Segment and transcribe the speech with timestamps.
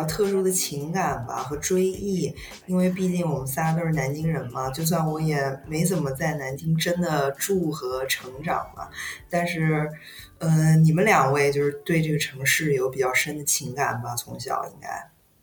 [0.00, 2.34] 较特殊的情感吧和追忆。
[2.66, 8.88] 因为毕竟我们仨都是南京人嘛，就算我也没怎么在南京真的住和成长嘛，
[9.28, 9.90] 但是，
[10.38, 14.14] 呃，你们两位就是对这个城市有比较深的情感吧？
[14.16, 14.88] 从小应该。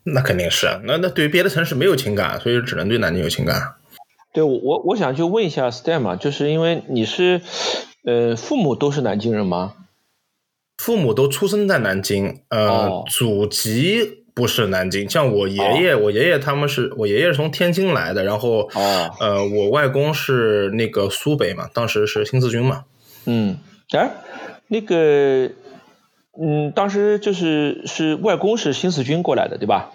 [0.04, 3.76] 那肯定是，那那对于别的城市没有情感，所以只能对南京有情感。
[4.34, 7.42] 对我我我想就问一下 Stan 嘛，就是因为你是
[8.04, 9.74] 呃父母都是南京人吗？
[10.78, 22.84] 父母都出生在南京，呃，哦祖籍不是南京，像我爷爷，我爷爷他们是我爷爷是从天津来的，然后、哦呃，我外公是那个苏北嘛，当时是新四军嘛，
[23.26, 23.58] 嗯，
[23.94, 24.12] 哎，
[24.68, 25.50] 那个
[26.40, 29.90] 嗯，当时就是是外公是新四军过来的，对吧？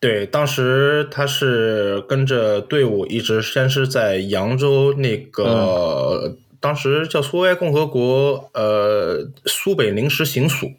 [0.00, 10.72] 对，当时他是跟着队伍一直先是在扬州那个、当时叫苏维埃共和国呃苏北临时行署，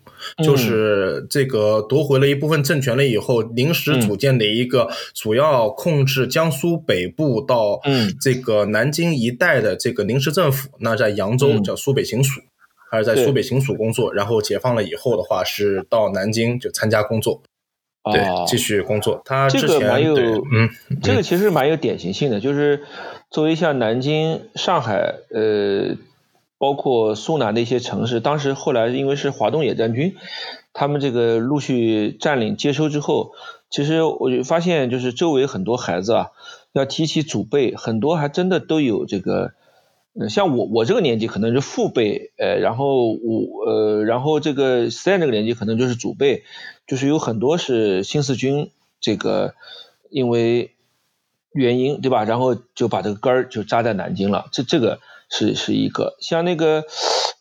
[0.43, 8.13] 就是这个夺回了一部分政权了以后，临时组建的一个主要控制江苏北部到嗯。
[8.21, 11.63] 这个南京一带的这个临时政府，那在扬州嗯。
[11.63, 12.41] 叫苏北行署。
[12.89, 17.41] 还是在苏北行署工作，然后解放了以后的话，是到南京就参加工作，
[18.13, 18.45] 对，哦。
[18.47, 19.21] 继续工作。
[19.25, 20.69] 他这之前个蛮有对，嗯，
[21.03, 22.83] 这个其实蛮有典型性的，就是
[23.29, 25.97] 作为像南京、上海，呃，
[26.57, 30.15] 包括苏南的一些城市，当时后来因为是华东野战军，
[30.73, 33.31] 他们这个陆续占领接收之后，
[33.69, 36.27] 其实我就发现，就是周围很多孩子啊，
[36.73, 39.51] 要提起祖辈，很多还真的都有这个。
[40.19, 46.41] 呃，像我我这个年纪可能是父辈，呃，然后我呃，然后这个三这个年纪可能就是祖辈，
[46.87, 49.53] 就是有很多是新四军这个
[50.09, 50.71] 因为
[51.53, 54.99] 原因对吧，然后就把这个根儿就扎在南京了，这这个
[55.29, 56.15] 是是一个。
[56.19, 56.83] 像那个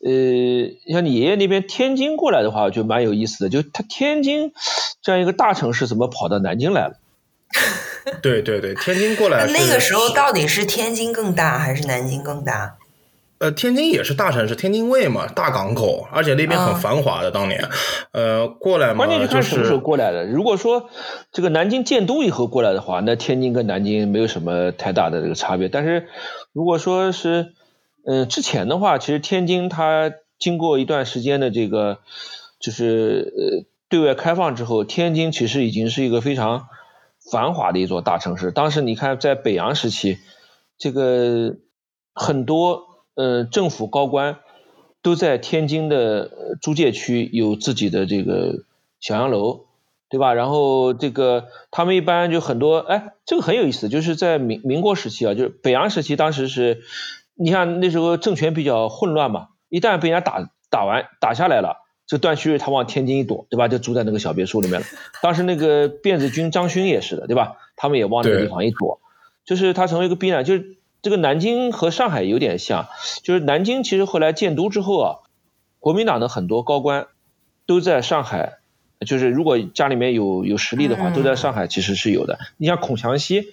[0.03, 4.53] 呃，像你爷爷那边天津过来的话，就蛮有意思的，就他天津
[5.01, 6.95] 这样一个大城市，怎么跑到南京来了？
[8.21, 12.76] 对对对，天津过来那个时候到底是天津更大还是南京更大？
[13.39, 17.29] 呃，天津也是大城市，天津卫嘛，大港口，而且那边很啊繁华的。
[17.29, 17.69] 当年，
[18.11, 20.25] 呃，过来嘛，关键就就看什么时候过来的。
[20.25, 20.89] 如果说
[21.31, 25.69] 这个南京建都以后过来的话，那天津跟南京没有什么太大的这个差别。
[25.69, 26.07] 但是
[26.51, 27.53] 如果说是
[28.05, 31.99] 嗯、呃之前的话，其实天津它经过一段时间的这个
[32.59, 36.67] 就是呃对外开放之后，天津其实已经是一个非常
[37.31, 38.51] 繁华的一座大城市。
[38.51, 40.17] 当时你看，在北洋时期，
[40.79, 41.57] 这个
[42.13, 42.86] 很多
[43.17, 44.37] 呃政府高官
[45.01, 48.63] 都在天津的呃租界区有自己的这个
[49.01, 49.65] 小洋楼，
[50.09, 50.33] 对吧？
[50.33, 56.81] 然后这个他们一般就很多，哎，这个很有意思，就是在民民国时期啊，就是北洋时期，当时是，
[57.35, 61.83] 你看那时候政权比较混乱嘛，一旦被人家打打完打下来了。
[62.09, 63.67] 这段祺瑞他往天津一躲，对吧？
[63.67, 64.85] 就住在那个小别墅里面了。
[65.21, 67.57] 当时那个辫子军张勋也是的，对吧？
[67.75, 69.01] 他们也往那个地方一躲，
[69.43, 72.87] 就是他成为一个避难，就是这个南京和上海有点像，
[73.23, 75.15] 就是南京其实后来建都之后啊，
[75.79, 77.07] 国民党的很多高官
[77.65, 78.57] 都在上海，
[79.05, 82.39] 就是如果家里面有有实力的话，嗯都在上海其实是有的。
[82.57, 83.49] 你像孔祥熙，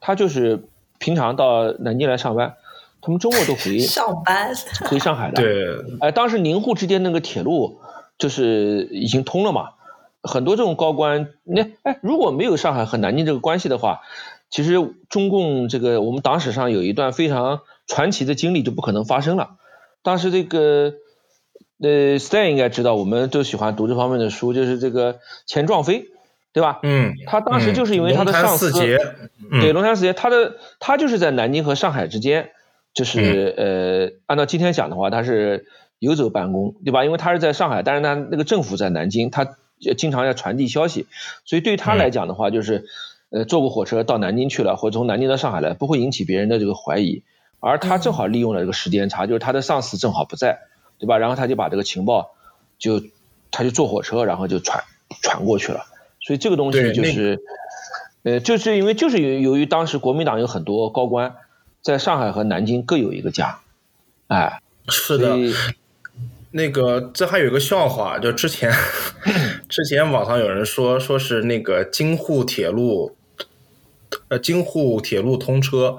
[0.00, 0.64] 他就是
[0.98, 2.56] 平常到南京来上班，
[3.00, 4.52] 他们周末都回上班
[4.90, 5.42] 回上海的。
[5.42, 7.80] 对哎，当时宁沪之间那个铁路
[8.18, 9.70] 就是已经通了嘛，
[10.22, 14.00] 很多这种高官，那哎，如果没有上海和南京这个关系的话，
[14.50, 14.74] 其实
[15.08, 19.56] 中共这个我们党史上有一段非常传奇的经历就不可能发生了。
[20.02, 20.94] 当时这个
[21.80, 26.06] 呃，Stan 应该知道，我们都喜欢读这方面的书，就是这个钱壮飞，
[26.52, 26.80] 对吧？
[26.82, 28.72] 嗯，他当时就是因为他的上司，
[29.50, 32.50] 嗯对，龙潭四杰，他的他就是在南京和上海之间，
[32.94, 35.66] 就是、呃，按照今天讲的话，他是
[35.98, 37.04] 游走办公，对吧？
[37.04, 39.44] 因为他是在上海，但是他那个政府在南京，他
[39.86, 41.06] 呃经常要传递消息，
[41.44, 42.86] 所以对他来讲的话，就是
[43.30, 47.22] 呃坐过火车到南京去了，或者从南京到上海来，不会引起别人的这个怀疑。
[47.60, 50.60] 而他正好利用了这个时间差，就是他的上司正好不在，
[50.98, 51.18] 对吧？
[51.18, 52.30] 然后他就把这个情报
[52.78, 53.02] 就
[53.50, 54.84] 他就坐火车，然后就传
[55.22, 55.86] 传过去了。
[56.20, 57.40] 所以这个东西就是，
[58.22, 61.34] 呃，就是因为就是由由于当时国民党有很多高官
[61.82, 63.58] 在上海和南京各有一个家，
[64.28, 65.36] 哎，是的
[66.52, 68.72] 那个这还有一个笑话，就之前
[69.68, 73.16] 之前网上有人说说是那个京沪铁路，
[74.28, 75.98] 呃京沪铁路通车，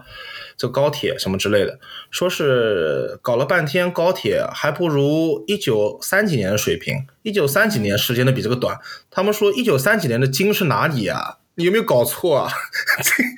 [0.57, 1.79] 这高铁什么之类的，
[2.11, 8.77] 说是搞了半天高铁还不如一九三几年的水平，一九三几年时间的比这个短。
[9.09, 11.37] 他们说一九三几年的京是哪里啊？
[11.55, 12.51] 你有没有搞错啊？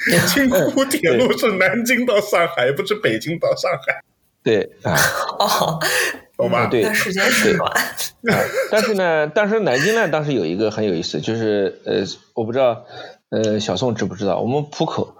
[0.05, 4.03] 京 京沪铁路是南京到上海，不是北京到上海，
[4.43, 4.95] 对，啊，
[5.39, 5.79] 哦，
[6.37, 6.67] 懂吧？
[6.67, 8.37] 对那时间是短，啊，
[8.69, 12.03] 但是呢，但是南京呢，当时有一个很有意思，就是呃，
[12.35, 12.85] 我不知道，
[13.31, 15.15] 呃，小宋知不知道，我们浦口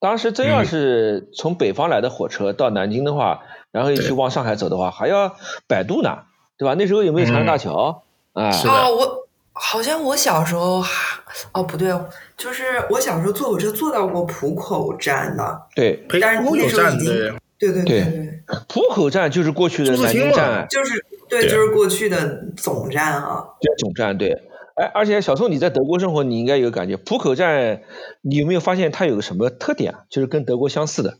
[0.00, 6.20] 当时真要是从北方来的火车到南京的话，然后一去往上海走的话，还要摆渡呢，
[6.56, 6.74] 对吧？
[6.78, 8.04] 那时候有没有长江大桥？
[8.32, 11.20] 啊，是的哦，我好像我小时候还
[11.52, 11.92] 哦不对，
[12.36, 17.32] 就是我小时候坐火车坐到过浦口站的，对，但是那时候已经对。
[17.58, 23.44] 对对对对，浦口站就是过去的南京站就是对，对就是过去的总站啊。
[23.80, 24.47] 总站，对。
[24.78, 27.82] 哎，而且小宋你在德国生活，你应该有感觉，浦口站
[28.22, 30.04] 你有没有发现它有个什么特点啊？
[30.08, 31.18] 就是跟德国相似的。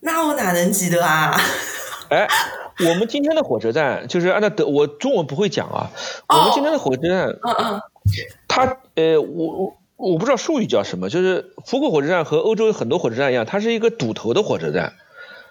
[0.00, 1.36] 那我哪能记得啊？
[2.10, 2.26] 哎，
[2.88, 5.92] 我们今天的火车站就是按照德，我中文不会讲啊。
[6.28, 7.82] 我们今天的火车站，嗯嗯，
[8.48, 14.94] 它呃，我我我不知道术语叫什么，就是浦口火车站和欧洲很多火车站一样，它是一个堵头的火车站，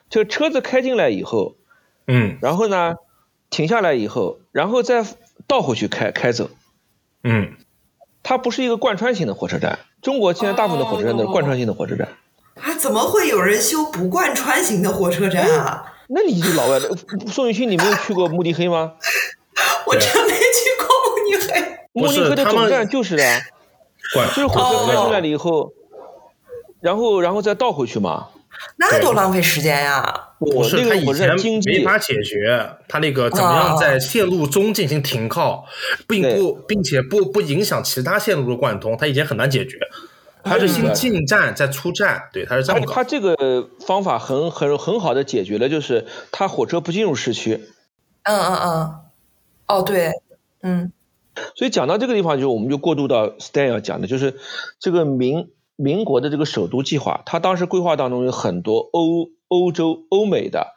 [0.09, 1.55] 就车子开进来以后，
[2.07, 2.95] 嗯然后呢
[3.49, 5.05] 停下来以后，然后再
[5.47, 6.49] 倒回去开开走，
[7.23, 7.53] 嗯，
[8.23, 9.79] 它不是一个贯穿型的火车站。
[10.01, 12.07] 中国现在大部分的火车站都是贯穿型的火车站。
[12.61, 15.93] 啊，怎么会有人修不贯穿型的火车站啊？
[16.07, 16.89] 那你就老外的，
[17.27, 18.93] 宋雨欣，你没有去过慕尼黑吗？
[19.85, 21.79] 我真没去过慕尼黑。
[21.93, 23.39] 慕尼黑的总站就是的啊，
[24.13, 25.73] 管就是火车开出来了以后，
[26.81, 28.29] 然后然后再倒回去嘛。
[28.77, 30.31] 那多浪费时间呀！
[30.39, 35.65] 不我那是他以前经济没法解决，他那个怎么样在线路中进行停靠，
[36.07, 39.77] 并不并且不不影响其他线路的贯通，他以前很难解决。
[40.41, 43.03] 他是先进站再出站，对，他是这么搞而且它。
[43.03, 47.59] 这个方法很很很好的解决了，就是他火车不进入市区。
[48.23, 48.95] 嗯嗯嗯，
[49.67, 50.11] 哦对，
[50.63, 50.93] 嗯
[51.55, 54.39] 所以讲到这个地方，就我们就过渡到 Stan 要讲的，就是
[54.79, 55.49] 这个民
[55.81, 60.75] 民国的这个首都计划，它当时规划当中有很多欧欧洲欧美的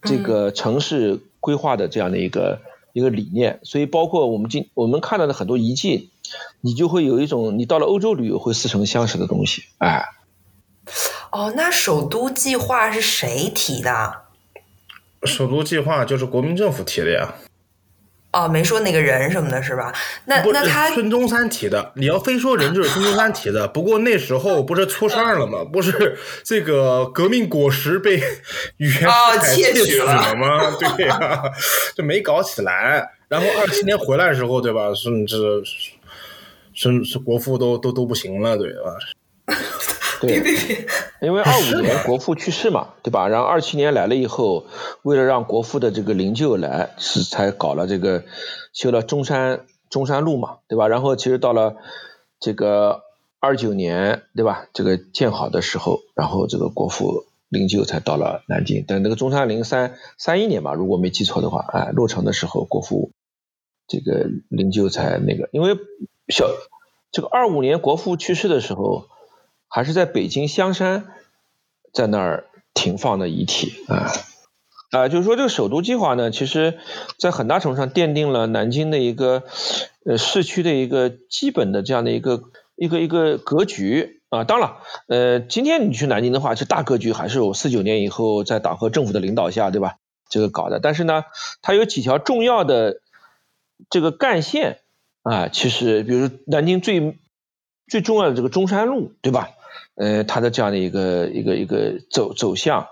[0.00, 2.62] 这个城市规划的这样的一个、
[2.94, 6.08] 一个理念，所以包括我们今我们看到的很多遗迹，
[6.62, 10.06] 你就会有一种你到了欧洲旅游会似曾相识的东西，哎。
[11.30, 14.22] 哦，那首都计划是谁提的？
[15.24, 17.34] 首都计划就是国民政府提的呀，
[18.32, 19.92] 哦，没说那个人什么的是吧？
[20.26, 21.92] 那那他孙中山提的。
[21.96, 23.66] 你要非说人，就是孙中山提的。
[23.66, 25.64] 不过那时候不是出事儿了吗？
[25.64, 28.22] 不是这个革命果实被
[28.76, 30.76] 袁世哦凯窃取了了吗？
[30.96, 31.42] 对呀、
[31.96, 33.10] 就没搞起来。
[33.28, 34.94] 然后二七年回来的时候，对吧？
[34.94, 35.36] 甚至
[36.72, 38.94] 甚至国父都都都不行了，对吧？
[40.20, 40.36] 对，
[41.22, 43.28] 因为二五年 国父去世嘛，对吧？
[43.28, 44.66] 然后二七年来了以后，
[45.02, 48.24] 为了让国父的这个灵柩来，是才搞了这个
[48.74, 50.88] 修了中山中山路嘛，对吧？
[50.88, 51.76] 然后其实到了
[52.38, 53.02] 这个
[53.38, 54.66] 二九年，对吧？
[54.74, 58.84] 这个建好的时候，然后这个国父灵柩才到了南京。
[58.84, 63.12] 等那个中山陵三三一年吧，如果没记错的话，哎，落成的时候，国父
[63.88, 65.78] 这个灵柩才那个，因为
[66.28, 66.46] 小
[67.10, 69.06] 这个二五年国父去世的时候。
[69.70, 71.06] 还是在北京香山，
[71.92, 74.10] 在那儿停放的遗体啊
[74.90, 76.78] 啊，就是说这个首都计划呢，其实
[77.16, 79.44] 在很大程度上奠定了南京的一个
[80.04, 82.42] 呃市区的一个基本的这样的一个
[82.74, 84.42] 一个一个格局啊。
[84.42, 84.72] 当然，
[85.06, 89.98] 呃，今天你去南京的话，这大格局还是有四九年以后在党和政府的领导下，对吧？
[90.28, 91.22] 这个搞的，但是呢，
[91.62, 93.00] 它有几条重要的
[93.90, 94.80] 这个干线
[95.22, 97.16] 啊，其实比如南京最
[97.86, 99.50] 最重要的这个中山路，对吧？
[100.00, 102.88] 呃，它的这样的一个一个一个走走向，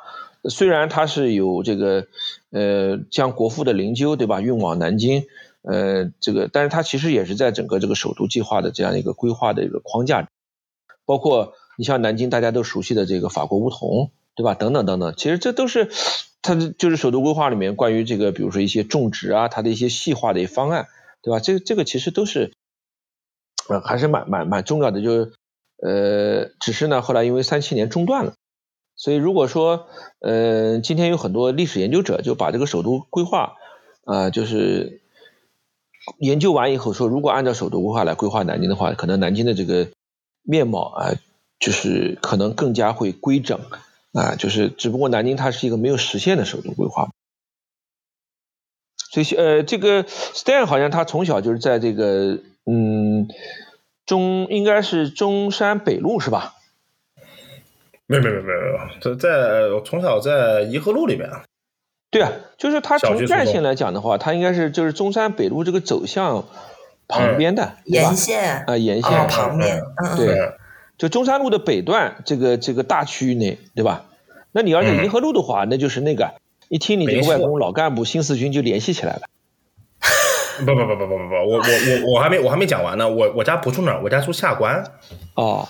[0.50, 2.07] 虽然它是有这个
[2.50, 4.43] 呃将国父的灵柩对吧？
[4.43, 5.25] 运往南京，
[5.62, 10.29] 呃这个，但是它其实也是在整个这个首都计划的这样一个规划的一个框架，
[11.07, 14.53] 包括你像南京大家都熟悉的这个法国梧桐对吧？
[14.53, 15.91] 等等等等，其实这都是
[16.43, 20.88] 它的就是首都规划里面关于这个比如说一些种植啊它的一些细化的方案
[21.23, 21.41] 对吧？
[21.41, 22.53] 这这个其实都是
[23.71, 25.33] 呃，还是蛮蛮蛮重要的，就是
[25.82, 28.35] 呃，只是呢，后来因为三七年中断了，
[28.97, 29.87] 所以如果说
[30.20, 33.54] 呃，今天有很多历史研究者就把这个首都规划
[34.04, 35.02] 啊、就是
[36.18, 39.88] 研究完以后说，如果按照首都规划来规划南京的话，可能南京的这个
[40.42, 41.12] 面貌啊、
[41.61, 43.61] 就是可能更加会规整
[44.12, 47.11] 啊、就是只不过南京它是一个没有实现的首都规划。
[49.11, 53.28] 所以呃，这个 Stan 好像他从小就是在这个嗯
[54.09, 56.55] 中应该是中山北路是吧？
[58.07, 61.29] 没有没有没有没有，这在我从小在颐和路里面，
[62.11, 66.47] 对啊，就是他小学初中从战线来讲的话，它应该是就是中山北路这个走向
[67.07, 68.17] 旁边的，沿？
[68.17, 70.53] 线啊，沿线、啊旁边，嗯嗯，对嗯
[70.97, 74.07] 就中山路的北段这个这个大区域内，对吧？
[74.53, 76.33] 那你要是嗯颐和路的话，那就是那个
[76.71, 79.23] 一听你这个外公老干部新四军就联系起来了。
[80.65, 84.85] 不不不不不不不，我我我我还没我还没讲完呢，我我家不住那儿，我家住下关，
[85.35, 85.69] 哦，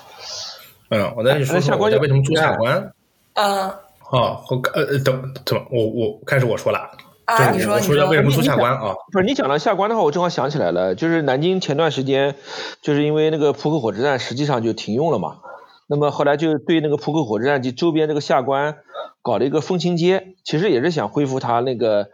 [0.91, 2.93] 嗯，我再跟你说说我家为什么住下关。
[3.35, 3.81] 啊
[4.11, 6.91] 哦，我呃呃等怎么我我开始我说了，
[7.27, 8.95] 啊，就你说你我说为什么住下关你啊？
[9.13, 12.35] 不是你讲到下关的话，我正好想起来了，就是南京前段时间，
[12.81, 15.41] 就是因为那个浦口火车站实际上就停用了嘛，
[15.87, 18.79] 那么后来就对那个浦口火车站及周边这个下关
[19.21, 22.09] 搞了一个风情街，其实也是想恢复它那个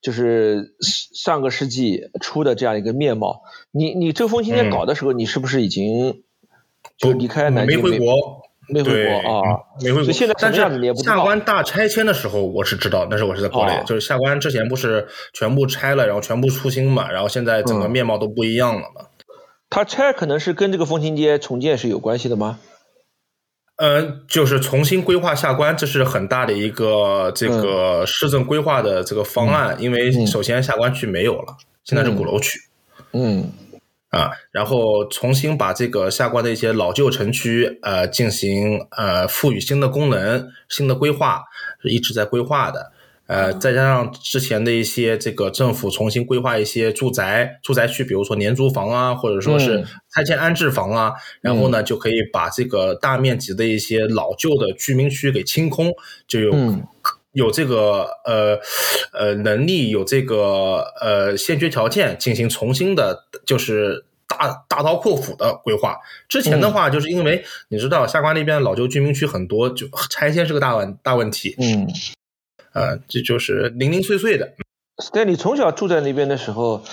[0.00, 3.42] 就是上个世纪初的这样一个面貌。
[3.70, 6.22] 你你这个风情街嗯搞的时候，你是不是已经
[6.96, 9.42] 就离开南京没回国，没回对国啊？
[9.82, 10.12] 没回国。
[10.12, 10.60] 现在但是
[11.02, 19.06] 下关大拆迁的时候，我是知道，那时候我是在国内，哦就是下关之前不是全部拆了，然后全部出新嘛，然后现在整个嗯面貌都不一样了嘛。
[19.70, 22.58] 它拆可能是跟这个风情街重建是有关系的吗？
[23.78, 32.58] 嗯，就是重新规划下关，这是很大的一个这个市政规划的这个方案，因为嗯首先下关区没有了，现在是鼓楼区。
[33.12, 33.52] 嗯
[34.10, 41.42] 啊，然后重新把这个下关的一些老旧城区，呃，进行呃赋予新的功能、新的规划，
[41.80, 42.90] 是一直在规划的。
[43.28, 55.92] 呃，再加上之前的一些这个政府重新规划一些住宅住宅区，比如说廉租房啊，或者说是嗯拆迁安置房啊，然后呢，就可以把这个大面积的一些老旧的居民区给清空，
[56.26, 56.82] 就有、嗯
[57.32, 58.58] 有这个呃
[59.12, 65.98] 呃能力，有这个呃先决条件进行重新的，就是大大刀阔斧的规划。
[66.26, 71.86] 之前的话，就是因为你知道下关那边老旧居民区很多，就拆迁是个大问大问题，嗯。
[72.78, 74.52] 呃，这就是零零碎碎的。
[75.12, 76.84] 在你从小住在那边的时候，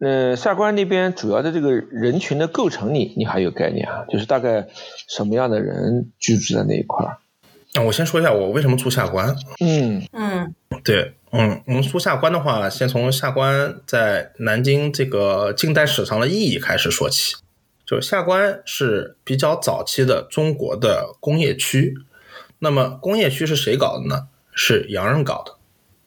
[0.00, 4.04] 呃，下关那边主要的这个人群的构成你，你还有概念啊？
[4.08, 4.68] 就是大概
[5.08, 7.18] 什么样的人居住在那一块儿？
[7.74, 9.36] 那我先说一下我为什么住下关。
[9.60, 17.36] 嗯嗯对，嗯，我们说下关的话，先从下关在南京这个近代史上的意义开始说起。
[17.84, 21.94] 就下关是比较早期的中国的工业区，
[22.58, 24.28] 那么工业区是谁搞的呢？
[24.60, 25.54] 是洋人搞的，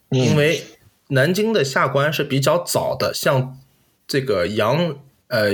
[0.10, 0.62] 因为
[1.08, 3.58] 南京的下关是比较早的，像
[4.06, 4.98] 这个洋
[5.30, 5.52] 呃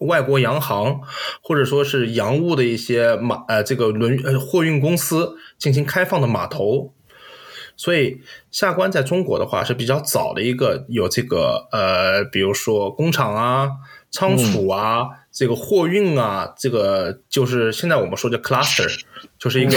[0.00, 1.00] 外国洋行
[1.40, 6.92] 或者说是洋务的一些马呃这个轮呃货运公司进行开放的码头，
[7.76, 8.20] 所以
[8.50, 13.70] 下关在中国的话是比较早的一个有这个呃，比如说工厂啊、
[14.10, 18.88] 仓储啊、这个货运啊，这个就是现在我们说的 cluster，
[19.38, 19.72] 就是一个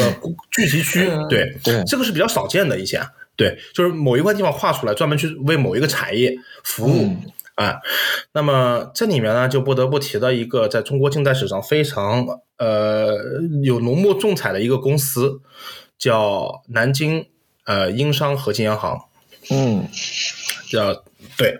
[0.52, 3.02] 聚集区，嗯对，对这个是比较少见的一些，
[3.36, 7.06] 对，就是某一块地方划出来，专门去为某一个产业服务。
[7.06, 7.78] 嗯啊，
[8.34, 13.16] 那么这里面呢，就不得不提到一个在中国近代史上非常呃
[13.64, 15.40] 有浓墨重彩的一个公司，
[15.98, 17.28] 叫南京
[17.64, 19.00] 呃英商合金洋行，
[19.52, 19.88] 嗯
[20.70, 21.02] 叫
[21.38, 21.58] 对。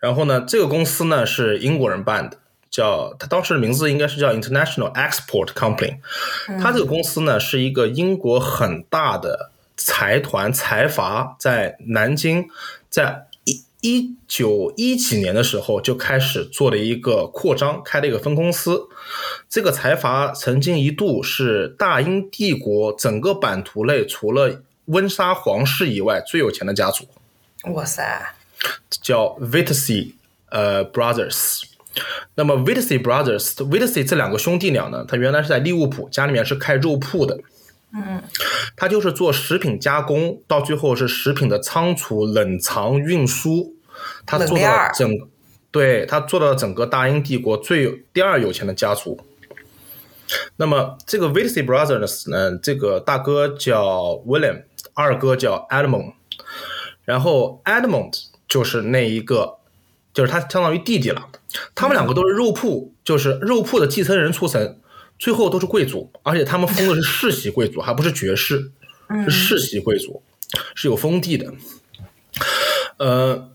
[0.00, 2.38] 然后呢，这个公司呢是英国人办的，
[2.78, 5.96] 叫它当时的名字应该是叫 International Export Company。
[6.60, 12.48] 它这个公司呢是一个英国很大的财团财阀，在南京
[12.88, 18.88] 在一一九一几年的时候就开始做了一个扩张，开了一个分公司。
[19.48, 27.04] 这个财阀曾经一度是大英帝国整个版图内除了温莎皇室以外最有钱的家族。
[27.72, 28.34] 哇塞，
[28.88, 30.12] 叫 Vitesse
[30.50, 31.62] 呃 Brothers。
[32.34, 37.38] 那么 Vitesse Brothers、Vitesse 这两个兄弟俩呢，他原来是在利物浦，家里面是开肉铺的。
[37.92, 38.22] 嗯，
[38.76, 43.74] 他就是做食品加工，到最后是食品的仓储、冷藏、运输，
[44.26, 45.10] 他做到了整，
[45.70, 49.18] 对他做到了整个大英帝国最有第二有钱的家族。
[50.56, 56.12] 那么这个 Vitesse Brothers 呢，这个大哥叫 William，二哥叫 Edmund，
[57.06, 59.56] 然后 Edmund 就是那一个，
[60.12, 61.26] 就是他相当于弟弟了。
[61.74, 64.78] 他们两个都是肉铺，就是肉铺的继承人出身，
[65.18, 68.70] 最后都是贵族，而且他们封的是世袭贵族，还不是爵士，
[69.24, 70.22] 是世袭贵族，
[70.74, 71.52] 是有封地的。
[72.98, 73.50] 呃，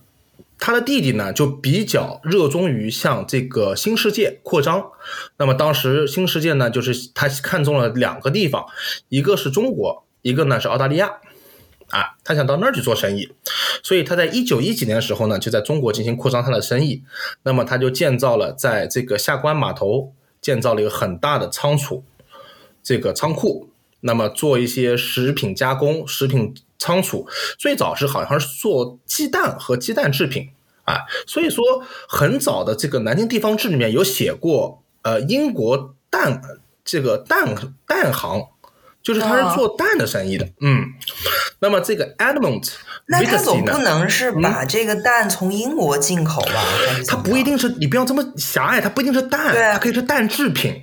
[0.58, 4.92] 他的弟弟呢，就比较热衷于向这个新世界扩张。
[5.38, 8.66] 那么当时新世界呢，就是他看中了两个地方，
[9.10, 11.12] 一个是中国，一个呢是澳大利亚。
[11.94, 13.30] 啊，他想到那儿去做生意，
[13.84, 17.04] 所以他在一九一几年的时候呢，就在中国进行扩张他的生意。
[17.44, 22.04] 那么他就建造了在这个下关码头建造了一个很大的仓储，
[22.82, 23.70] 这个仓库。
[24.00, 27.28] 那么做一些食品加工、食品仓储，
[27.60, 30.50] 最早是好像是做鸡蛋和鸡蛋制品
[30.86, 31.02] 啊。
[31.28, 31.64] 所以说，
[32.10, 36.42] 很早的这个《南京地方志》里面有写过，呃，英国蛋
[36.84, 37.54] 这个蛋
[37.86, 38.48] 蛋行。
[39.04, 40.86] 就是他是做蛋的生意的，嗯，
[41.64, 42.74] 那么这个 Edmont，
[43.06, 46.62] 那他总不能是嗯把这个蛋从英国进口吧？
[47.08, 50.82] 它么不一定是你不要这么狭隘，它不一定是蛋，它可以是蛋制品，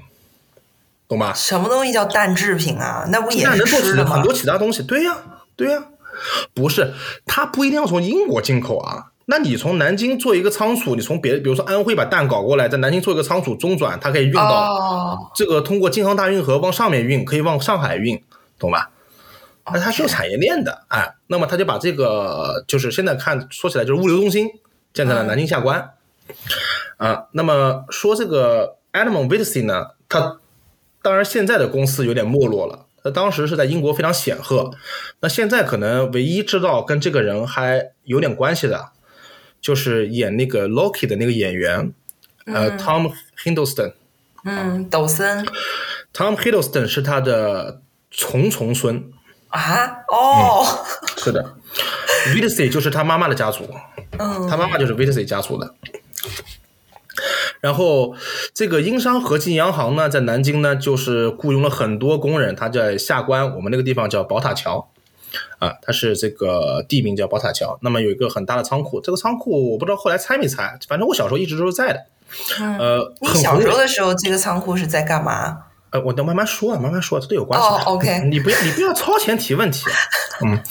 [1.06, 1.34] 懂吧？
[1.36, 3.06] 什么东西叫蛋制品啊？
[3.12, 4.22] 那不也是吗很？
[4.22, 5.18] 多其他东西，对呀、
[5.54, 5.84] 对呀、
[6.54, 6.94] 不是，
[7.26, 9.08] 它不一定要从英国进口啊。
[9.26, 18.18] 那你从南京做一个仓储，你从别比如说安徽把蛋搞过来，在南京做一个仓储中转，它可以运到哦，这个通过京杭大运河往上面运，可以往上海运，
[18.58, 18.88] 懂吧？
[19.66, 24.48] 那它是有产业链的，哎，那么他就把这个就是现在看说起来就是物流中心
[24.92, 25.90] 建在了南京下关，
[26.96, 30.38] 啊，那么说这个 Edmond Whittlesey 呢，它
[31.02, 34.70] 当然现在的公司有点没落了，他当时是在英国非常显赫，
[35.20, 38.90] 那现在可能唯一知道跟这个人还有点关系的，
[39.60, 41.92] 就是演那个 Loki 的那个演员，
[42.46, 43.92] 呃，Tom Hiddleston。
[44.42, 45.46] 嗯，抖森。
[46.14, 49.12] Tom Hiddleston 是他的重重孙，
[49.50, 50.64] 啊，哦，
[51.18, 51.54] 是的
[52.32, 53.68] v i t s e y 就是他妈妈的家族，
[54.18, 55.74] 嗯，他妈妈就是 v i t s e y 家族的。
[57.60, 58.14] 然后，
[58.54, 62.56] 这个英商和记洋行呢，在南京呢，就是雇佣了很多工人。
[62.56, 64.88] 他在下关，我们那个地方叫宝塔桥，
[65.58, 67.78] 啊，它是这个地名叫宝塔桥。
[67.82, 72.00] 那么有一个很大的仓库，这个仓库我不知道后来拆没拆，反正我小时候一直都是在的。
[72.78, 75.64] 呃，你小时候的时候，这个仓库是在干嘛？
[75.92, 77.74] 呃，我等慢慢说啊，慢慢说，这都有关系的。
[77.76, 79.84] 哦，OK 你不要你不要超前提问题。
[80.44, 80.62] 嗯，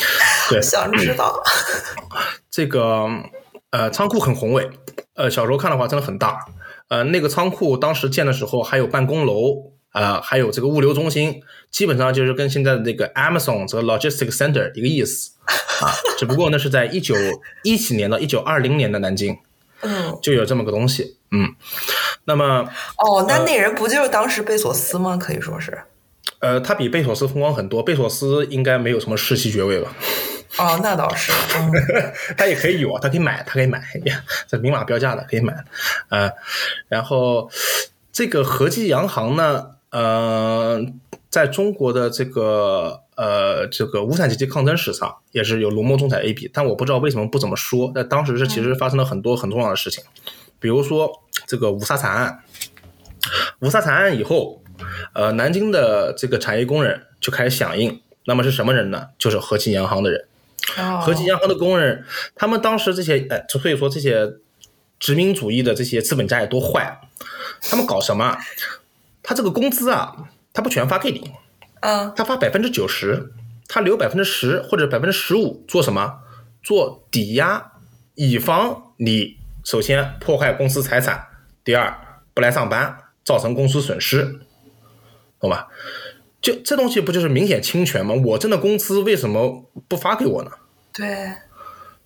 [0.49, 1.43] 对， 想知道。
[2.49, 3.08] 这个
[3.71, 4.69] 呃仓库很宏伟，
[5.15, 6.39] 呃小时候看的话真的很大。
[6.88, 15.32] 呃，那个仓库当时建的时候还有办公楼，呃，还有这个物流中心，基本上就是跟现在的这个 Amazon 这个 Logistics Center 一个意思
[15.82, 15.93] 啊。
[16.17, 17.15] 只不过那是在一九
[17.63, 19.38] 一几年到一九二零年的南京
[19.82, 21.17] 嗯，就有这么个东西。
[21.32, 21.53] 嗯，
[22.30, 25.18] 那么哦，那那人不就是当时贝索斯吗？
[25.18, 25.76] 可以说是。
[26.39, 29.92] 呃，他比贝索斯风光很多，贝索斯应该没有什么世袭爵位吧？
[30.58, 31.32] 哦，那倒是。
[31.58, 31.72] 嗯
[32.38, 35.54] 他也可以有啊，他可以买，他可以买呀，这明码标价的可以买，
[36.10, 36.32] 呃，
[36.88, 37.50] 然后
[38.12, 40.80] 这个和记洋行呢，呃，
[41.30, 47.92] 在中国的这个呃这个无产阶级抗争史上也是有浓墨重彩一笔，但我不知道为什么不怎么说。
[47.94, 50.04] 但当时是其实发生了很多很重要的事情，
[50.60, 51.12] 比如说
[51.48, 52.43] 这个五卅惨案，
[53.60, 54.62] 五卅惨案以后，
[55.13, 59.08] 呃，南京的这个产业工人就开始响应，那么是什么人呢？
[59.17, 60.26] 就是和记洋行的人。
[60.78, 64.34] 哦和记洋行的工人，他们当时这些，哎，所以说这些
[65.00, 67.02] 殖民主义的这些资本家也多坏，
[67.62, 68.38] 他们搞什么？
[69.24, 70.15] 他这个工资啊，
[70.54, 71.32] 他不全发给你，
[71.80, 73.34] 嗯他发百分之九十，
[73.67, 76.19] 他留百分之十或者百分之十五做什么？
[76.62, 77.72] 做抵押，
[78.15, 81.28] 以防你首先破坏公司财产，
[81.63, 81.98] 第二
[82.34, 84.39] 不来上班，造成公司损失，
[85.39, 85.67] 懂吧？
[86.41, 88.15] 就这东西不就是明显侵权吗？
[88.26, 90.52] 我挣的工资为什么不发给我呢？
[90.93, 91.34] 对，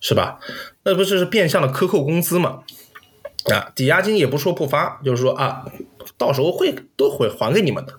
[0.00, 0.40] 是吧？
[0.82, 2.64] 那不就是变相的克扣工资吗？
[3.52, 5.64] 啊，抵押金也不说不发，就是说啊，
[6.18, 7.94] 到时候会都会还给你们的，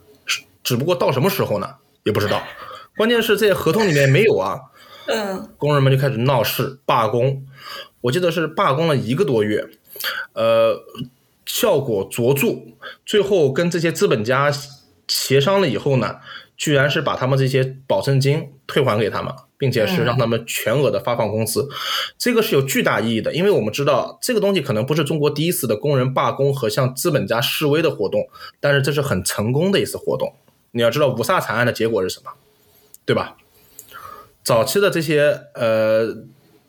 [0.64, 2.44] 只不过到什么时候呢，也不知道。
[2.98, 4.60] 关键是这些合同里面没有啊，
[5.08, 7.46] 嗯工人们就开始闹事罢工。
[8.06, 9.68] 我记得是罢工了一个多月，
[10.34, 10.84] 呃，
[11.46, 12.56] 效果卓著。
[13.06, 14.52] 最后跟这些资本家
[15.08, 16.18] 协商了以后呢，
[16.56, 21.68] 居然是把他们这些保证金退还给他们，并且是让他们全额的发放工资。
[22.18, 30.36] 这个是有巨大意义的，因为我们知道这个东西可能不是中国第一次的工人罢工和向资本家示威的活动，但是这是很成功的一次活动。
[30.72, 32.32] 你要知道五卅惨案的结果是什么，
[33.04, 33.38] 对吧？
[34.44, 36.14] 早期的这些呃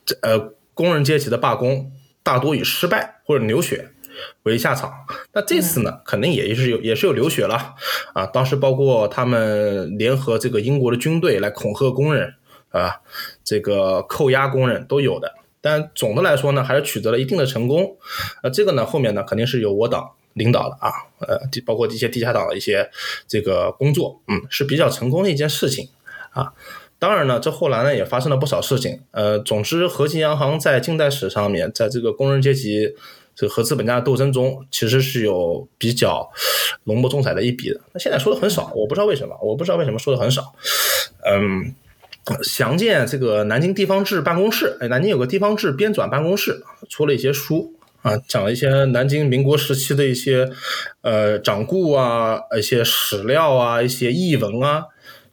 [0.07, 1.91] 这呃工人阶级的罢工，
[2.23, 3.93] 大多以失败或者流血
[4.43, 4.93] 为下场。
[5.33, 7.75] 那这次呢，肯定也是有也是有流血了
[8.13, 8.27] 啊。
[8.27, 12.35] 当时包括他们联合这个英国的军队来恐吓工人
[12.69, 13.01] 啊，
[13.43, 15.33] 这个扣押工人都有的。
[15.63, 17.97] 但总的来说呢，还是取得了一定的成功。
[18.43, 22.91] 呃，这个呢，后面呢，肯定是由我党领导的啊，呃，包括一些地下党的一些
[23.27, 25.89] 这个工作，嗯，是比较成功的一件事情
[26.31, 26.53] 啊。
[26.99, 29.01] 当然呢，这后来呢也发生了不少事情。
[29.11, 32.95] 呃，总之，和记洋行在近代史上面，在这个工人阶级
[33.35, 36.31] 这个和资本家的斗争中，其实是有比较
[36.85, 37.79] 浓墨重彩的一笔的。
[37.93, 40.55] 那现在说的很少，我不知道为什么，我不知道为什么说的很少。
[41.27, 41.75] 嗯，
[42.43, 50.49] 详见这个南京地方志办公室，哎，南京有个地方志编纂办公室，出了一些书啊，讲了一些南京民国时期的一些
[51.03, 54.87] 呃掌故啊，一些史料啊，一些译文啊。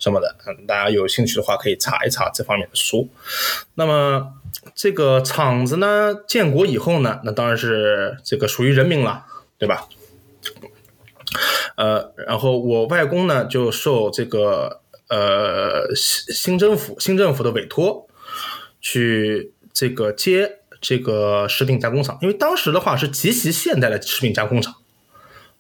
[0.04, 3.08] 什么的，嗯，大家有兴趣的话可以查一查这方面的书。
[3.76, 4.34] 那么
[4.76, 9.24] 这个厂子呢，建国以后呢，那当然是这个属于人民了，
[9.58, 9.88] 对吧？
[11.78, 18.06] 呃，然后我外公呢就受这个呃新新政府新政府的委托，
[18.82, 24.76] 去这个接这个食品加工厂，因为当时的话是极其现代的食品加工厂。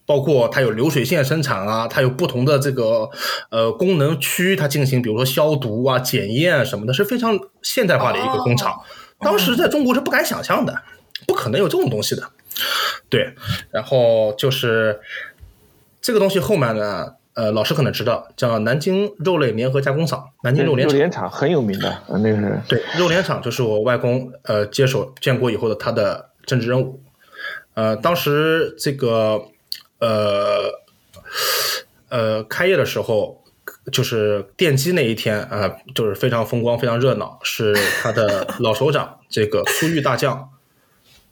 [0.05, 3.09] 包括它有流水线生产啊，它有不同的这个
[3.49, 8.81] 呃功能区，它进行比如说消毒啊、检验什么的，是非常现代化的一个工厂。
[9.19, 10.81] 当时在中国是不敢想象的，
[11.25, 12.23] 不可能有这种东西的。
[13.07, 13.33] 对，
[13.71, 14.99] 然后就是
[16.01, 27.01] 这个东西后面呢，呃，老师可能知道，叫南京肉类联合加工厂，南京肉联肉联厂很有名的，那个是对，肉联厂就是我外公呃接手建国以后的他的政治任务。
[27.75, 29.45] 呃，当时这个。
[30.03, 30.83] 呃，
[32.09, 33.41] 呃，开业的时候
[33.89, 40.49] 就是奠基那一天啊，就是非常风光、非常热闹，是他的老首长这个苏玉大将，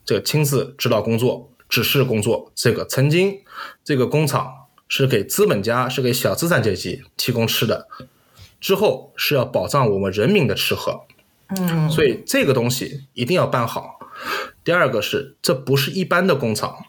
[0.06, 2.50] 这个亲自指导工作、指示工作。
[2.56, 3.42] 这个曾经
[3.84, 4.54] 这个工厂
[4.88, 7.90] 是给资本家、是给小资产阶级提供吃的，
[8.62, 11.02] 之后是要保障我们人民的吃喝。
[11.58, 14.00] 嗯，所以这个东西一定要办好。
[14.64, 16.86] 第二个是，这不是一般的工厂。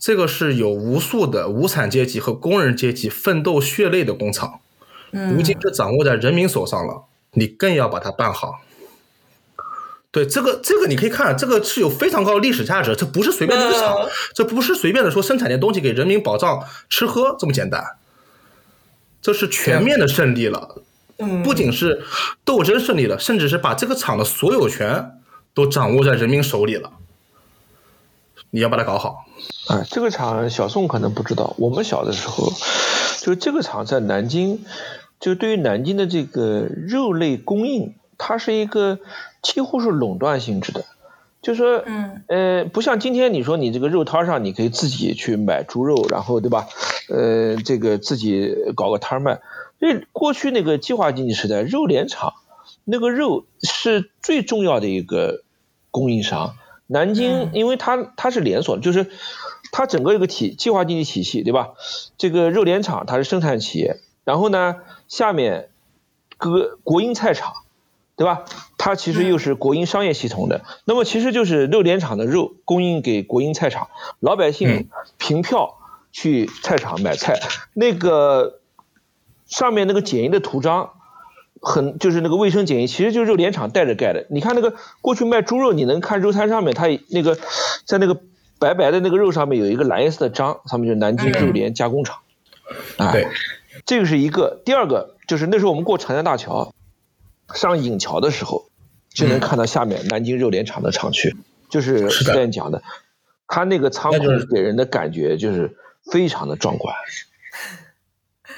[0.00, 4.60] 这个是有无数的无产阶级和工人阶级奋斗血泪的工厂，
[5.12, 8.62] 如今是掌握在人民手上了，你更要把它办好。
[10.10, 17.84] 对，这个这个你可以看，这个是有非常高的历史价值，这不是随便的一个厂，这不是随便的说生产点东西给人民保障吃喝这么简单，
[19.20, 20.82] 这是全面的胜利了。
[21.18, 22.02] 嗯，不仅是
[22.44, 25.20] 斗争胜利了，甚至是把这个厂的所有权
[25.52, 26.90] 都掌握在人民手里了。
[28.50, 29.24] 你要把它搞好。
[29.68, 32.52] 啊，这个厂小宋可能不知道，我们小的时候，
[33.22, 34.64] 就这个厂在南京，
[35.20, 38.98] 就对于南京的这个肉类供应，它是一个
[39.42, 40.84] 几乎是垄断性质的，
[41.40, 46.66] 就说，嗯，呃，不像今天你说你这个肉摊上你可以自己去买猪肉，然后对吧？
[47.08, 49.40] 呃，这个自己搞个摊卖。
[49.78, 52.34] 因为过去那个计划经济时代，肉联厂
[52.84, 55.42] 那个肉是最重要的一个
[55.90, 56.56] 供应商。
[56.92, 59.10] 南京，因为它它是连锁的，就是
[59.70, 61.68] 它整个一个体计划经济体系，对吧？
[62.18, 64.76] 这个肉联厂它是生产企业，然后呢，
[65.06, 65.70] 下面
[66.36, 67.52] 各国营菜场，
[68.16, 68.44] 对吧？
[68.76, 75.78] 它其实又是国营商业系统的，那么其实就是肉联厂的肉供应给国营菜场，老百姓凭票
[76.10, 77.38] 去菜场买菜，
[77.72, 78.58] 那个
[79.46, 80.94] 上面那个简易的图章。
[81.62, 84.26] 很就是那个卫生检疫，其实就是肉联厂带着盖的。
[84.30, 87.38] 你看那个过去卖猪肉，你能看肉摊上面，它那个
[87.84, 88.18] 在那个
[88.58, 92.20] 白白的那个肉上面有一个蓝色的章，上面就是南京肉联加工厂。
[93.12, 93.28] 对，
[93.84, 94.62] 这个是一个。
[94.64, 96.72] 第二个就是那时候我们过长江大桥
[97.54, 98.64] 上引桥的时候，
[99.12, 101.36] 就能看到下面南京肉联厂的厂区，
[101.68, 102.82] 就是之前讲的，
[103.46, 105.76] 它那个仓库给人的感觉就是
[106.10, 106.96] 非常的壮观。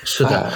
[0.04, 0.52] 是的，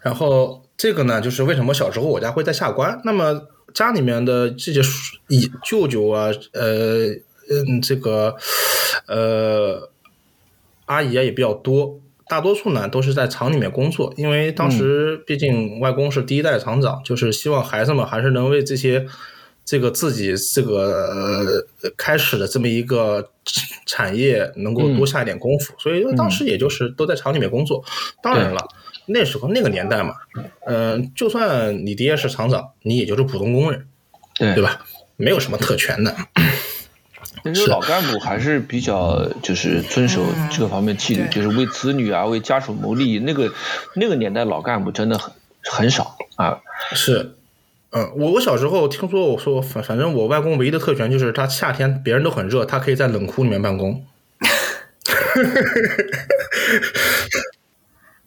[0.00, 0.62] 然后。
[0.80, 2.98] 这个呢，就是为什么小时候我家会在下关。
[3.04, 4.80] 那么家里面的这些
[5.28, 7.08] 姨舅舅啊，呃，
[7.50, 8.34] 嗯，这个
[9.06, 9.90] 呃
[10.86, 14.14] 阿姨啊也比较多，大多数呢都是在厂里面工作。
[14.16, 19.06] 因为当时毕竟外公是第一代厂长，就是希望孩子们还是能为这些
[19.66, 23.28] 这个自己这个呃开始的这么一个
[23.84, 25.74] 产业能够多下一点功夫。
[25.78, 27.84] 所以当时也就是都在厂里面工作。
[28.22, 28.66] 当然了。
[29.06, 30.14] 那时候那个年代嘛，
[30.66, 33.86] 嗯，就算你爹是厂长，你也就是普通工人，
[34.38, 34.84] 对吧？
[35.16, 36.14] 没有什么特权的。
[37.42, 43.18] 那时候老干部还是比较就是遵守这个方面纪律，就是为子女啊、为家属谋利。
[43.18, 43.52] 那个
[43.94, 45.32] 那个年代老干部真的很
[45.62, 46.60] 很少啊。
[46.92, 47.34] 是，
[47.92, 54.04] 嗯，我我小时候听说，我说反反正我外公唯一的特权就是他夏天别人都很热，他可以在冷库里面办公。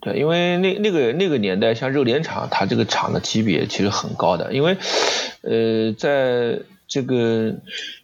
[0.04, 4.52] 对，因为那那个那个年代，像肉联厂，它这个厂的级别其实很高的。
[4.52, 4.76] 因为，
[5.44, 7.56] 呃，在这个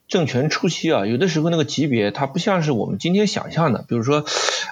[0.08, 4.24] 政权初期啊，有的时候那个级别它不像是我们今天想象的，比如说，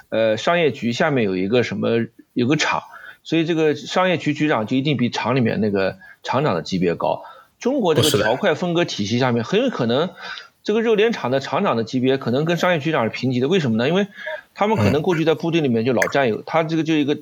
[0.08, 1.90] 呃，商业局下面有一个什么
[2.32, 2.84] 有个厂，
[3.24, 7.24] 所以这个商业局局长就一定比厂里面那个厂长的级别高。
[7.60, 10.12] 中国这个条块分割体系下面很有可能。
[10.68, 13.88] 这个肉联厂的厂长的级别可能跟商业局长是平级的，为什么呢？
[13.88, 14.06] 因为
[14.54, 17.18] 他们可能过去在部队里面就老战友，他这个就一个，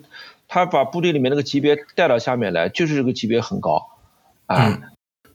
[0.48, 3.88] 他把部队里面那个级别带到下面来，就是这个级别很高，
[4.48, 4.82] 啊，嗯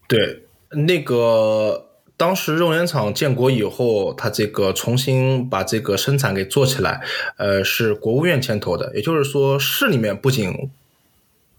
[0.09, 7.01] 对，那个当时肉联厂建国以后，它这个重新把这个生产给做起来，
[7.37, 10.69] 呃，是国务院牵头的，也就是说市里面不仅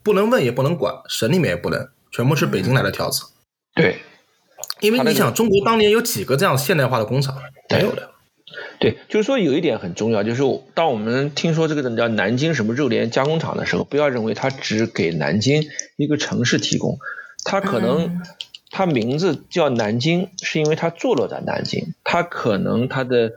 [0.03, 3.23] 不能问也不能管，省里面也不能，全部是北京来的条子。
[3.73, 3.99] 对，
[4.81, 7.37] 因为你想，中国当年有几个这样现代化的工厂？
[7.69, 8.09] 没有的。
[8.79, 15.63] 对，就是说有一点很重要，就是当我们听说这个叫南京什么肉联加工厂的时候，不要认为它只给南京
[15.95, 16.97] 一个城市提供，
[17.45, 18.21] 它可能
[18.71, 23.33] 它名字叫南京，是因为它坐落在南京，它可能它的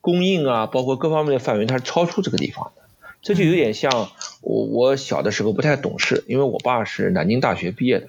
[0.00, 2.82] 供应啊，包括各方面的范围，它是超出这个地方的。
[3.22, 8.08] 这就有点像我我小的时候不太懂事，因为我爸是南京大学毕业的。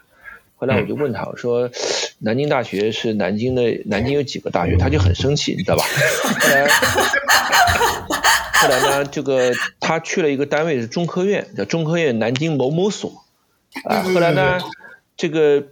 [0.55, 1.69] 后来我就问他，我说
[2.25, 4.77] 南京大学是南京的，南京有几个大学？
[4.77, 5.83] 他就很生气，你知道吧？
[6.39, 6.67] 后来，
[8.53, 13.25] 后来呢，这个他去了一个单位是中科院，叫中科院南京某某所。
[13.83, 14.57] 啊，后来呢，
[15.17, 15.65] 这个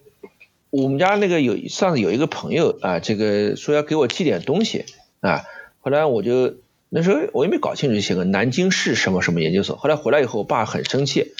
[0.71, 4.83] 我们家那个有上次有一个朋友啊，这个说要给我寄点东西
[5.21, 5.43] 啊，
[5.79, 6.55] 后来我就
[6.89, 9.77] 那时候我也没搞清楚，就写个南京市什么什么研究所。
[9.77, 11.31] 后来回来以后，我爸很生气。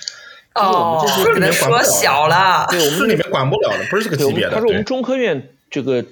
[0.54, 2.68] 他说我这是，可能说小了。
[2.72, 4.52] 对，我们市里面管不了的，不是这个级别的。
[4.52, 6.04] 他说我们中科院这个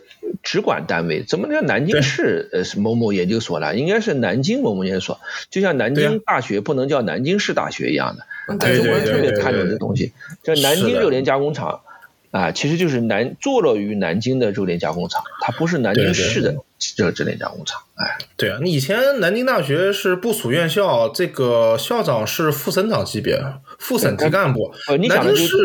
[0.43, 3.75] 直管单位怎么叫南京市呃是某某研究所呢？
[3.75, 8.57] 应该是南京某某研究所，就像南京大学不能叫南京市大学一样的。
[8.57, 10.11] 对中国人特别看重这东西。
[10.41, 11.81] 这南京肉联加工厂
[12.31, 17.81] 啊，其实就是南坐落于南京的肉联加工厂，它不是南京市的这个肉联加工厂。
[17.95, 23.41] 哎，对啊，你以前南京大学是部属院校，这个校长是副省长级别，
[23.79, 24.73] 副省级干部。
[24.87, 25.57] 呃，你讲的就南京市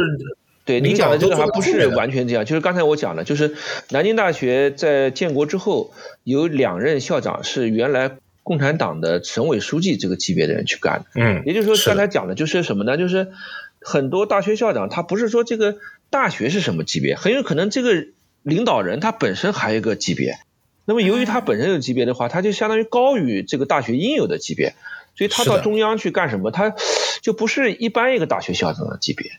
[0.64, 3.55] 对你讲的这个还不是完全这样，就是刚才我讲的，就是
[3.90, 11.07] 南京大学在建国之后有两任校长是原来共产党的省委书记这个级别的人去干的。
[11.16, 12.96] 嗯，也就是说，刚才讲的就是什么呢？
[12.96, 13.29] 就是
[13.81, 15.77] 很多大学校长他不是说这个
[16.11, 18.07] 大学是什么级别，很有可能这个
[18.43, 20.38] 领导人他本身还有一个级别。
[20.85, 24.75] 那么由于他本身有级别的话，他就相当于高于这个大学应有的级别，
[25.17, 26.75] 所以他到中央去干什么，他
[27.23, 29.31] 就不是一般一个大学校长的级别。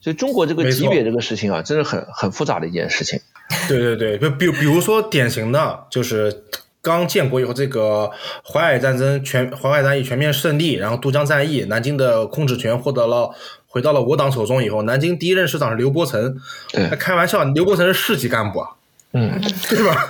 [0.00, 3.20] 所以中国这个级别这个事情啊，真是很很复杂的一件事情。
[3.68, 6.44] 对对对，就比比如说典型的就是
[6.84, 8.10] 刚建国以后，这个
[8.44, 13.34] 淮海战争全淮海战役全面胜利，然后渡江战役，南京的控制权获得了。
[13.66, 16.36] 回到了我党手中以后，南京第一任市长是刘伯承。
[16.70, 18.68] 对开玩笑，刘伯承是市级干部啊，
[19.14, 20.06] 嗯， 对吧？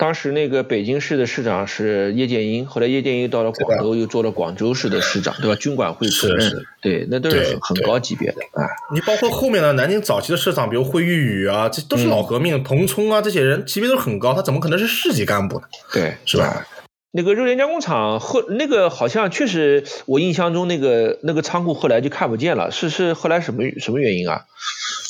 [0.00, 5.54] 当时那个北京市的市长是叶剑英，后来叶剑英到了广州，又做了广州市的市长，对吧？
[5.56, 8.64] 军管会主任对，那都是很高级别的啊。
[8.94, 15.66] 你包括后面的南京早期的市长，比如惠玉宇啊，这都是老革命，彭冲啊，这些人级别都很高，他怎么可能是市级干部呢？
[15.92, 16.66] 对，是吧？
[17.12, 24.46] 那个肉联加工厂后那个好像确实，我印象中那个那个仓库后来就看不见了，是是后来什么什么原因啊？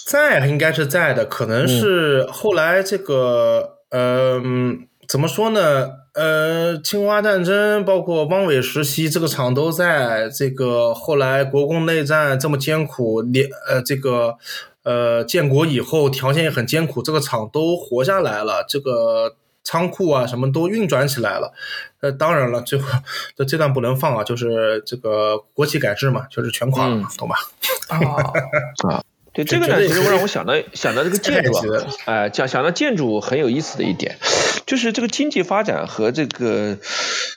[0.06, 5.90] 在应该是在的，可能是后来这个，呃，嗯怎么说呢？
[6.12, 10.28] 呃，侵华战争包括汪伪时期，这个厂都在。
[10.28, 14.36] 这个后来国共内战这么艰苦，连呃这个
[14.82, 21.52] 呃建国以后条件也很艰苦，这个厂都活下来了，这个仓库啊什么都运转起来了。
[22.00, 22.88] 呃，当然了，最后
[23.36, 27.36] 这这段不能放啊，就是这个国企改制嘛，就是全垮了嘛，懂吧？
[27.90, 31.64] 哦，对这这个呢，其实会让我想到想到这个建筑啊，
[32.06, 34.18] 哎、讲想到建筑很有意思的一点，
[34.66, 36.78] 就是这个经济发展和这个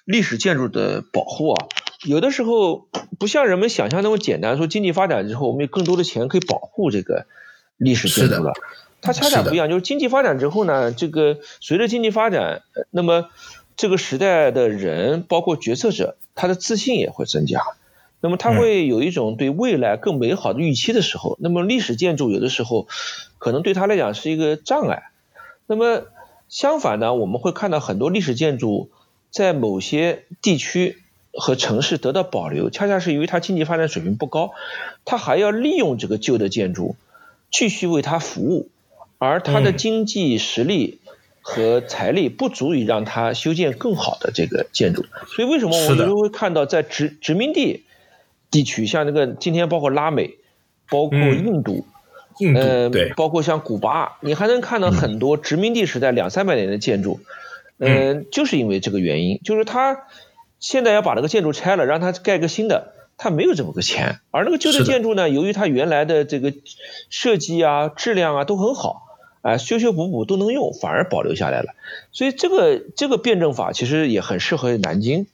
[0.06, 1.68] 历史建筑的保护啊，
[2.06, 2.88] 有的时候
[3.20, 7.28] 不像人们想象那么简单，说经济发展之后，我们有更多的钱可以保护这个
[7.78, 8.54] 历史建筑了。
[9.02, 13.30] 它恰恰不一样，就是经济发展之后呢，这个随着经济发展，呃那么
[13.76, 17.60] 这个时代的人，包括决策者，他的自信也会增加。
[18.24, 22.88] 那么他嗯会有一种对未来更美好的预期的时候，那么历史建筑有的时候
[23.38, 25.04] 可能对他来讲是一个障碍。
[25.68, 26.04] 那么
[26.48, 28.90] 相反呢，我们会看到很多历史建筑
[29.30, 31.00] 在某些地区
[31.34, 34.52] 和城市得到保留，恰恰是因为它经济发展水平不高，
[35.04, 36.96] 它还要利用这个旧的建筑
[37.52, 38.70] 继续为它服务，
[39.18, 41.00] 而它的嗯经济实力
[41.42, 45.06] 和财力不足以让它修建更好的这个建筑。
[45.28, 47.84] 所以为什么我们就会看到在殖殖民地
[48.54, 50.38] 地区，像这个今天包括拉美，
[50.88, 51.86] 包括嗯印度，
[52.40, 57.20] 嗯呃，对，包括像古巴，你还能看到很多殖民地时代两三百年的建筑，
[57.80, 60.04] 嗯、就是因为这个原因，就是他
[60.60, 66.54] 现在要把那个建筑拆了，让它盖个新的，他没有这么个钱，而那个旧的建筑呢，由于它原来的这个
[67.10, 69.03] 设计啊、质量啊都很好。
[69.44, 71.76] 啊，修修补补都能用，反而保留下来了。
[72.14, 75.28] 所以这个这个辩证法其实也很适合南京。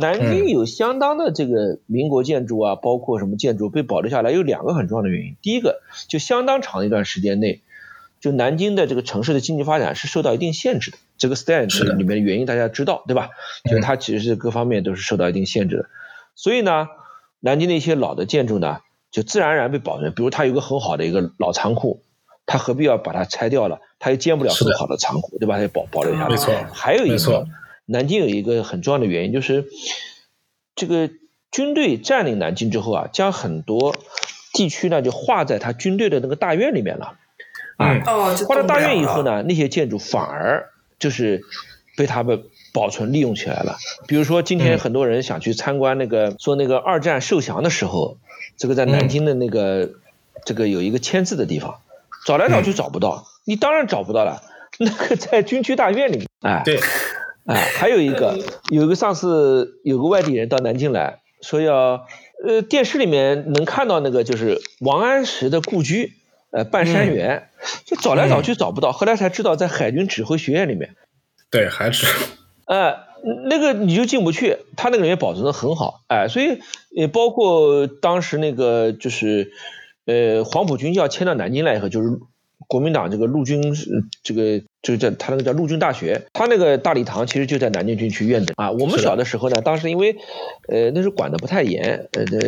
[0.00, 5.36] 南京嗯有相当的这个民国建筑啊，包括什么建筑被保留下来，有两个很重要的原因。
[5.42, 7.60] 第一个，就相当长的一段时间内，
[8.20, 10.96] 就南京的这个城市的经济发展是受到一定限制的。
[11.18, 13.28] 这个 stand 是的里面的原因大家知道，对吧？
[13.68, 15.86] 就是它其实是各方面都是受到一定限制的。
[16.34, 16.88] 所以呢，
[17.40, 18.78] 南京的一些老的建筑呢，
[19.10, 20.12] 就自然而然被保存。
[20.14, 22.02] 比如它有个很好的一个老仓库，
[22.46, 23.80] 它何必要把它拆掉了？
[23.98, 25.56] 他又建不了是的更好的仓库，对吧？
[25.56, 26.28] 他就保保留下来。
[26.28, 27.46] 没错还有一个，
[27.86, 29.66] 南京有一个很重要的原因，就是
[30.74, 31.08] 这个
[31.50, 33.94] 军队占领南京之后啊，将很多
[34.52, 37.14] 地区呢就划在他军队的那个大院里面了。
[37.76, 38.80] 啊，嗯哦，划到大？
[38.80, 41.42] 院以后呢，那些建筑反而就是
[41.96, 43.76] 被他们保存利用起来了。
[44.06, 48.18] 比如说，今天嗯很多人想去参观那个说那个二战受降的时候，
[48.56, 49.90] 这个在南京的那个、
[50.44, 51.80] 这个有一个签字的地方，
[52.24, 54.42] 找来找去找不到，你当然找不到了，
[54.78, 56.78] 那个在军区大院里面，哎，对，
[57.46, 58.38] 哎，还有一个，
[58.70, 62.06] 有一个上次有个外地人到南京来说要，
[62.46, 66.12] 呃，电视里面能看到那个就是王安石的故居，
[66.52, 67.48] 呃，半山园，
[67.84, 70.94] 就找来找去找不到，后来才知道在海军指挥学院里面，
[71.50, 72.06] 对，还是。
[72.66, 72.96] 呃，
[73.48, 79.52] 那个你就进不去，他那个里面保存的很好，哎，所以也包括当时那个就是，
[80.06, 82.08] 呃，黄埔军校迁到南京来以后，就是
[82.68, 88.70] 国民党这个陆军呃这个这个叫他那个叫陆军大学，他那个大礼堂其实就在南京军区院子啊。
[88.70, 90.16] 我们小的时候呢，当时因为
[90.68, 92.38] 呃那时候管的不太严，呃，那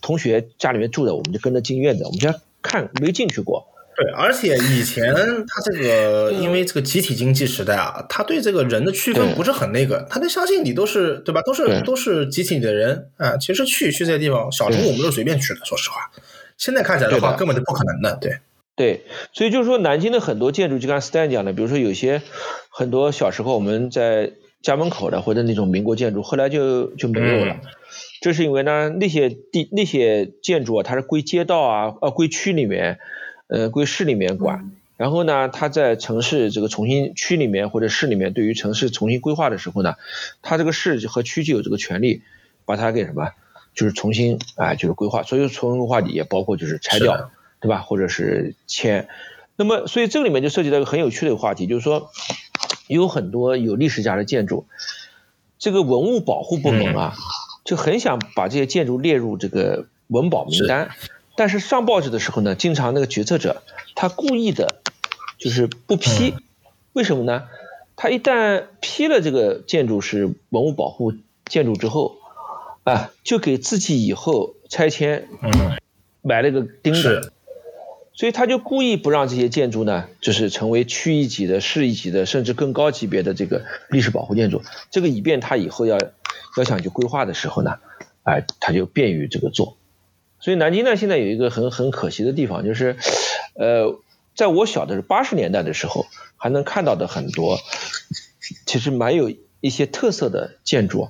[0.00, 3.66] 同学家里面住的，我们就跟着进院子，我们家看，没进去过。
[3.96, 11.42] 对，而且以前他这个因为这个集体经济时代啊，他对这个人的区分不是很那个，他就相信你都是对吧？
[11.42, 13.36] 都是都是集体里的人啊。
[13.36, 16.10] 其实去去这些地方，小时候我们都是随便去的，说实话。
[16.60, 18.16] 现在看起来的话，根本就不可能的。
[18.20, 18.38] 对，
[18.76, 22.20] 对，所以就是说，南京的很多建筑，就刚才 Stan 讲的，比如说有些
[22.68, 27.54] 很多小时候我们在家门口的或者那种民国建筑，后来就就没有了。
[27.54, 27.70] 嗯
[28.20, 32.98] 这是因为呢，那些地那些建筑啊，它是归街道啊，呃，归区里面，
[33.48, 34.72] 呃，归市里面管。
[34.98, 39.94] 然后呢，它在城市这个重新区里面或者市里面，对于城市重新规划的时候呢，
[40.42, 42.20] 它这个市和区就有这个权利
[42.66, 43.30] 把它给什么，
[43.74, 45.22] 就是重新啊、就是规划。
[45.22, 47.30] 所以重新规划也包括就是拆掉，
[47.60, 47.80] 对吧？
[47.80, 49.08] 或者是迁。
[49.56, 52.10] 那么，所以这个里面就涉及到一个很有趣的一个话题，就是说，
[52.86, 54.66] 有很多有历史价值建筑，
[55.58, 57.14] 这个文物保护部门啊，
[57.64, 60.90] 就很想把这些建筑列入这个文保名单，
[61.36, 63.62] 但是上报纸的时候呢，经常那个决策者
[63.94, 64.80] 他故意的，
[65.36, 66.34] 就是不批，
[66.94, 67.44] 为什么呢？
[67.96, 71.12] 他一旦批了这个建筑是文物保护
[71.44, 72.16] 建筑之后，
[72.84, 75.78] 啊，就给自己以后拆迁嗯，
[76.22, 77.32] 买了一个钉子。
[78.12, 84.62] 所以他就故意不让这些建筑呢，就是成为区一级的、市一级的，甚至更高级别的这个历史保护建筑。
[84.90, 85.98] 这个以便他以后要
[86.58, 87.78] 要想去规划的时候呢，
[88.24, 89.78] 哎、他就便于这个做。
[90.38, 92.96] 所以南京呢，现在有一个很很可惜的地方，就是，
[93.54, 93.98] 呃，
[94.34, 96.04] 在我小的时候八十年代的时候，
[96.36, 97.58] 还能看到的很多，
[98.66, 101.08] 其实蛮有一些特色的建筑，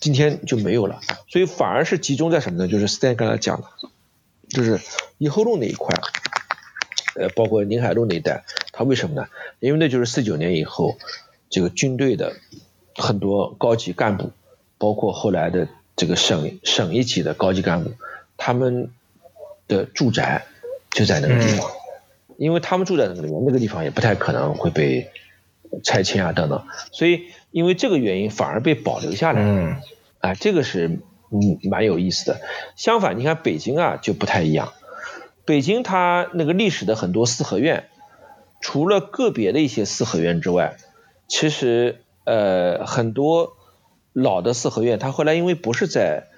[0.00, 1.00] 今天就没有了。
[1.28, 2.68] 所以反而是集中在什么呢？
[2.68, 3.66] 就是 Stan 刚才讲的，
[4.48, 4.80] 就是
[5.18, 5.94] 颐和路那一块，
[7.16, 9.28] 呃，包括宁海路那一带，它为什么呢？
[9.60, 10.96] 因为那就是四九年以后，
[11.50, 12.36] 这个军队的
[12.96, 14.32] 很多高级干部，
[14.78, 17.92] 包括后来的这个省省一级的高级干部，
[18.36, 18.90] 他们
[19.66, 20.46] 的住宅
[20.90, 21.70] 就在那个地方，
[22.36, 25.10] 因为他们住在那个地方，那个地方也不太可能会被
[25.82, 27.26] 拆迁啊等等，所以
[27.58, 29.48] 因为这个原因反而被保留下来了。
[29.48, 29.76] 嗯，
[30.20, 31.00] 啊，这个是
[31.30, 32.40] 嗯蛮有意思的。
[32.76, 34.72] 相反，你看北京啊就不太一样，
[35.44, 37.88] 北京它那个历史的很多四合院，
[38.60, 40.76] 除了个别的一些四合院之外，
[41.26, 43.56] 其实呃很多
[44.12, 46.28] 老的四合院，它后来因为不是在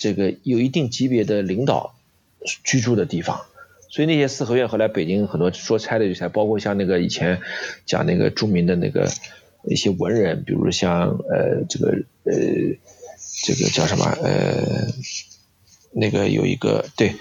[0.00, 1.94] 这个有一定级别的领导
[2.64, 3.42] 居住的地方。
[3.90, 7.40] 所以那些四合院后来北京很多说拆的就拆，包括像那个以前
[7.86, 9.08] 讲那个著名的那个
[9.64, 11.90] 一些文人，比如像呃这个
[12.24, 12.32] 呃
[13.42, 14.86] 这个叫什么呃
[15.92, 17.14] 那个有一个对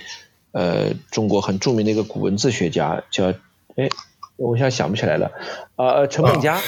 [0.51, 3.33] 呃中国很著名的一个古文字学家叫
[3.75, 3.89] 哎
[4.35, 5.31] 我现在想不起来了。
[5.75, 6.61] 啊呃陈梦家，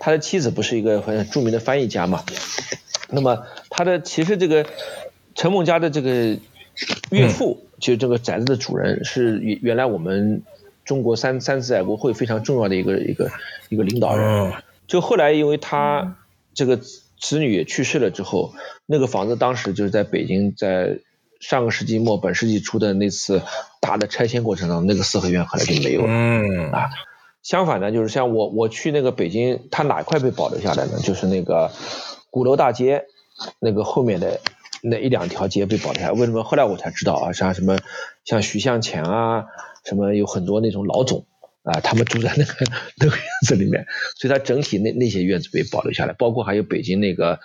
[0.00, 2.24] 他的妻子不是一个很著名的翻译家嘛，
[3.10, 4.66] 那么他的其实这个
[5.34, 6.36] 陈梦家的这个
[7.10, 10.42] 岳父就这个宅子的主人是原原来我们
[10.84, 13.30] 中国三三次爱国会非常重要的一个一个
[13.68, 14.52] 一个领导人。
[14.82, 16.16] 嗯就后来因为他
[16.54, 18.52] 这个子女去世了之后，
[18.86, 20.98] 那个房子当时就是在北京，在
[21.40, 23.42] 上个世纪末本世纪初的那次
[23.80, 26.06] 大的拆迁过程中，那个四合院后来就没有了。
[26.08, 26.90] 嗯啊
[27.42, 31.00] 相反呢，就是像我我去那个北京，它哪一块被保留下来呢？
[31.02, 31.72] 就是那个
[32.30, 33.06] 鼓楼大街
[33.58, 34.40] 那个后面的
[34.80, 36.12] 那一两条街被保留下来。
[36.12, 36.44] 为什么？
[36.44, 37.78] 后来我才知道啊，像什么
[38.24, 39.46] 像徐向前啊，
[39.84, 41.26] 什么有很多那种老总
[41.62, 42.54] 啊，他们住在那个
[42.96, 43.86] 那个院子里面，
[44.16, 47.38] 所以它整体那那些院子被保留下来，包括还有北京那个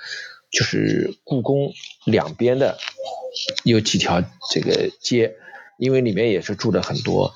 [0.50, 1.72] 就是故宫
[2.06, 2.78] 两边的
[3.64, 5.36] 有几条这个街，
[5.78, 7.34] 因为里面也是住着很多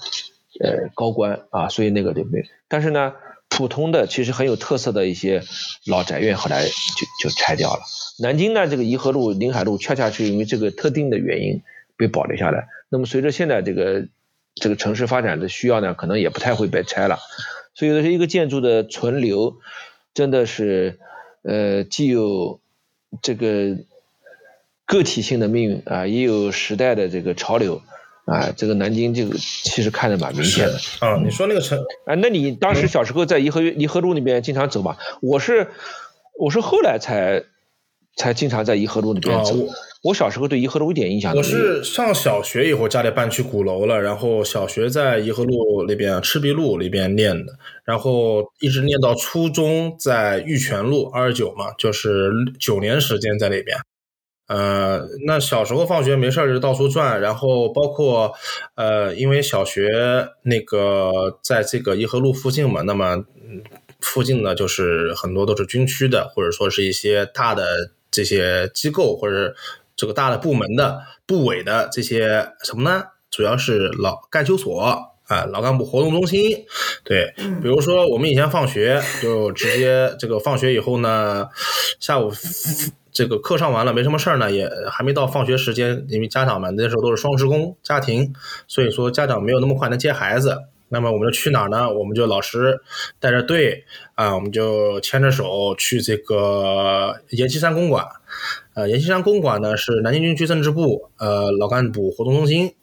[0.60, 2.46] 呃高官啊，所以那个对不对？
[2.68, 3.14] 但是呢，
[3.48, 5.44] 普通的其实很有特色的一些
[5.86, 7.82] 老宅院后来就就拆掉了。
[8.20, 11.62] 南京呢，这个颐和路、临海路，恰恰是因为这个特定的原因
[11.96, 12.68] 被保留下来。
[12.90, 14.08] 那么随着现在这个
[14.56, 17.20] 这个城市发展的需要呢，可能也不太会被拆了。
[17.74, 19.58] 所以有的是一个建筑的存留，
[20.14, 21.00] 真的是
[21.42, 22.60] 呃既有
[23.22, 23.78] 这个
[24.86, 27.82] 个体性的命运啊，也有时代的这个潮流
[28.26, 28.52] 啊。
[28.52, 30.74] 这个南京这个其实看得蛮明显的。
[31.00, 34.98] 啊，你说那个城，啊，那你当时小时候在颐和颐和路那边经常走吧？
[35.22, 35.70] 我是
[36.38, 37.46] 我是后来才
[38.18, 39.68] 才经常在颐和路那边走。
[39.68, 39.74] 啊
[40.04, 41.58] 我我小时候对颐和路一点印象都我没有。
[41.58, 47.54] 是上小学以后家里搬去鼓楼了，然后小学在颐和路那边赤壁路那边念的，
[47.86, 53.78] 然后一直念到初中在玉泉路二十九嘛，就是九年时间在那边。
[54.48, 58.34] 呃，那小时候放学没事儿就到处转，然后包括
[58.76, 59.88] 呃，因为小学
[60.44, 63.62] 那个在这个颐和路附近嘛，那么嗯
[64.02, 67.64] 附近呢就是很多都是军区的，或者说是一些大的
[68.10, 69.56] 这些机构或者
[70.02, 73.04] 这个大的部门的部委的这些什么呢？
[73.30, 74.82] 主要是老干休所
[75.28, 76.66] 啊，老干部活动中心。
[77.04, 77.32] 对，
[77.62, 81.48] 比如说我们以前放学就直接这个放学以后呢，
[82.00, 82.32] 下午
[83.12, 88.34] 这个课上完了没什么事儿呢，也还没到放学时间，因为家长们那时候都是双职工家庭，
[88.68, 90.58] 所以说家长没有那么快能接孩子。
[90.94, 91.90] 那么我们就去哪儿呢？
[91.90, 92.82] 我们就老师
[93.18, 93.86] 带着队
[94.16, 98.06] 啊，我们就牵着手去这个阎锡山公馆。
[98.74, 102.74] 呃，阎锡山公馆呢是南京军区政治部呃老干部活动中心。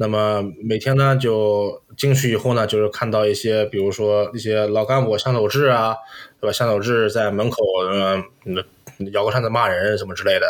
[0.00, 5.96] 那么每天呢就进去以后呢，就是看到一些，比如说一些老干部向守志啊，
[6.40, 6.52] 对吧？
[6.52, 7.56] 向守志在门口
[7.90, 8.64] 呃嗯
[9.12, 10.46] 摇个扇子骂人什么之类的，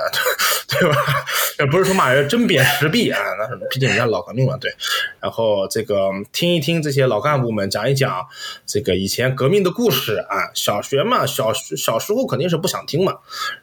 [0.69, 0.97] 对 吧？
[1.59, 4.71] 也不是说骂人，针砭时弊啊，那是毕竟人家老革命嘛，对。
[5.21, 8.25] 然后这个听一听这些老干部们讲一讲
[8.65, 13.19] 这个以前革命的故事啊，小学嘛，小小时候肯定是不想听嘛，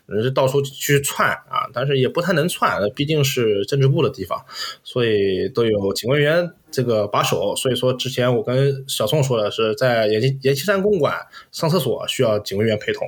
[0.07, 4.45] 人是到处去窜啊，但是也不太能窜，毕竟是政治部的地方，
[4.83, 7.55] 所以都有警卫员这个把守。
[7.55, 13.07] 所以说之前我跟小宋说的是，在阎锡阎锡山公馆上厕所需要警卫员陪同。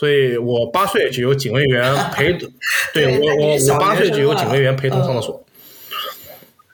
[0.00, 2.32] 所以我八岁就有警卫员陪，
[2.94, 5.44] 对 我我我八岁就有警卫员陪同上厕所，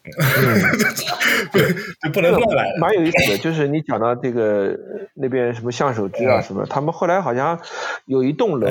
[1.52, 1.74] 对，
[2.04, 2.72] 就不能乱来。
[2.78, 4.78] 蛮有意思的，就是你讲到这个
[5.14, 7.60] 那边什么相守之啊什么，他们后来好像
[8.04, 8.68] 有一栋楼，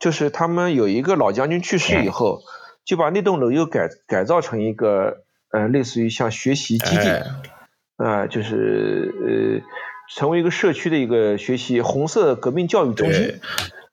[0.00, 2.40] 就是他们有一个老将军去世以后，
[2.86, 5.18] 就把那栋楼又改改造成一个
[5.50, 7.22] 呃类似于像学习基地，哎。
[7.98, 9.60] 啊、就是呃
[10.16, 13.20] 成为一个社区的一个学习红色革命教育中心。
[13.26, 13.38] 对。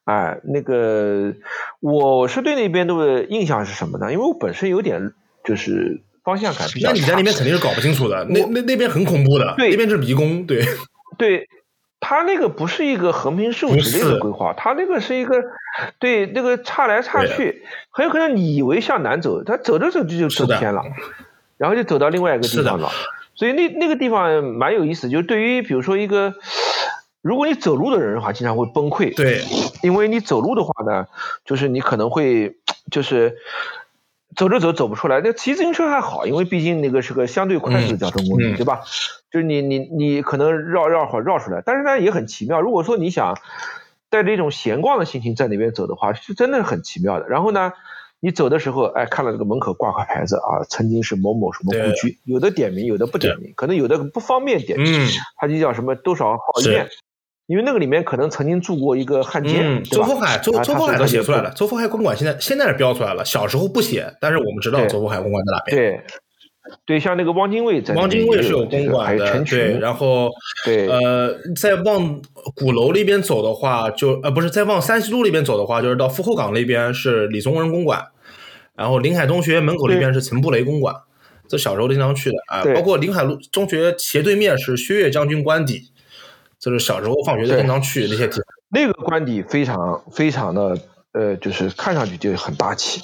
[0.10, 1.36] 哎，那个
[1.82, 4.12] 我是对那边的印象是什么呢？
[4.12, 5.14] 因为我本身有点
[5.45, 6.93] 就是方向感比较差。
[6.93, 10.64] 那你在那边肯定是搞不清楚的，那那那边很恐怖的，对那边是迷宫，对，
[11.20, 11.47] 对，
[11.99, 15.36] 它那个不是一个横平竖直的一个规划，它那个是一个
[15.99, 20.82] 对那个岔来岔去，很有可能你以为向南走，它走着走着就走偏了，
[21.57, 22.89] 然后就走到另外一个地方了。
[23.36, 26.34] 所以那那个地方蛮有意思，就是对于比如说一个，
[27.22, 29.15] 如果你走路的人的话，经常会崩溃。
[29.15, 29.41] 对，
[29.84, 31.07] 因为你走路的话呢，
[31.43, 32.57] 就是你可能会
[32.89, 33.36] 就是
[34.36, 35.20] 走着走走不出来。
[35.22, 38.82] 那骑自行车还好，因为毕竟那个是个相对快速的交通工具，对吧？
[39.32, 42.61] 就是你你你可能绕绕会绕出来，但是呢也很奇妙。
[42.61, 43.38] 如果说你想
[44.09, 47.28] 带着一种闲逛的心情在那边走的话，是真的很奇妙的。
[47.28, 47.74] 然后呢，
[48.22, 56.88] 你走的时候，哎，看到这个门口挂块牌子啊，曾经是某某什么故居，有的点名，有的不点名，可能有的不方便点名，嗯它就叫什么多少号是院。
[57.49, 65.75] 因为那个里面可能曾经住过一个汉奸，嗯，周福海，周啊周福海都写出来了，周福海公馆现在现在是标出来了，小时候不写，但是我们知道周福海公馆在哪边。
[65.75, 66.01] 对，
[66.85, 70.29] 对，像那个汪精卫在汪精卫是有公馆的，对，然后
[70.63, 72.21] 对呃，再往
[72.55, 78.09] 鼓楼那边走的话，就呃不是再往山西路那边走的话，就是到富后港那边是李宗仁公馆，
[78.75, 80.93] 然后临海中学门口那边是陈布雷公馆，
[81.47, 82.61] 这小时候经常去的啊。
[82.61, 85.89] 对包括临海路中学斜对面是薛岳将军官邸，
[86.60, 88.43] 这是小时候放学就经常去那些地方。
[88.70, 90.78] 那个官邸非常非常的
[91.12, 93.01] 呃，就是看上去就很大气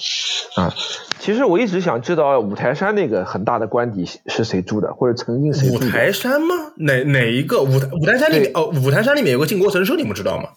[0.55, 0.73] 啊。
[1.19, 5.87] 其实我一直想知道五台山那个很大的官邸是谁住的，或者曾经谁住的。
[5.87, 6.53] 五台山吗？
[6.77, 7.63] 哪哪一个？
[7.63, 10.49] 五台五台山里面哦，五台山里面有个靖国神社，你们知道吗？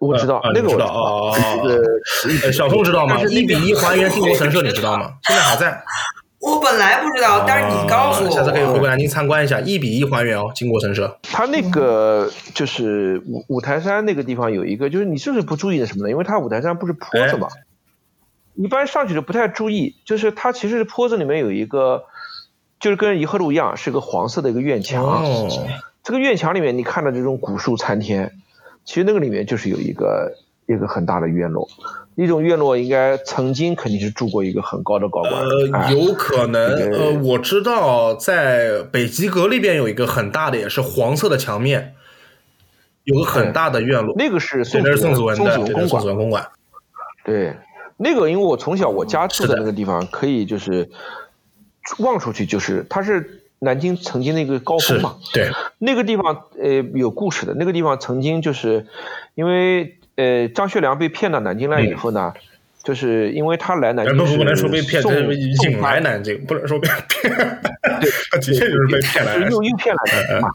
[0.00, 1.32] 我知道、啊那个我知道哦
[1.62, 1.84] 这个
[2.42, 3.22] 呃，小宋知道吗？
[3.28, 5.12] 一比一还原靖国神社，你知道吗？
[5.22, 5.84] 现在还在。
[6.42, 11.16] 我本来不知道，但是你告诉我，哦下次可以回过南京参观一下，一比一还原哦，靖国神社。
[11.22, 16.10] 它那个就是五五台山那个地方有一个，就是你是不是不注意的什么呢？
[16.10, 17.46] 因为它五台山不是坡子嘛，
[18.56, 19.94] 一般上去就不太注意。
[20.04, 22.06] 就是它其实是坡子里面有一个，
[22.80, 25.04] 就是跟颐和路一样，是个黄色的一个院墙。
[25.04, 25.48] 哦，
[26.02, 28.32] 这个院墙里面你看到这种古树参天，
[28.84, 30.32] 其实那个里面就是有一个
[30.74, 31.68] 一个很大的院落，
[32.14, 35.32] 那种院落应该曾经肯定是住过一个很高的高官。
[35.32, 36.76] 呃，哎有可能。
[36.76, 41.94] 这个呃，我知道在北极阁那边有一个很大的，也是黄色的墙面，
[43.04, 44.14] 有个很大的院落。
[44.16, 46.46] 那个是，宋那是宋子文文的，宋子文公馆
[47.24, 47.54] 对
[47.96, 50.90] 那个因为我从小我家住的那个地方，可以就是
[51.98, 58.86] 望出去就是它是南京曾经的一个高峰嘛。，对，那个地方呃有故事的，那个地方曾经就是
[59.36, 62.32] 因为呃张学良被骗到南京来以后呢，
[62.82, 67.34] 就是因为他来南哎京是不能说被骗，送这是引送来南京，不能说被骗。
[68.00, 69.40] 对 他的确就是被骗来的。
[69.40, 70.48] 就是诱诱骗来的嘛。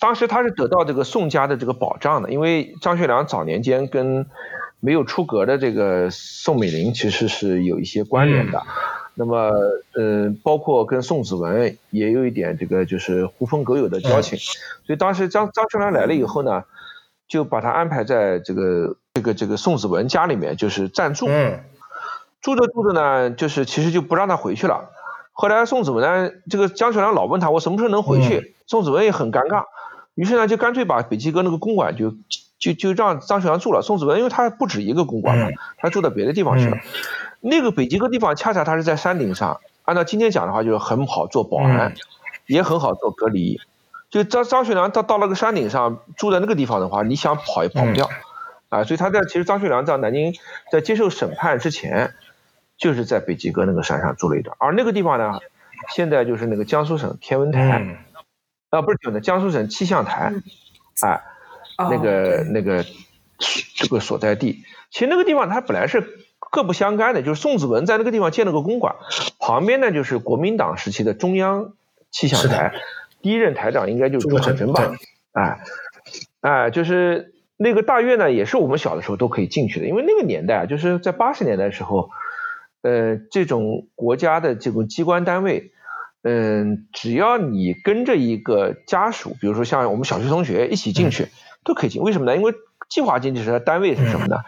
[0.00, 4.26] 当时他是得到这个宋家的这个保障的，因为张学良早年间跟
[4.80, 8.62] 没有出阁的这个宋美龄其实是有一些关联的。
[9.14, 9.50] 那么，
[9.96, 14.38] 嗯，包括跟宋子文也有一点这个就是狐朋狗友的交情，
[14.86, 16.62] 所以当时张张学良来了以后呢，
[17.28, 21.26] 就把他安排在这个这个这个宋子文家里面，就是暂住。
[21.28, 21.60] 嗯，
[22.40, 24.90] 住着住着呢，就是其实就不让他回去了。
[25.32, 29.64] 后来宋子文呢，这个张学良老问他我什么时候能回去，宋子文也很尴尬，
[30.14, 32.14] 于是呢就干脆把北极阁那个公馆就
[32.58, 33.82] 就就让张学良住了。
[33.82, 36.76] 宋子文因为他不止一个公馆嘛嗯，他住到别的地方去了。
[37.40, 41.94] 那个北极阁地方恰恰他是在山顶上，按照今天讲的话，就是很好做保安，嗯
[42.46, 43.60] 也很好做隔离。
[44.10, 48.08] 就张张学良到到了个山顶上住在那个地方的话，你想跑也跑不掉。
[48.70, 50.34] 啊，所以他在其实张学良在南京
[50.70, 52.12] 在接受审判之前，
[52.76, 55.38] 就是在北极阁那个山上住了一段，而那个地方呢，
[55.94, 57.96] 现在就是那个江苏省天文台，嗯，
[58.68, 60.34] 啊不是天文台，江苏省气象台，
[61.00, 61.22] 哎，
[61.78, 62.84] 哦那个那个
[63.74, 66.06] 这个所在地，其实那个地方它本来是
[66.38, 68.96] 各不相干的，就是宋子文在那个地方建了个公馆，
[69.38, 71.72] 旁边呢就是国民党时期的中央
[72.10, 72.74] 气象台，
[73.20, 74.96] 第一任台长应该就是朱朱可桢可桢吧，
[75.32, 75.60] 哎，
[76.40, 82.10] 哎，就是那个大院呢，也是我们小的时候都可以进去的，因为那个年代啊，就是在八十年代的时候，
[82.82, 85.72] 呃，这种国家的这种机关单位，
[86.22, 91.28] 嗯、只要你跟着一个家属，比如说像我们小学同学一起进去，
[91.64, 92.02] 都可以进。
[92.02, 92.36] 为什么呢？
[92.36, 92.54] 因为
[92.88, 94.38] 计划经济时代单位是什么呢？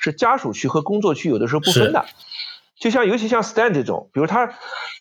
[0.00, 2.06] 是家属区和工作区有的时候不分的。
[2.80, 4.54] 就像尤其像 Stan 这种，比如他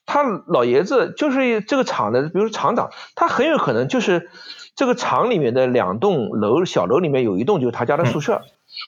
[0.05, 4.29] 他老爷子就是这个厂的，比如说厂长，他很有可能就是
[4.75, 8.43] 这个厂里面的两栋楼小楼里面有一栋就是他家的宿舍，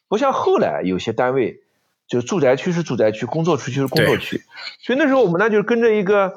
[0.08, 1.64] 不像后来有些单位。
[2.08, 4.42] 就是住宅区是住宅区，工作区就是工作区，
[4.84, 6.34] 所以那时候我们呢就是跟着一个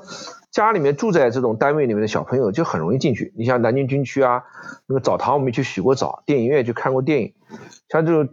[0.53, 3.33] 家里面住在这种单位里面的小朋友，就很容易进去。
[3.37, 4.45] 你像南京军区啊，
[4.87, 7.35] 那个澡堂我们去洗过澡，电影院去看过电影，
[7.89, 8.29] 像这种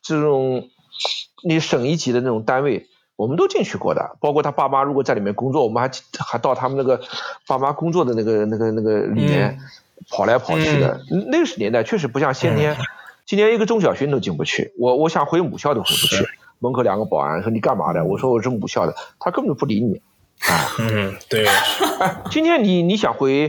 [0.00, 0.70] 这种
[1.46, 2.86] 你省一级的那种单位，
[3.20, 4.16] 我们都进去过的。
[4.20, 7.00] 包括他爸妈如果在里面工作，我们还还到他们那个
[7.46, 9.58] 爸妈工作的那个那个那个里面
[10.10, 11.00] 跑来跑去的。
[11.30, 12.76] 那个年代确实不像先天，
[13.26, 16.24] 今天一个中小学都进不去，我我想回母校都回不去。
[16.60, 18.04] 门口两个保安说你干嘛的？
[18.04, 20.00] 我说我是母校的，他根本就不理你。
[20.48, 23.48] 啊嗯，对，哎， 今天你你想回，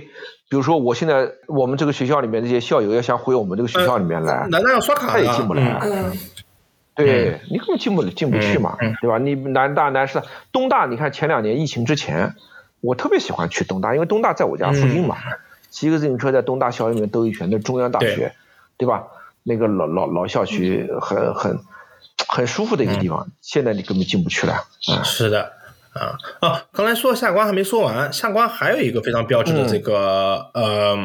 [0.49, 5.80] 比如说我现在我们这个学校里面这些校友要想回我们这个学校里面来，难道要刷卡他也啊进不来。
[5.82, 6.11] 嗯，
[6.96, 8.96] 对你根本进不进不去嘛，嗯嗯。
[9.02, 9.18] 对吧？
[9.18, 12.36] 你南大、南师大、东大，你看前两年疫情之前，
[12.82, 15.18] 我特别喜欢去东大，因为东大在我家附近嘛，
[15.70, 18.34] 骑个自行车在东大校园里面兜一圈，那中央大学，
[18.78, 19.04] 对对吧？
[19.44, 21.60] 那个老老老校区很很
[22.28, 24.54] 很舒服的一个地方，现在你根本进不去了。
[24.54, 25.54] 啊，是的，
[25.94, 30.96] 啊啊，刚才说下关还没说完，下关还有一个非常标志的这个、呃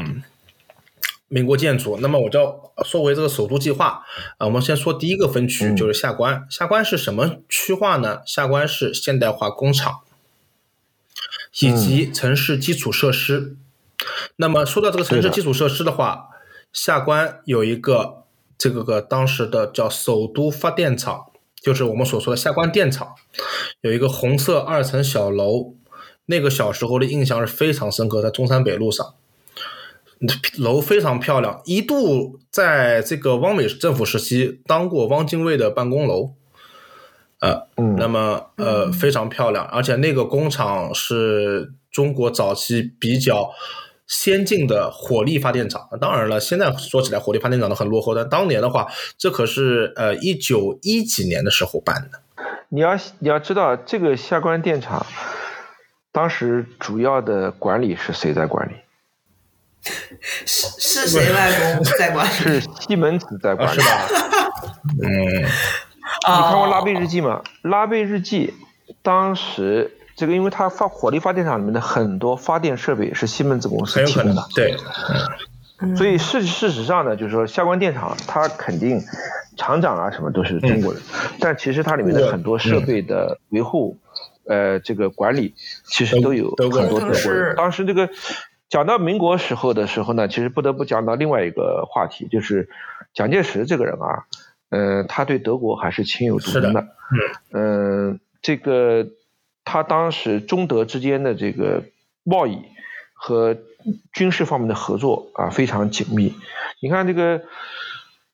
[1.29, 1.99] 民国建筑。
[2.01, 4.03] 那么我就要说回这个首都计划
[4.39, 8.21] 啊、我们先说第一个分区、嗯就是下关，下关是什么区划呢？
[8.27, 10.01] 下关是现代化工厂
[11.61, 13.57] 以及城市基础设施。
[14.37, 16.29] 那么说到这个城市基础设施的话，
[16.73, 18.25] 下关有一个
[18.59, 21.27] 这个个当时的叫首都发电厂，
[21.61, 23.15] 就是我们所说的下关电厂，
[23.81, 25.75] 有一个红色二层小楼，
[26.27, 29.15] 那个小时候的印象是非常深刻，在中山北路上，
[30.59, 36.35] 楼非常漂亮，一度在这个汪伪政府时期当过汪精卫的办公楼。
[37.39, 43.51] 呃，嗯那么呃非常漂亮，而且那个工厂是中国早期比较
[44.07, 45.87] 先进的火力发电厂。
[46.01, 48.87] 当然了，现在说起来火力发电厂都很落后，但当年的话，
[49.19, 52.23] 这可是呃一九一几年的时候办的。
[52.71, 55.05] 你要你要知道，这个下关电厂
[56.11, 58.73] 当时主要的管理是谁在管理？
[60.45, 62.61] 是是谁外公在管是？
[62.81, 63.81] 西门子在管理。
[63.81, 64.07] 是吧？
[65.03, 67.43] 嗯，你你看过《拉贝日记》吗？
[67.69, 68.55] 《拉贝日记》
[69.03, 74.79] 当时这个，因为它发火力发电厂里面的很多发电设备是西门子公司很有可能提供的，
[75.79, 79.03] 对，所以事事实上呢，就是说下关电厂它肯定
[79.57, 81.03] 厂长啊什么都是中国人，
[81.41, 83.99] 但其实它里面的很多设备的维护，
[84.47, 87.55] 呃，这个管理其实都有很多德国人。
[87.57, 88.09] 当时这个
[88.69, 92.69] 讲到民国时候的时候呢，其实不得不讲到另外一个话题，就是
[93.15, 94.27] 蒋介石这个人啊，
[94.71, 96.89] 嗯、他对德国还是情有独钟的。
[97.53, 99.07] 嗯，这个
[99.65, 101.85] 他当时中德之间的这个
[102.25, 102.59] 贸易
[103.15, 103.57] 和
[104.13, 106.35] 军事方面的合作啊非常紧密。
[106.81, 107.43] 你看这个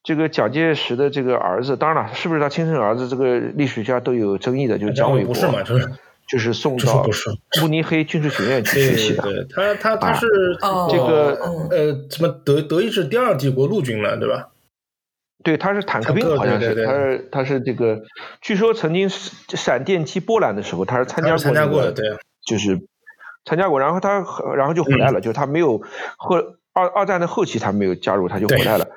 [0.03, 5.63] 这个蒋介石的这个儿子，当然了，是不是他亲生儿子，这个历史学家都有争议的，就是蒋纬国，不是嘛？
[5.63, 5.93] 就是
[6.33, 7.07] 就是送到
[7.61, 9.23] 慕尼黑军事学院去学习的。
[9.23, 10.27] 对，他他他是
[10.63, 14.49] 哦这个嗯呃什么德德意志第二帝国陆军嘛，对吧？
[15.45, 18.01] 对，他是坦克兵，好像是，对对对他是他是这个，
[18.41, 22.17] 据说曾经闪电击波兰的时候，他是参加过、参加过对。
[22.47, 22.81] 就是
[23.45, 24.25] 参加过，然后他
[24.57, 25.83] 然后就回来嗯了，就是他没有
[26.17, 26.37] 后
[26.73, 28.89] 二二战的后期他没有加入，他就回来了。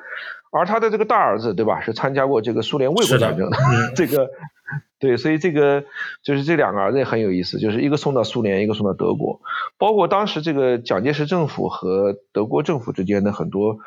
[0.51, 4.29] 而他的这个大儿子对吧，是参加过这个苏联卫国战争的，嗯 这个
[4.99, 5.83] 对，所以这个
[6.23, 9.39] 就是这两个儿子也很有意思，就是一个送到苏联，一个送到德国，
[9.77, 13.79] 包括当时这个蒋介石政府和德国政府之间的很多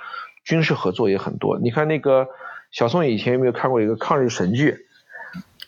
[0.45, 1.59] 军事合作也很多。
[1.59, 2.29] 你看那个
[2.70, 4.87] 小宋以前有没有看过一个抗日神剧？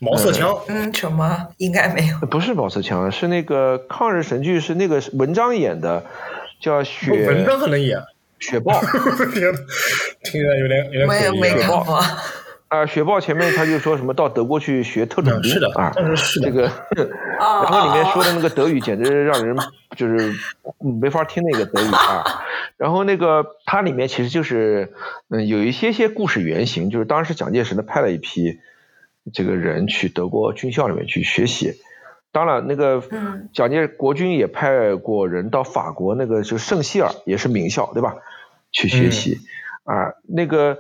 [0.03, 1.49] 毛瑟枪，嗯，什么？
[1.59, 2.17] 应该没有。
[2.29, 6.07] 不是毛瑟枪，是那个抗日神剧，是那个文章演的，
[6.59, 7.99] 叫雪文章可能演，
[8.39, 8.81] 雪豹，
[10.25, 12.01] 听起来有点有点我也诡异啊没看过。
[12.71, 15.93] 啊，雪豹前面他就说什么到德国去学特种兵嗯是的啊，
[16.41, 16.68] 这个，
[17.41, 19.57] 啊 然后里面说的那个德语简直让人
[19.97, 20.33] 就是
[20.79, 22.25] 没法听那个德语啊。
[22.77, 24.93] 然后那个它里面其实就是
[25.31, 28.61] 嗯有一些些故事原型，就是当时蒋介石呢派了一批
[29.33, 31.75] 这个人去德国军校里面去学习。
[32.31, 38.14] 当然，那个嗯蒋介国军也派过人到法国那个就是圣希尔，也是名校，对吧？
[38.71, 39.39] 去学习、
[39.83, 40.79] 啊，那个，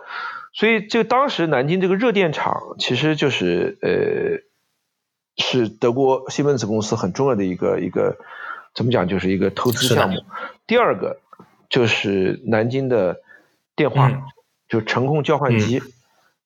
[0.52, 4.42] 所以这个当时南京这个热电厂其实就是呃，
[5.36, 8.16] 是德国西门子公司很重要的一个一个
[8.74, 10.22] 怎么讲，就是一个投资的项目。
[10.66, 11.20] 第二个
[11.68, 13.20] 就是南京的
[13.76, 14.22] 电话，嗯
[14.68, 15.82] 就程控交换机，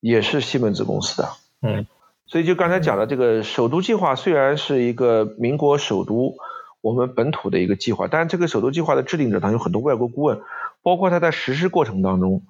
[0.01, 1.29] 也是西门子公司的。
[1.61, 1.87] 嗯，
[2.27, 6.35] 所以就刚才讲的这个首都计划，虽然是一个民国首都
[6.81, 10.41] 我们本土的一个计划，但是这个首都计划的制定者当中有很多外国顾问，
[10.83, 12.43] 包括他在实施过程当中，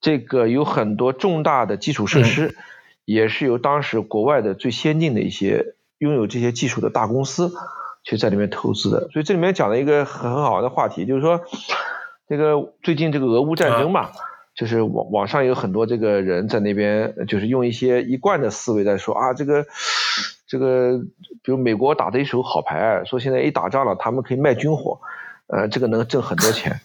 [0.00, 2.56] 这个有很多重大的基础设施，
[3.04, 7.52] 也是由当时国外的最先进的一些拥有这些技术的大公司
[8.04, 9.08] 去在里面投资的。
[9.12, 11.40] 所以这里面讲了一个很很好的话题，就是说
[12.28, 14.10] 这个最近这个俄乌战争嘛。
[14.52, 19.64] 就是网网上有很多这个人在那边，就是用一些一贯的思维在说啊，这个
[20.46, 20.98] 这个，
[21.42, 25.00] 比如美国打的一手好牌，说现在一打仗了，他们可以卖军火，
[25.46, 26.80] 呃，这个能挣很多钱。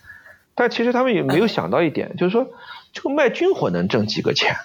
[0.53, 2.47] 但其实他们也没有想到一点，就是说
[2.95, 4.55] 这个卖军火能挣几个钱，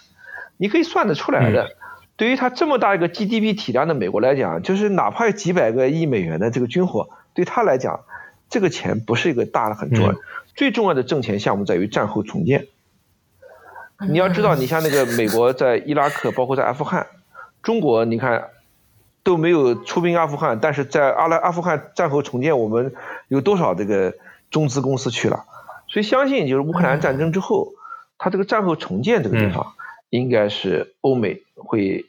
[0.57, 1.77] 你可以算得出来的。
[2.17, 8.01] 对于他这么大一个 GDP 体量的美国来讲，就是哪怕有几百个亿美元的这个军火，对他来讲，
[8.49, 10.15] 这个钱不是一个大的很重要。
[10.55, 12.69] 最重要的挣钱项目在于战后重建。
[14.09, 17.07] 你要知道，你像那个美国在伊拉克，包括在阿富汗，
[17.63, 18.45] 中国你看
[19.25, 22.95] 都没有出兵阿富汗，但是在阿拉阿富汗战后重建，我们
[23.27, 24.15] 有多少这个
[24.51, 25.45] 中资公司去了？
[25.89, 27.73] 所以相信就是乌克兰战争之后，
[28.21, 29.73] 它这个战后重建这个地方，
[30.11, 32.05] 应该是欧美会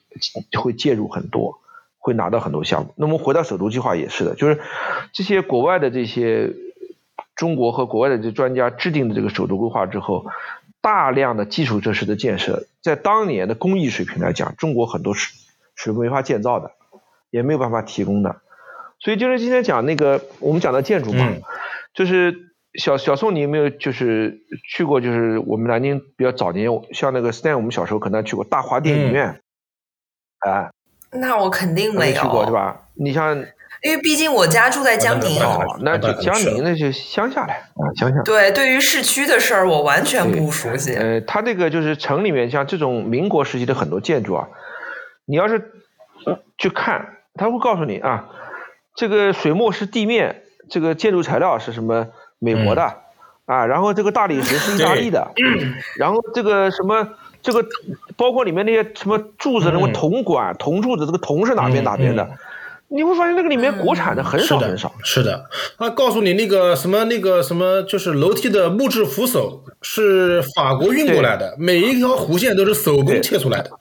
[0.60, 1.58] 会介入很多，
[1.98, 2.94] 会拿到很多项目。
[2.98, 4.60] 那么回到首都计划也是的，就是
[5.14, 6.54] 这些国外的这些
[7.36, 10.26] 中国和国外的这专家制定的这个首都规划之后。
[10.84, 15.32] 大量的基础设施的建设，在当年的工艺水平来讲，中国很多是
[15.76, 16.72] 是没法建造的，
[17.30, 18.42] 也没有办法提供的。
[19.00, 21.44] 所以就是今天讲那个我们讲的建筑嘛，嗯、
[21.94, 25.02] 就是小小宋，你有没有就是去过？
[25.02, 29.42] 就是我们南京比较早年，像那个 Stan，我们小时候可能去过大华电影院，
[30.46, 30.72] 嗯、啊，
[31.12, 32.88] 那我肯定没有去过，对吧？
[32.96, 33.38] 你像
[33.84, 35.42] 因为毕竟我家住在江宁。
[35.42, 38.22] 哦，那就江宁那就乡下来啊，乡下。
[38.22, 40.94] 对，对于市区的事儿，我完全不熟悉。
[40.96, 44.48] 呃，它这个就是城里面像这种民国时期的很多建筑啊，
[45.26, 45.74] 你要是
[46.58, 48.30] 去看，他会告诉你啊，
[48.96, 52.10] 这个水墨是地面，这个建筑材料是什么
[52.42, 52.84] 美国的
[53.46, 55.26] 啊，然后这个大理石是意大利的，
[55.96, 57.08] 然后这个什么。
[57.44, 57.66] 这个
[58.16, 62.30] 包括里面那些什么柱子，什么铜管、铜柱子，这个铜是哪边哪边的？
[62.88, 64.94] 你会发现那个里面国产的很少很少。
[65.04, 73.72] 是的，他告诉你那个什么那个什么，就是楼梯的木质扶手是法国运过来的，每一条弧线都是手工切出来的。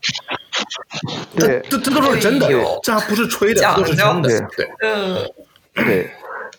[1.36, 2.48] 对，这这都是真的，
[2.82, 4.48] 这还不是吹的，都是真的。
[4.56, 5.16] 对，嗯，
[5.74, 6.08] 对。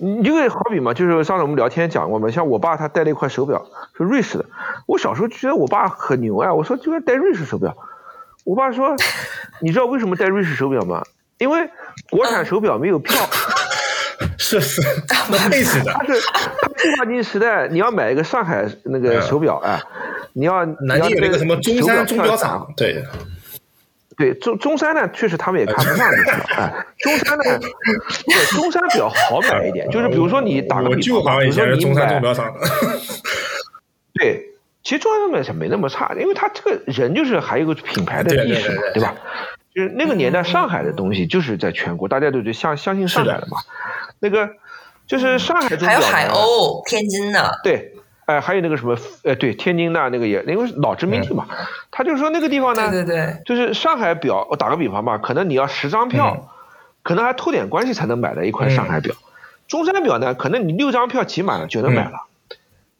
[0.04, 3.64] 你就好比嘛，就是上次我们聊天讲过嘛，像我爸他戴了一块手表，
[3.96, 4.46] 是瑞士的。
[4.88, 7.78] 我小时候觉得我爸很牛啊，我说就该戴瑞士手表。
[8.44, 8.96] 我爸说，
[9.62, 11.04] 你知道为什么戴瑞士手表吗？
[11.38, 11.70] 因为
[12.10, 13.16] 国产手表没有票。
[14.38, 14.82] 是是，
[15.52, 15.94] 累死的。
[15.94, 19.80] 他是计划经济时代，你要买一个上海那个手表哎，
[20.34, 23.04] 你要南京有那个什么中山钟表厂，对。
[24.22, 26.46] 对中中山呢，确实他们也看不上就是了。
[26.56, 32.22] 哎，中山呢，对中山比较好买一点，就是比如说你打个比方，比如说你买，
[34.14, 34.46] 对，
[34.84, 39.16] 其实中山钟表厂没那么差，因为他这个人就是还有个品牌的意识嘛，对吧？
[39.74, 43.58] 就是那个年代上海的东西就是在全国，大家都就相相信上海的嘛。
[44.20, 44.48] 那个
[45.08, 47.96] 就是上海钟表，还有海鸥，天津的，对。
[48.32, 51.46] 哎，还有那个什么，呃，对，天津那那个也，因为老殖民地嘛，
[51.92, 56.50] 他就说那个地方呢，对对对，就是上海表，我打个比方吧，可能你要十张票，
[57.04, 59.14] 可能还托点关系才能买到一块上海表。
[59.68, 62.28] 中山表呢，可能你六张票挤满了就能买了。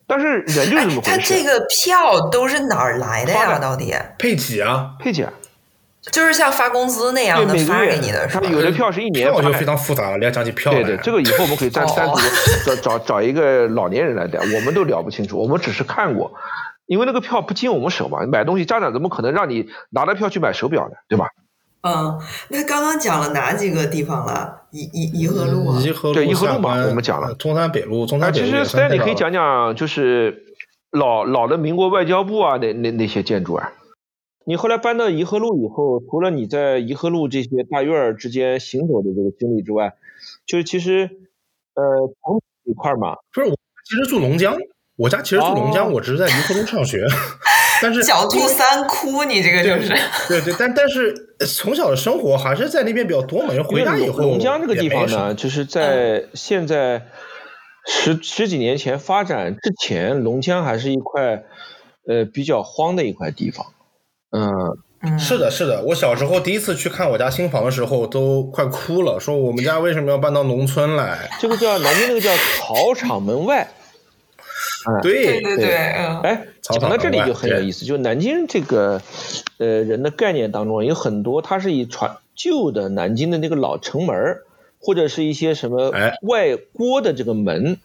[0.08, 1.12] 但是人就是这么回事。
[1.12, 3.58] 他这个票都是哪儿来的呀？
[3.60, 3.94] 到底？
[4.18, 5.26] 配给啊，配给。
[6.12, 8.48] 就是像发工资那样的发给你的，是吧？
[8.50, 12.16] 有的票是一年，票就非常复杂了，你要讲起票对对，这个以后我们可以单单独
[12.66, 16.34] 找找找一个老年人来聊，我们都聊不清楚，我们只是看过，
[16.88, 20.96] 因为那个票不经我们手嘛，买东西家长怎么可能让你拿着票去买手表呢？
[21.08, 21.28] 对吧？
[21.84, 24.62] 嗯，那刚刚讲了哪几个地方了？
[24.72, 25.80] 颐颐颐和路啊，
[26.14, 28.46] 对颐和路嘛，我们讲了中山北路，中山北路。
[28.46, 30.44] 其实你可以讲讲，就是
[30.92, 33.72] 老老的民国外交部啊，那那那些建筑啊。
[34.46, 39.94] 你后来搬到颐和路以后，除了你在颐和路这些大院儿之间行走的这个经历之外，
[40.48, 41.10] 就是其实，
[41.76, 41.84] 呃，
[42.24, 44.58] 从一块儿嘛，不是我其实住龙江，
[44.98, 47.06] 我家其实住龙江，我只是在颐和路上学，
[47.84, 49.90] 但是狡兔三窟，你这个就是
[50.28, 51.14] 对对，但但是
[51.46, 57.06] 从小的生活还是在那边比较多嘛，因为回家以后龙江这个地方呢，就是在现在
[57.86, 61.44] 十十几年前发展之前，龙江还是一块
[62.08, 63.68] 呃比较荒的一块地方。
[64.32, 65.82] 嗯，是的，是的。
[65.84, 71.30] 我小时候第一次去看我家新房的时候，都快哭了，说我们家为什么要搬到农村来？
[71.40, 73.70] 这个叫南京那个叫草场门外。
[75.04, 79.02] 对对对，哎，讲到这里就很有意思，就南京这个
[79.60, 84.38] 呃人的概念当中，有很多它是以传旧的南京的那个老城门
[84.80, 85.92] 或者是一些什么
[86.24, 87.78] 外郭的这个门，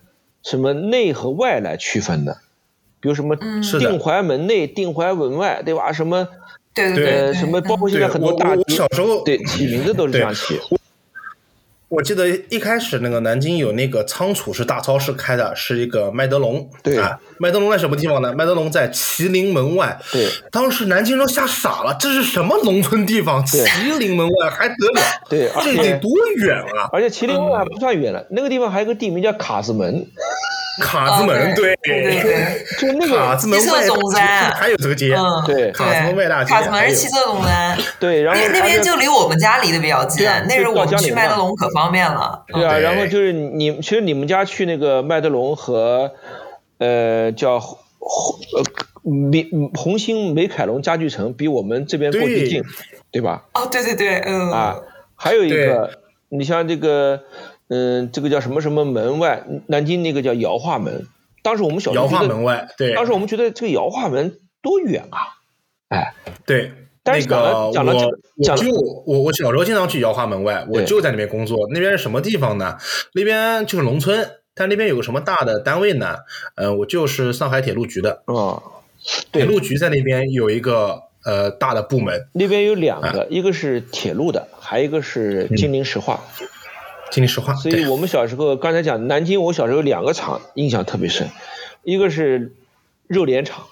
[0.42, 2.38] 什么内和外来区分的。
[3.06, 3.36] 比如什么
[3.78, 5.92] 定淮门内、定淮门外，对吧？
[5.92, 6.26] 什么
[6.74, 10.58] 对对对，什么包括现在很多大小时候对起名字都是这样起。
[11.88, 16.68] 我记得一开始那个南京有那个仓储是大超市开的，是一个麦德龙。
[16.82, 18.34] 对啊，麦德龙在什么地方呢？
[18.36, 19.96] 麦德龙在麒麟门外。
[20.10, 23.46] 对，当时南京人吓傻了，这是什么农村地方？
[23.46, 25.00] 麒麟门外还得了？
[25.30, 26.90] 对，这得多远啊！
[26.92, 30.08] 而且麒麟门外不算远了，那个地方还有个地名叫卡子门。
[30.82, 32.22] 卡子门，对对。
[32.22, 35.16] 对，就那个卡子门外总站，还有这个街，
[35.46, 42.44] 对，卡子门外大街，卡子门是七色总站，对，然后那边就离我们家离得比较近，那时候我们去麦德龙可方便了。
[42.48, 46.12] 对啊，然后就是你，其实你们家去那个麦德龙和
[46.78, 47.78] 呃叫红
[48.56, 48.62] 呃
[49.02, 52.62] 美红星美凯龙家具城，比我们这边过去近，
[53.10, 53.22] 对。
[53.22, 53.44] 吧？
[53.54, 54.50] 哦，对对对，嗯。
[54.50, 54.76] 啊，
[55.14, 55.90] 还有一个，
[56.28, 57.22] 你像这个。
[57.68, 59.44] 嗯，这个叫什么什么门外？
[59.66, 61.06] 南京那个叫姚化门。
[61.42, 62.94] 当时我们小时候觉得，门外对。
[62.94, 65.18] 当时我们觉得这个姚化门多远啊？
[65.88, 66.14] 哎，
[66.44, 66.72] 对。
[67.02, 68.68] 但是讲了讲了这个，讲就
[69.06, 71.68] 我我小时候经常去姚化门外，我就在那边工作。
[71.72, 72.76] 那边是什么地方呢？
[73.14, 76.16] 那边就是农村，但那边有个什么大的单位呢？
[76.56, 78.24] 嗯，我就是上海铁路局的。
[78.26, 78.60] 哦，
[79.30, 82.26] 铁路局在那边有一个呃大的部门。
[82.32, 86.20] 那边有两个，一个是铁路的，还有一个是金陵石化。
[87.16, 91.30] 听你实话，所以我们小时候刚才讲南京，我小时候有两个厂印象特别深，
[91.82, 92.52] 一个是
[93.06, 93.64] 肉联厂，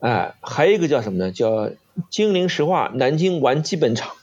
[0.00, 1.30] 哎，还有一个叫什么呢？
[1.30, 1.70] 叫
[2.10, 4.16] 金陵石化南京玩基本厂。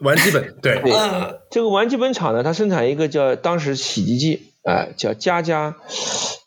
[0.00, 0.90] 玩基本对，对。
[0.90, 5.76] 嗯这个玩基本厂呢，它生产一个叫当时洗涤剂，啊、叫佳佳，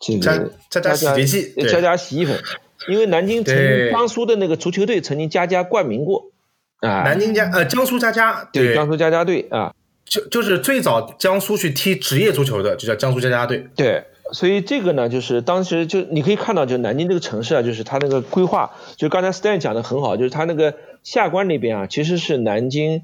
[0.00, 1.70] 这个佳佳洗涤剂对。
[1.70, 2.42] 佳佳洗衣粉。
[2.88, 6.32] 因为南京曾经江苏的那个足球队曾经佳佳冠名过，
[6.80, 9.72] 啊、南京家呃江苏家家对江苏佳佳队啊，
[10.06, 13.66] 就就是最早江苏去踢职业足球的，就叫江苏家家队。
[13.74, 23.02] 对，所以这个呢，就是当时就你可以看到，就南京这个城市啊，就是它那个规划，就刚才 Stan 讲的很好，就是它那个下关那边啊，其实是南京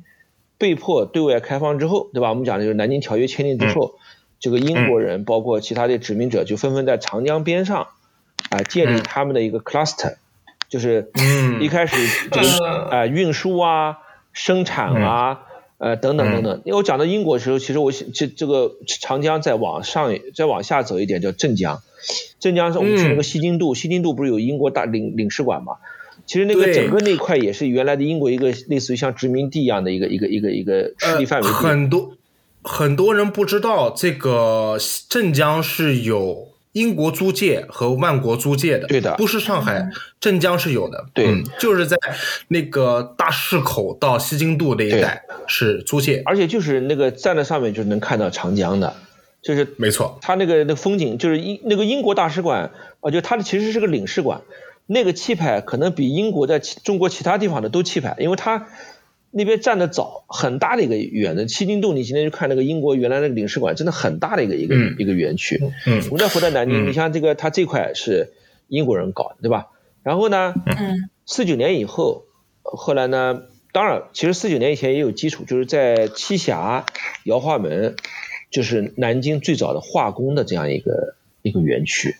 [0.58, 2.28] 被迫对外开放之后，对吧？
[2.28, 3.96] 我们讲的就是南京条约签订之后，
[4.38, 7.88] 这个英国人包括其他的殖民者就纷纷在长江边上
[8.50, 10.14] 啊、建立嗯他们的一个 cluster，、
[10.68, 11.96] 就是嗯一开始
[12.30, 13.98] 就是啊、嗯运输啊、
[14.32, 15.46] 生产啊。
[15.82, 21.82] 呃，等等等等，因为我讲到英国的时候，其实我这这个长江再往上再往下走一点叫镇江，
[22.38, 25.72] 镇江是我们去那个西京渡，西京渡不是有英国大领领事馆嘛？
[26.24, 31.48] 其实那个整个那块也是原来的英国一个类似于像殖民地一样的一个一个一个一个势力范围。
[31.48, 32.12] 呃、很多
[32.62, 34.78] 很多人不知道，这个
[35.08, 39.14] 镇江是有英国租界和万国租界的，对的。
[39.16, 41.26] 不是上海，镇江是有的，对。
[41.26, 41.96] 嗯就是在
[42.48, 48.94] 那个大市口到西京渡那一带是租界，而且就是那个站在上面就能看到长江的，
[49.42, 52.70] 就是没错，它那个那个风景，就是英那个英国大使馆
[53.00, 54.40] 啊，就它的其实是个领事馆，
[54.86, 58.68] 那个气派可能比英国在其中国其他地方的都气派，因为它
[59.34, 65.58] 那边站的早，很大的一个园的西京渡，你今天去看那个英国原来那个领事馆，真的很大的一个一个、嗯一个园区。
[65.86, 68.32] 嗯我们再回到南京，嗯你像这个它这块是
[68.68, 69.68] 英国人搞的，对吧？
[70.02, 72.24] 然后呢，嗯四九年以后，
[72.62, 76.84] 后来呢，当然，其实四九年以前也有基础，就是在栖霞、
[77.24, 77.96] 姚化门，
[78.50, 82.16] 就是南京最早的化工的这样一个一个园区。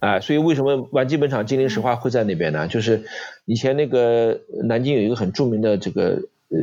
[0.00, 2.66] 啊、所以为什么皖基本厂金陵石化会在那边呢？
[2.66, 3.04] 就是
[3.44, 6.58] 以前那个南京有一个很著名的这个呃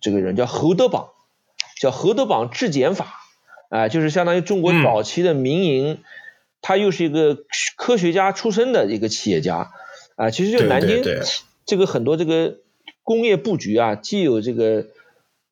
[0.00, 1.08] 这个人叫侯德榜，
[1.80, 3.14] 叫侯德榜质检法，
[3.70, 4.82] 啊、就是相当于中国嗯。
[4.82, 5.98] 早期的民营，
[6.60, 7.38] 他又是一个
[7.76, 9.70] 科学家出身的一个企业家，
[10.16, 11.02] 啊、其实就对南京
[11.64, 12.58] 这个很多这个
[13.02, 14.86] 工业布局啊，既有这个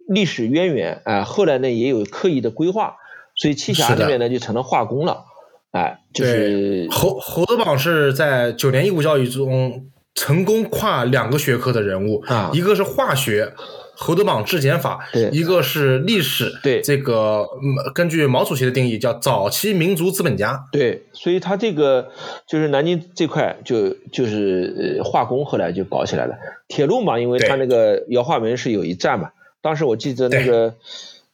[0.06, 2.96] 历史渊源啊、后来呢也有刻意的规划，
[3.34, 4.00] 所以栖霞是的。
[4.00, 5.24] 那边呢就成了化工了，
[5.70, 12.50] 哎、就是侯侯德榜是在九年义务教育中成功跨两个学科的人物，啊。
[12.52, 13.52] 一个是化学。
[13.94, 16.80] 侯德榜质检法对，一个是历史，对。
[16.80, 22.10] 这个嗯根据毛主席的定义叫早期民族资本家，对，所以他这个
[22.48, 26.34] 就是南京这块就就是呃化工后来就搞起来了。
[26.66, 30.74] 铁路嘛，因为他那个姚化门是有一站嘛，当时我记得那个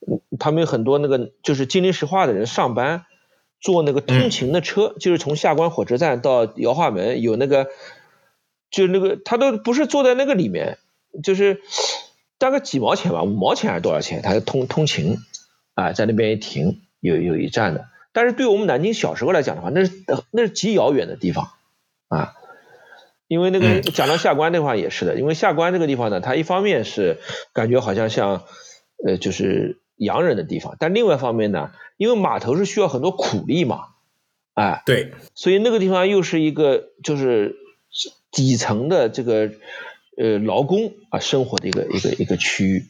[0.07, 3.05] 嗯他们有很多那个就是金陵石化的人上班
[3.62, 7.68] 坐那个通勤的车，就是从下关火车站到姚化门有那个
[8.70, 10.78] 就是那个他都不是坐在那个里面，
[11.22, 11.60] 就是
[12.38, 14.22] 大概几毛钱吧，五毛钱还是多少钱？
[14.22, 15.18] 他通通勤
[15.74, 17.88] 啊，在那边一停，有有一站的。
[18.12, 21.50] 但是对我们南京小时候来讲的话，那是呃那是极遥远的地方
[22.08, 22.34] 啊。
[23.28, 27.18] 因为那个嗯讲到下关的话也是的，因为下关这个地方呢，它一方面是
[27.52, 28.44] 感觉好像像
[29.06, 33.80] 呃就是洋人的地方，但另外一方面呢，因为码头是需要很多苦力嘛，
[34.54, 37.56] 哎，对，所以那个地方又是一个就是
[38.31, 39.51] 底层的这个
[40.16, 42.85] 呃劳工啊生活的一个一个一个区域。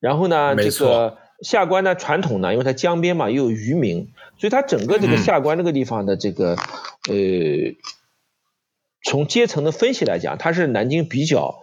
[0.00, 6.56] 然后呢，这个下关呢传统呢，因为它江边嘛又有渔民，所以它整个这个嗯下关这个地方的这个、
[7.08, 7.16] 呃，
[9.04, 11.56] 从阶层的分析来讲，它是南京比较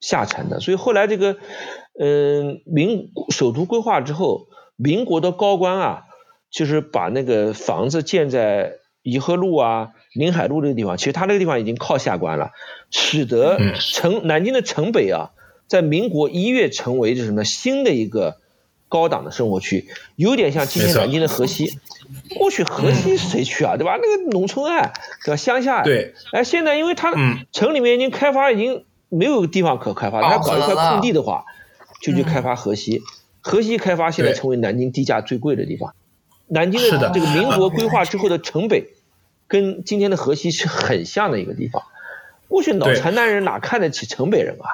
[0.00, 0.60] 下沉的。
[0.60, 1.36] 所以后来这个
[1.96, 6.02] 嗯、民首都规划之后，民国的高官啊，
[6.50, 12.52] 就是把那个房子建在颐和路啊、临海路这个地方，其实它那个地方已经靠下关了，
[12.90, 15.30] 使得嗯城南京的城北啊，
[15.66, 18.38] 在民国一月成为就是什么新的一个
[18.88, 21.78] 高档的生活区，有点像今天南京的河西。
[22.38, 23.98] 过去河西谁去啊，对吧？
[24.00, 24.92] 那个农村啊，
[25.24, 25.36] 对吧？
[25.36, 25.82] 乡下。。
[25.82, 31.44] 对，哎，现在因为它嗯城里面已经开发，已经没有地方可开发，它饱搞一块空地的话，
[32.02, 33.02] 就去开发河西。
[33.40, 35.94] 河西开发现在成为南京地价最贵的地方。
[36.46, 38.84] 南京的这个民国规划之后的城北，
[39.48, 41.82] 跟今天的河西是很像的一个地方。
[42.48, 44.68] 过去脑对残男人哪看得起城北人啊？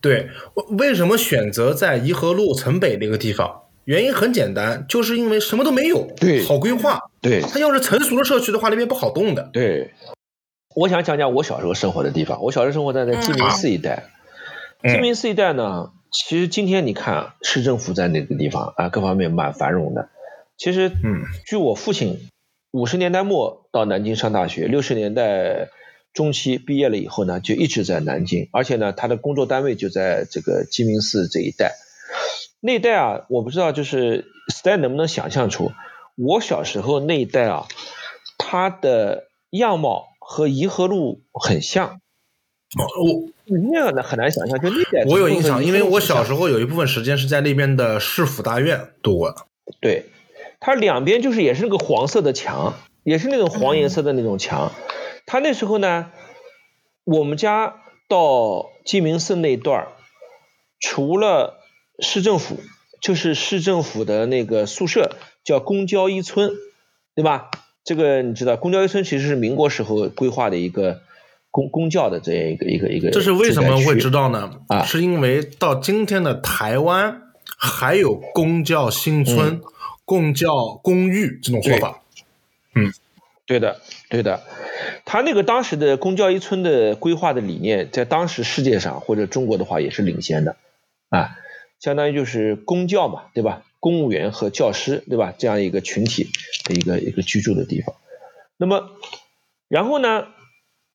[0.00, 3.62] 对，为为什么选择在颐和路城北那个地方？
[3.84, 7.00] 原因很简单，就是因为什么都没有，对好规划。
[7.20, 9.50] 对它要是成熟的社区的话，那边不好动的。
[9.52, 9.92] 对，
[10.76, 12.42] 我想讲讲我小时候生活的地方。
[12.42, 14.04] 我小时候生活在在鸡鸣寺一带，
[14.82, 20.08] 嗯鸡鸣寺一带呢，其实今天你看市政府在那个地方啊，各方面蛮繁荣的。
[20.56, 22.28] 其实，嗯，据我父亲
[22.72, 25.68] 五十年代末到南京上大学，六十年代
[26.12, 31.74] 中期毕业了以后呢，就一直在南京，而且呢，他的工作单位就在这个鸡鸣寺这一带。
[32.60, 35.72] 那一带啊，我不知道就是 Stan 能不能想象出，
[36.16, 37.66] 我小时候那一带啊，
[38.38, 42.00] 它的样貌和颐和路很像。
[42.78, 49.38] 我那样的很难想象，就那一带我有印象，因为我小时候候有一部分时间是在那边的市府大院度过的。
[49.80, 50.04] 对，
[50.60, 54.70] 它两边就是也是那个黄色的墙，也是那种黄颜色的那种墙。
[55.26, 56.10] 它那时候呢，
[57.04, 57.76] 我们家
[58.08, 59.88] 到鸡鸣寺那一段儿
[60.78, 61.60] 除了
[61.98, 62.60] 市政府，
[63.00, 66.50] 就是市政府的那个宿舍叫公交一村，
[67.14, 67.50] 对吧？
[67.82, 71.00] 这个你知道，公交一村其实是民国时候规划的一个
[71.50, 73.10] 公公教的这样一个一个一个。
[73.10, 74.28] 这是为什么会知道？
[74.28, 74.60] 道呢？
[74.68, 77.22] 啊是因为到今天的台湾
[77.56, 79.60] 还有公教新村、嗯
[80.10, 82.02] 公教公寓这种说法。
[82.74, 82.92] 嗯
[83.46, 84.42] 对的，对的，
[85.04, 90.56] 他那个当时的公教一村的规划的理念，在当时世界上或者中国的话也是领先的，
[91.10, 91.36] 啊，
[91.78, 93.62] 相当于就是公教嘛，对吧？
[93.78, 95.32] 公务员和教师，对吧？
[95.38, 96.28] 这样一个群体
[96.64, 97.94] 的一个一个居住的地方。
[98.56, 98.90] 那么，
[99.68, 100.26] 然后呢，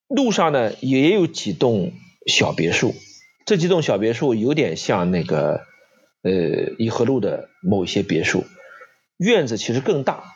[0.10, 1.94] 路上呢也有几栋
[2.28, 2.94] 小别墅，
[3.46, 5.62] 这几栋小别墅有点像那个
[6.22, 8.46] 呃颐和路的某一些别墅，
[9.18, 10.36] 院子其实更大。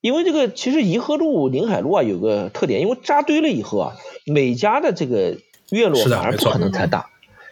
[0.00, 3.96] 因为这个其实颐和路、宁海路啊有个特点，因为扎堆了以后啊，
[4.26, 5.38] 每家的这个
[5.70, 7.10] 院落反而不可能太大。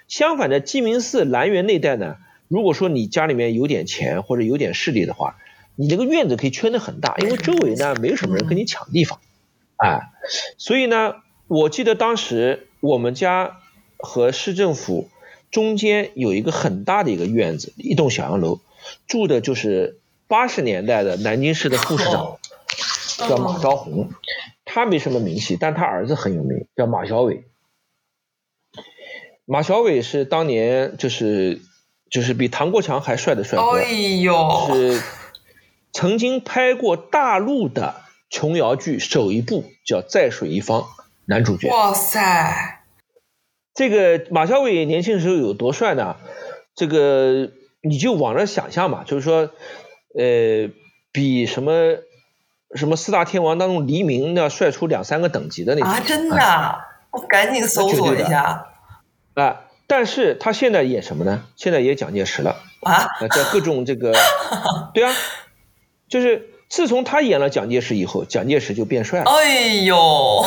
[0.08, 2.16] 相反的，鸡鸣寺、南园那带呢，
[2.48, 5.36] 如果说你家里面有点钱或者有点势力的话，
[5.76, 9.20] 你这个院子可以圈得很大，因为周围呢没有什么人跟你抢地方，
[9.76, 10.10] 哎，
[10.58, 11.14] 所以呢，
[11.46, 13.58] 我记得当时我们家
[13.96, 15.08] 和市政府
[15.52, 18.58] 中间有一个很大的一个院子，一栋小洋楼，
[19.06, 19.99] 住的就是
[20.30, 22.38] 八十年代的南京市的副市长，
[23.28, 24.10] 叫马昭宏，
[24.64, 27.42] 他没什么名气，但他儿子很有名，叫马小伟。
[29.44, 31.60] 马小伟是当年就是
[32.08, 35.02] 就是比唐国强还帅的帅哥，哎呦，是
[35.92, 37.96] 曾经拍过大陆的
[38.30, 40.82] 琼瑶剧首一部叫《在水一方》，
[41.24, 41.68] 男主角。
[41.70, 42.84] 哇塞，
[43.74, 46.16] 这个马小伟年轻时候有多帅呢？
[46.76, 47.50] 这个
[47.82, 49.50] 你就往那想象吧，就是说，
[50.18, 50.70] 呃，
[51.12, 51.72] 比什么
[52.74, 56.78] 什么四大天王当中黎明要帅出两三个等级的那种啊，真的啊，
[57.10, 58.66] 我赶紧搜索一下
[59.34, 59.62] 啊。
[59.86, 61.44] 但是他现在演什么呢？
[61.56, 62.62] 现在演蒋介石了。
[62.82, 64.12] 啊，啊，在各种这个，
[64.94, 65.12] 对啊，
[66.08, 69.30] 就是自从他演了蒋介石以后，蒋介石就变帅了。
[69.30, 70.44] 哎呦，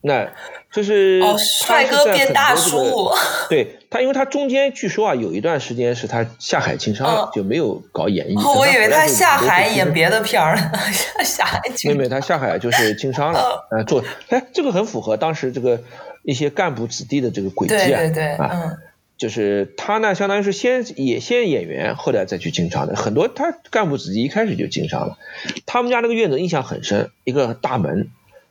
[0.00, 0.32] 那
[0.76, 3.10] 就是哦，帅哥变大叔，
[3.48, 8.34] 对他，因为他中间据说啊，有一段时间是他下海经商了，嗯就没有搞演艺。
[8.36, 10.70] 哦，我以为他下海演别的片儿呢，
[11.24, 15.82] 下海妹去妹他下海就是经商了，呃，做，哎，这个很符合当时这个
[16.24, 18.76] 一些干部子弟的这个轨迹啊，对对对，啊，嗯，
[19.16, 22.94] 就是他呢，相当于是先也先演员，后来再去经商的。
[22.94, 25.16] 很多他干部子弟一开始就经商了。
[25.64, 28.10] 他们家那个院子印象很深，一个大门，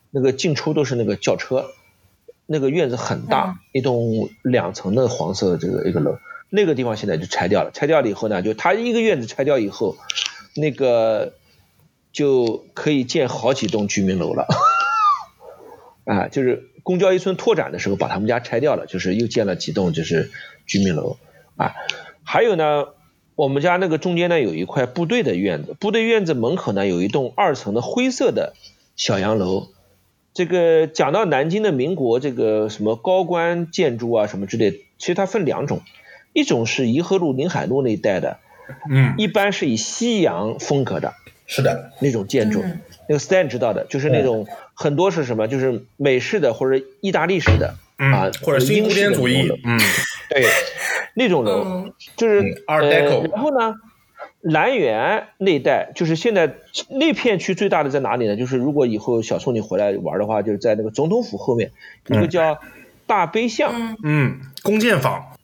[0.10, 1.68] 那个进出都是那个轿车，
[2.48, 6.18] 那个院子很大，一栋两层的黄色的这个一个楼。
[6.50, 9.98] 那个地方现在就拆掉了，拆掉了以后呢，就他一个院子拆掉以后，
[10.56, 11.34] 那个
[12.14, 14.48] 就可以建好几栋居民楼了。
[16.06, 20.32] 啊，就是公交一村拓展的时候，把他们家拆掉了，就是又建了几栋就是
[20.68, 21.18] 居民楼
[21.58, 21.74] 啊。
[22.24, 22.86] 还有呢，
[23.36, 28.54] 我们家那个中间呢有一块部队的院子，部队院子门口呢有一栋二层的灰色的
[28.96, 29.70] 小洋楼。
[30.36, 35.82] 这个讲到南京的民国这个什么高官建筑啊什么之类，其实它分两种，
[36.34, 38.38] 一种是颐和路、宁海路那一带的，
[38.92, 41.14] 嗯，一般是以西洋风格的，
[41.48, 49.80] 是的，那种建筑，嗯那个 Stan 知道的，就是那种很多是什么，就是美式的或者意大利式的、嗯啊，或者新古典主义的，嗯，
[50.30, 50.44] 对，
[51.14, 53.74] 那种楼、嗯就是、嗯，Art 呃 Deco 然后呢，
[54.46, 56.54] 兰园那一带就是现在
[56.88, 58.38] 那片区最大的在哪里呢？
[58.38, 61.72] 就是如果以后小宋你回来玩的话，就是在那个总统府后面
[62.08, 62.30] 一个嗯。
[62.30, 62.60] 叫
[63.08, 65.36] 大悲巷，嗯嗯，弓箭坊，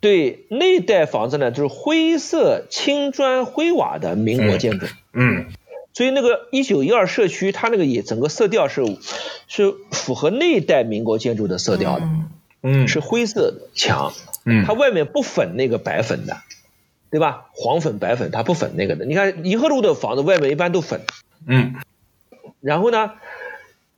[0.00, 4.86] 对，那带房子呢就是灰色青砖灰瓦的民国建筑。
[5.12, 5.46] 嗯。
[5.92, 8.84] 所以那个一九一二社区，它那个也整个色调是
[9.46, 12.30] 是符合那一代民国建筑的色调的，嗯。
[12.62, 12.88] 嗯。
[12.88, 14.12] 是灰色的墙，
[14.44, 14.64] 嗯。
[14.66, 16.36] 它外面不粉那个白粉的，
[17.14, 17.46] 对吧？
[17.52, 19.04] 黄粉、白粉它不粉那个的。
[19.04, 21.02] 你看颐和路的房子外面一般都粉，
[21.46, 21.76] 嗯
[22.60, 23.12] 然后呢，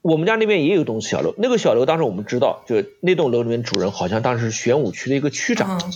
[0.03, 5.81] 我们家那边也有一栋小楼，那个小楼当时我们知道，就是那栋楼里面主人好像当时是玄武区的一个区长。
[5.83, 5.93] 嗯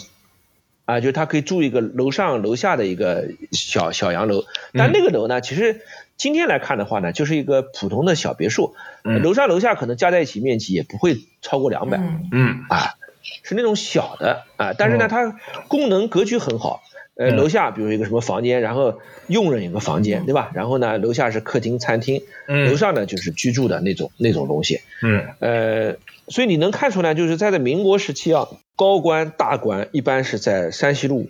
[0.87, 5.83] 啊，就是他可以住一个楼上楼下的一个小小洋楼，但那个楼呢，其实
[6.16, 12.95] 今天来看的话呢，就是一个普通的小别墅，嗯楼上楼下可能加在一起面积也不会超过两百、嗯嗯啊。
[13.43, 16.83] 是那种小的啊，但是呢，嗯它功能格局很好。
[17.21, 17.37] 呃，嗯。
[17.37, 20.51] 楼下比如一个什么房间，然后佣人有个房间，对吧？
[20.55, 22.71] 然后呢，楼下是客厅、餐厅，嗯。
[22.71, 24.81] 楼上呢就是居住的那种那种东西。
[25.03, 25.27] 嗯。
[25.41, 25.97] 呃，
[26.29, 31.29] 所以你能看出来，就是在这民国时期啊，高官大官一般是在山西路、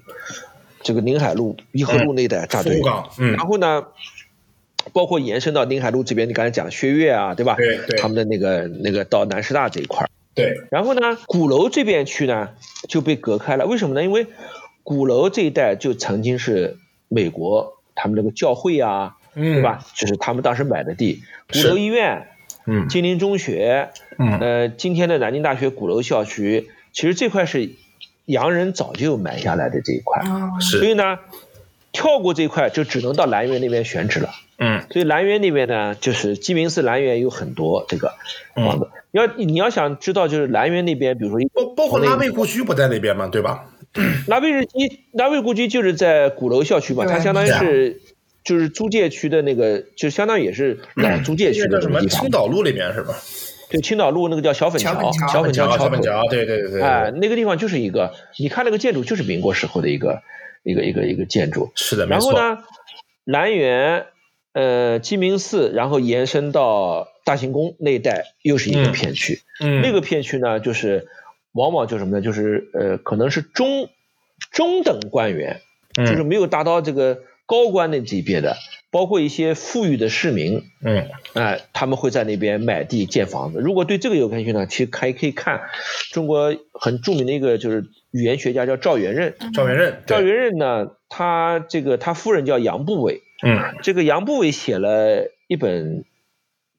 [0.82, 2.80] 这个宁海路、颐和路那一带扎堆
[3.18, 3.32] 嗯。
[3.32, 3.86] 然后呢，
[4.92, 7.56] 包括延伸到宁海路这边，你刚才讲的薛岳啊，对吧？
[7.56, 7.98] 对对。
[7.98, 12.50] 他们的那个那个到南师大这一块儿，对，然后呢，鼓楼这边区呢
[12.88, 14.04] 就被隔开了，为什么呢？
[14.04, 14.26] 因为
[14.82, 16.78] 鼓楼这一带就曾经是
[17.08, 19.84] 美国他们这个教会啊，嗯对吧？
[19.94, 21.22] 就是他们当时买的地，
[21.52, 22.28] 鼓楼医院、
[22.66, 27.70] 嗯金陵中学，嗯呃，今天的南京大学鼓楼校区，其实这块是
[28.26, 31.18] 洋人早就买下来的这一块，哦所，以呢，
[31.92, 34.30] 跳过这一块就只能到兰园那边选址了。
[34.62, 38.12] 嗯所以兰园那边呢，就是鸡鸣寺兰园有很多这个
[38.54, 38.90] 房子。
[39.10, 43.64] 要你要想知道，就是兰园那边，比如说包包括拉贝故居不在那边嘛，对吧？
[44.26, 48.00] 拉贝日基拉贝故居就是在鼓楼校区嘛，它相当于是
[48.44, 52.30] 就是租界区的那个，就相当于也是老租界区的什么青。
[52.30, 53.14] 岛路那边是吧？
[53.70, 54.94] 对，青岛路那个叫小粉桥
[55.32, 60.22] 小粉桥小粉，桥，对对对对，哎，那个地方就是一个，你看那个建筑就是民国时候的一个
[60.64, 61.70] 一个一个一个建筑。
[61.76, 62.32] 是的，没错。
[62.32, 62.62] 然后呢，
[63.24, 64.06] 南园、
[64.54, 69.40] 呃鸡鸣寺，然后延伸到大行宫那一带，又是一个嗯片区。
[69.60, 71.06] 嗯，那个片区呢，就是
[71.52, 72.22] 往往就什么呢？
[72.22, 73.88] 就是呃，可能是中
[74.52, 75.60] 中等官员，
[75.96, 78.56] 嗯就是没有达到这个高官那级别的，
[78.90, 83.58] 包括一些富裕的市民，嗯哎、他们会在那边买地建房子。
[83.58, 85.62] 如果对这个有兴趣呢，其实还可以看
[86.12, 89.34] 中国很著名的一个就是语言学家叫赵元任。
[89.52, 96.04] 赵元任，赵元任呢，他这个他夫人叫杨步伟，嗯这个杨步伟写了一本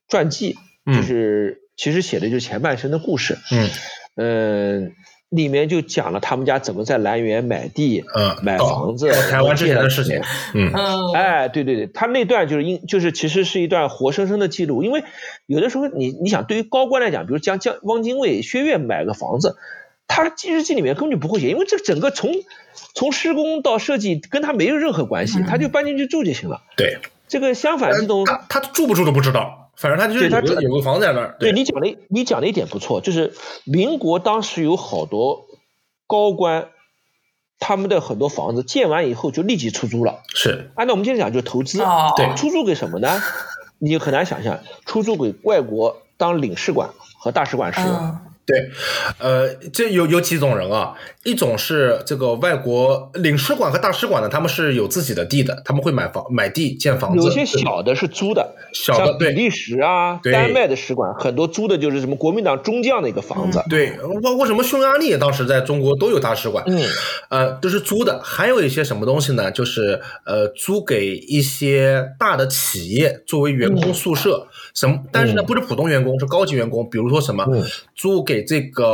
[0.08, 0.56] 传记，
[0.86, 3.38] 嗯就是其实写的就是前半生的故事。
[3.52, 3.70] 嗯
[4.16, 4.92] 嗯，
[5.30, 10.22] 里面就讲了他们家怎么在兰园买地、嗯，买房子，台湾之前的事情。
[10.54, 10.72] 嗯，
[11.14, 15.04] 哎，对对对，他那段就是因就是其实是一段活生生的记录，因为
[15.46, 19.56] 有的时候你你想对于高官来讲，比如江江汪精卫、薛岳买个房子，
[20.08, 22.32] 他记日记里面根本就不会写，因为这整个从
[22.94, 26.62] 从施工到设计跟他没有任何关系，他就搬进去住就行了。
[26.76, 26.98] 对，
[27.30, 31.36] 这个相反，这种他他住不住都不知道，反正他就是对他知有个有个房子在那儿。
[31.40, 33.34] 对你讲的，你讲的一点不错，就是
[33.66, 35.48] 民国当时有好多
[36.06, 36.70] 高官，
[37.58, 40.20] 他们的很多房子建完以后就立即出租了。
[40.36, 41.82] 是，按照我们今天讲，就是投资。
[41.82, 43.20] 哦对出租给什么呢？
[43.80, 47.90] 你很难想象，出租给外国当领事馆和大使馆使用。
[47.90, 48.70] 嗯对，
[49.20, 57.24] 呃，这有有几种人啊，一种是这个外国领事馆和大使馆呢，他们是有自己的地的，他们会买房买地建房子。
[57.24, 63.64] 有些小的是租的，小的比利时啊、丹麦的使馆，很多租的就是什么国民党中将的一个房子。
[63.70, 66.84] 对，包括什么匈牙利当时在中国都有大使馆，嗯，
[67.30, 68.22] 呃，都是租的。
[68.24, 69.52] 还有一些什么东西呢？
[69.52, 75.00] 就是呃，租给一些大的企业作为员工宿舍，什么？
[75.12, 76.90] 但是呢，嗯不是普通员工，是高级员工。
[76.90, 77.64] 比如说什么，嗯
[77.96, 78.86] 租给这个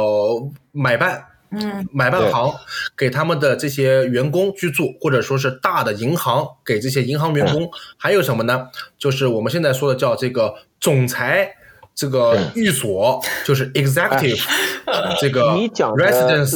[0.71, 1.25] 买办。
[1.49, 1.87] 嗯。
[1.93, 2.53] 买办行
[2.97, 7.53] 给他们的这些员工居住，或者说是大的银行给这些银行员嗯。
[7.53, 8.67] 工，还有什么呢？
[8.97, 11.49] 就是我们现在说的叫这个总裁
[11.95, 12.51] 这个嗯。
[12.55, 14.43] 寓所，就是 executive
[15.21, 16.53] 这个你讲的 residence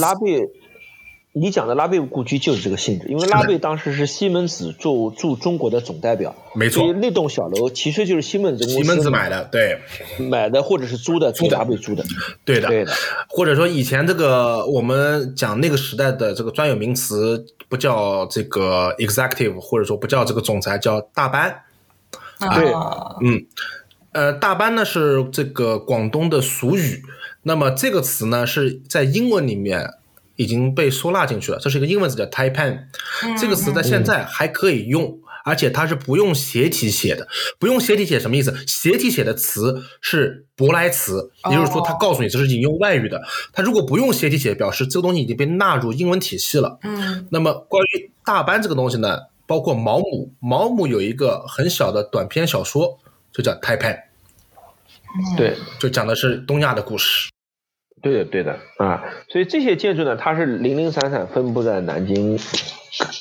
[1.33, 9.79] 你讲的拉贝故居就是这个性质，因为拉贝当时是西门子驻驻中国的总代表，没错所以那栋小楼其实就是西门子公司西门子买的，对
[10.29, 12.03] 买的或者是租的，租的拉贝租的。
[12.43, 12.91] 对的，对的，
[13.29, 21.63] 或者说以前这个我们讲那个时代的这个专有名词不叫这个 executive，或者说不叫这个总裁，叫大班。
[22.55, 23.45] 对啊嗯，
[24.11, 27.03] 呃，大班呢是这个广东的俗语，
[27.43, 29.93] 那么这个词呢是在英文里面
[30.35, 32.85] 已经被收纳进去了，这是一个英文词叫 taipan，
[33.39, 35.19] 这个词在现在还可以用。
[35.43, 37.27] 而且它是不用斜体写的，
[37.57, 38.55] 不用斜体写什么意思？
[38.67, 43.19] 斜体写的词是舶来词，也就是说，它告诉你这是引用外语的。
[43.51, 46.77] 它如果不用斜体写，表示这个东西已经被纳入英文体系了。
[46.83, 49.17] 嗯那么关于大班这个东西呢，
[49.47, 52.99] 包括毛姆，毛姆有一个很小的短篇小说，
[53.33, 53.99] 就叫《泰潘》，
[55.37, 57.31] 对，就讲的是东亚的故事。
[58.01, 62.39] 对的，对的啊，所以这些建筑呢，它是零零散散分布在南京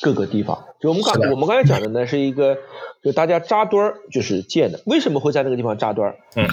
[0.01, 0.65] 各个地方。
[0.79, 2.57] 就我们刚我们刚才讲的呢，是一个
[3.03, 4.81] 就大家扎堆儿就是建的。
[4.85, 6.17] 为什么会在那个地方扎堆儿？
[6.35, 6.47] 嗯，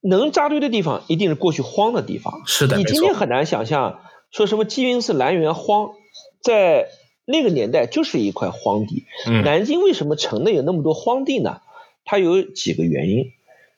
[0.00, 2.42] 能扎堆的地方一定是过去荒的地方。
[2.46, 2.76] 是的。
[2.76, 4.00] 你今天很难想象
[4.30, 5.90] 说什么鸡鸣寺南园荒，
[6.42, 6.86] 在
[7.24, 9.04] 那个年代就是一块荒地。
[9.26, 11.60] 嗯南京为什么城内有那么多荒地呢？
[12.04, 13.26] 它有几个原因，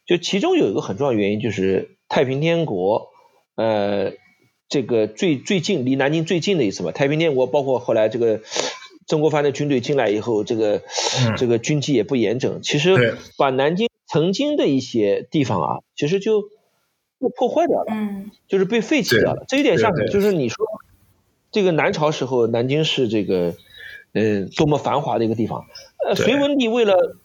[0.06, 3.10] 就其中有一个很重要的原因就是太平天国，
[3.56, 4.12] 呃，
[4.68, 8.40] 这个最最近离南京最近的一次嘛，太平天国，包括后来这个
[9.06, 10.82] 曾国藩的军队进来以后，这个、
[11.24, 17.86] 嗯这个军纪也不严整，其实把南京曾经的一些地方啊，其实就被破坏掉了。
[17.90, 19.44] 嗯就是被废弃掉了。
[19.46, 20.08] 这有点像什么？
[20.08, 20.66] 就是你说
[21.52, 23.54] 这个南朝时候，南京是这个
[24.12, 25.66] 呃多么繁华的一个地方。
[26.04, 27.16] 呃，隋文帝为了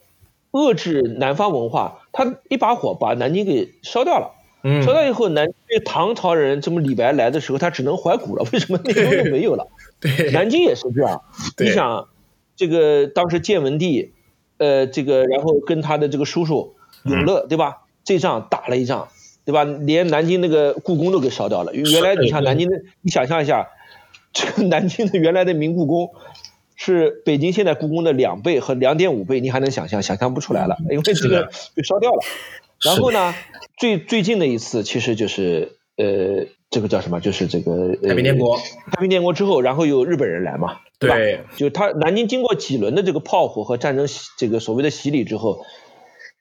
[0.52, 4.36] 遏制南方文化，他一把火把南京给烧掉了。
[4.64, 8.46] 嗯烧掉以后，南对唐朝人这么李白来的时候，他只能怀古了。
[8.52, 9.68] 为什么那东西没有了？
[10.00, 11.22] 对南京也是这样。
[11.58, 12.08] 你想，
[12.56, 14.14] 这个当时建文帝，
[14.58, 17.84] 呃，这个然后跟他的这个叔叔永乐，对吧？
[18.04, 19.08] 这仗打了一仗，
[19.46, 19.64] 对吧？
[19.64, 21.74] 连南京那个故宫都给烧掉了。
[21.74, 23.68] 原来你像南京的，你想象一下，
[24.34, 26.12] 这个南京的原来的明故宫。
[26.82, 30.02] 是北京现在故宫的两倍和两点五倍，你还能想象？
[30.02, 32.20] 想象不出来了，因为这个被烧掉了。
[32.82, 33.36] 然后呢，
[33.80, 37.20] 最最近的一次其实就是呃，这个叫什么？
[37.22, 38.58] 就是这个、呃、太平天国，
[38.92, 40.82] 太平天国之后，然后有日本人来嘛，吧？
[41.00, 44.06] 对就他南京经过几轮的这个炮火和战争
[44.38, 45.66] 这个所谓的洗礼之后，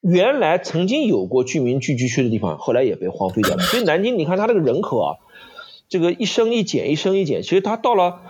[0.01, 3.63] 原来曾经有过居民聚居区的地方，后来也被荒废掉了。
[3.63, 5.17] 所以南京，你看它这个人口啊，
[5.89, 8.21] 这个一升一减，一升一减，其实它到了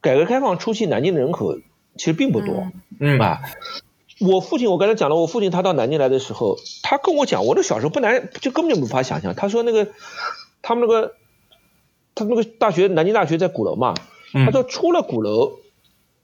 [0.00, 1.56] 改革开放初期，南京的人口
[1.96, 2.68] 其实并不多。
[3.00, 3.40] 嗯啊，
[4.20, 9.34] 我父亲，我刚才讲了，我父亲他到南京来的时候，他跟我讲，我那小时候不难，就根本就无法想象。
[9.34, 9.88] 他说那个
[10.62, 11.14] 他们那个
[12.14, 13.94] 他那个大学，南京大学在鼓楼嘛，
[14.32, 15.58] 嗯他说出了鼓楼，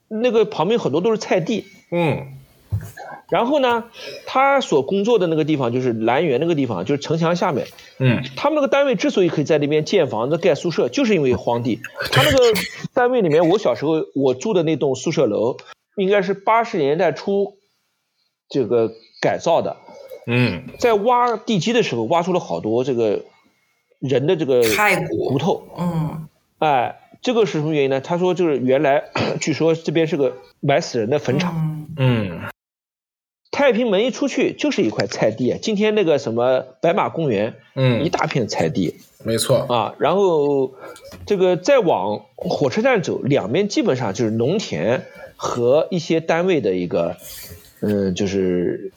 [0.08, 1.64] 那个旁边很多都是菜地。
[1.90, 2.36] 嗯
[3.28, 3.84] 然后呢，
[4.26, 7.68] 他所工作的那个地方就是南园那个地方，就是城墙下面。
[7.98, 11.80] 嗯他们那个单位之所以可以在那边建房子、盖宿舍，就是因为荒地。
[12.10, 12.38] 他那个
[12.92, 15.58] 单位里面，我小时候我住的那栋宿舍楼，
[15.96, 17.56] 应该是八十年代初
[18.50, 19.76] 这个改造的。
[20.26, 23.24] 嗯在挖地基的时候，挖出了好多这个
[23.98, 25.62] 人的这个骸骨骨头。
[25.78, 26.28] 嗯
[26.58, 28.02] 哎，这个是什么原因呢？
[28.02, 29.04] 他说就是原来
[29.40, 31.54] 据说这边是个埋死人的坟场。
[31.56, 32.40] 嗯嗯
[33.50, 38.94] 太平门一出去就是一块菜地，今天那个什么白马公园，嗯一嗯，大片菜地
[39.24, 39.94] 没错，啊。
[39.98, 40.74] 然后
[41.26, 45.04] 这个再往火车站走，两边基本上就是农田
[45.36, 47.16] 和一些单位的一个，
[47.82, 48.92] 嗯，就是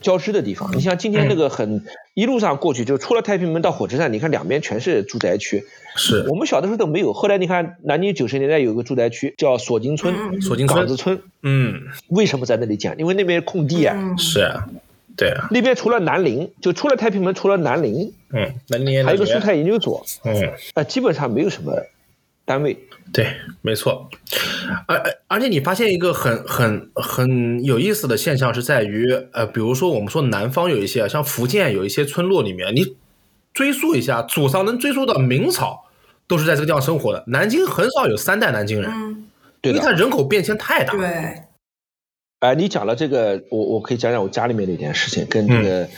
[0.00, 0.74] 交织的地方。
[0.76, 1.84] 你像今天那个很
[2.14, 5.64] 一路上过去，就出了太平门到火车站，你看两边全是住宅区。
[5.96, 11.74] 是我们小的时候都没有，后来你看南京九十年代有个住宅区叫锁金村、嗯锁金村岗子村，嗯
[12.08, 12.94] 为什么在那里建？
[12.98, 13.96] 因为那边空地啊。
[13.98, 14.68] 嗯是啊，
[15.16, 20.52] 对啊，那边除了南陵，就出了太平门，除了南陵，嗯，那年还有个蔬菜研究所，嗯。
[20.74, 21.72] 呃，基本上没有什么
[22.48, 22.88] 单位。
[23.12, 23.26] 对，
[23.62, 24.10] 没错，
[24.86, 32.96] 而而而且你发现一个很很很有意思的现象是在于，呃，比如说我们说南方有一些像福建有一些村落里面，你
[33.54, 35.84] 追溯一下祖上能追溯到明朝，
[36.26, 37.24] 都是在这个地方生活的。
[37.28, 39.28] 南京很少有三代南京人，嗯，
[39.62, 40.94] 对因为它，人口变迁太大。
[40.94, 41.44] 对，
[42.40, 45.88] 哎、你讲了这个，我我可以讲讲我家里面的一件事情，跟这个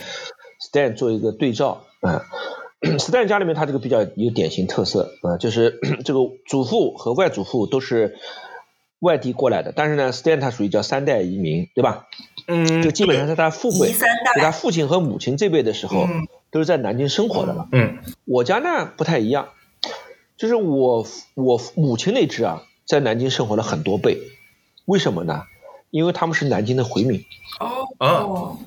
[0.71, 1.83] Stan 做一个对照。
[2.07, 2.21] 嗯、
[2.81, 8.17] Stan 家里面他这个比较有典型特色啊、就是 这个祖父和外祖父都是
[8.99, 12.07] 外地过来的，但是呢，Stan 他属于叫三代移民，对吧？
[12.47, 13.97] 嗯，就基本上在他父辈，就
[14.41, 17.69] 他，父亲和母亲这辈的时候，嗯都是在南京生活的了。
[17.71, 19.49] 嗯我家呢不太一样，
[20.37, 21.05] 就是我
[21.35, 24.17] 我母亲那支啊，在南京生活了很多辈，
[24.85, 25.43] 为什么呢？
[25.91, 27.25] 因为他们是南京的回民，
[27.59, 28.57] 哦啊哦，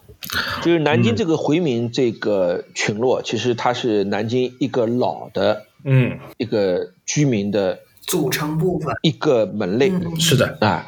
[0.62, 10.86] 就是南京这个回民这个群落，其实它是南京一个老的嗯，一个居民的组成部分，一个门类嗯是的，啊。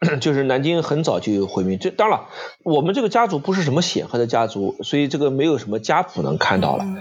[0.20, 2.28] 就是南京很早就有回民，这当然了，
[2.64, 6.84] 我们这个家族不是什么显赫的家族，所以这个没有什么家谱能看到了。
[6.84, 6.98] 嗯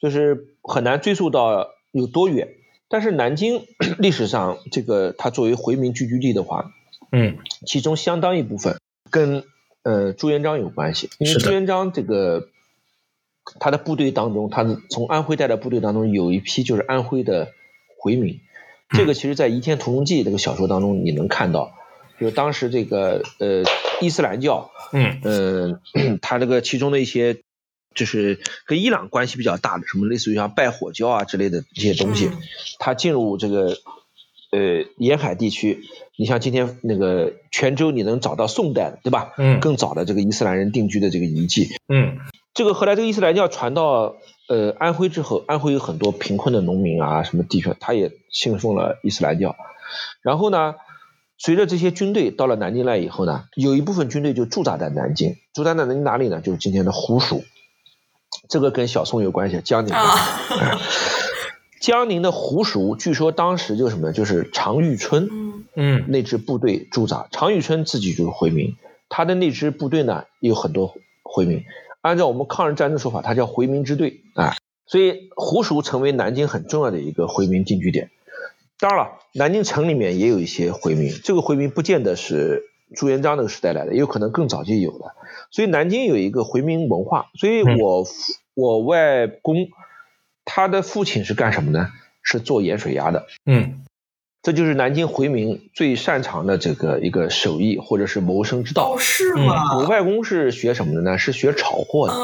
[0.00, 2.48] 就是很难追溯到有多远。
[2.88, 3.66] 但是南京
[3.98, 6.72] 历史上，这个它作为回民聚居地的话，
[7.12, 8.80] 嗯其中相当一部分
[9.10, 9.44] 跟
[9.82, 12.48] 呃朱元璋有关系，因为朱元璋这个
[13.60, 17.52] 他的部队当中，他从安徽带的部队当中有一批就是安徽的
[17.98, 18.40] 回民，
[18.90, 21.72] 这个其实在《倚天屠龙记》这个小说当中你能看到，
[22.20, 23.64] 就是当时这个呃
[24.00, 25.20] 伊斯兰教，嗯。
[25.24, 27.42] 嗯，他这个其中的一些
[27.94, 32.38] 就是跟伊朗关系比较大的，什么类似于像拜火教啊之类的这些东西嗯，
[32.78, 33.76] 他进入这个
[34.52, 35.80] 呃沿海地区，
[36.16, 39.32] 你像今天那个泉州，你能找到宋代的，对吧？
[39.36, 41.68] 嗯更早的这个伊斯兰人定居的这个遗迹。
[41.88, 42.18] 嗯
[42.54, 44.16] 这个后来这个伊斯兰教传到
[44.46, 49.56] 呃安徽之后，安徽有很多贫困的农民啊，什么地区，他也信奉了伊斯兰教。
[50.20, 50.74] 然后呢，
[51.38, 56.42] 随着这些军队到了南京来以后呢，有一部分军队就驻扎在南京，驻扎在南京哪里呢？
[56.42, 57.42] 就是今天的湖属。
[58.50, 59.94] 这个跟小宋有关系，江宁。
[59.94, 60.04] 啊，
[61.82, 64.12] 江宁的湖熟，据说当时就是什么呢？
[64.12, 68.76] 就是常遇春嗯嗯那支部队驻扎，常遇春自己就是回民，
[69.08, 70.94] 他的那支部队呢有很多
[71.24, 71.64] 回民，
[72.00, 74.54] 按照我们抗日战争说法，他叫回民支队啊，
[74.86, 78.10] 所以湖熟成为南京很重要的一个回民定居点。
[78.78, 82.62] 当然了，南京城里面也有一些回民，这个回民不见得是
[82.94, 85.16] 朱元璋那个时代来的，也有可能更早就有了。
[85.50, 88.06] 所以南京有一个回民文化，所以我、
[88.54, 89.56] 我外公
[90.44, 91.88] 他的父亲是干什么呢？
[92.22, 93.26] 是做盐水鸭的。
[93.46, 93.82] 嗯
[94.44, 98.98] 这就是南京回民最擅长的这个一个手艺或者是谋生之道哦，。
[98.98, 99.76] 是吗？
[99.78, 101.16] 我外公是学什么的呢？
[101.16, 102.14] 是学炒货的，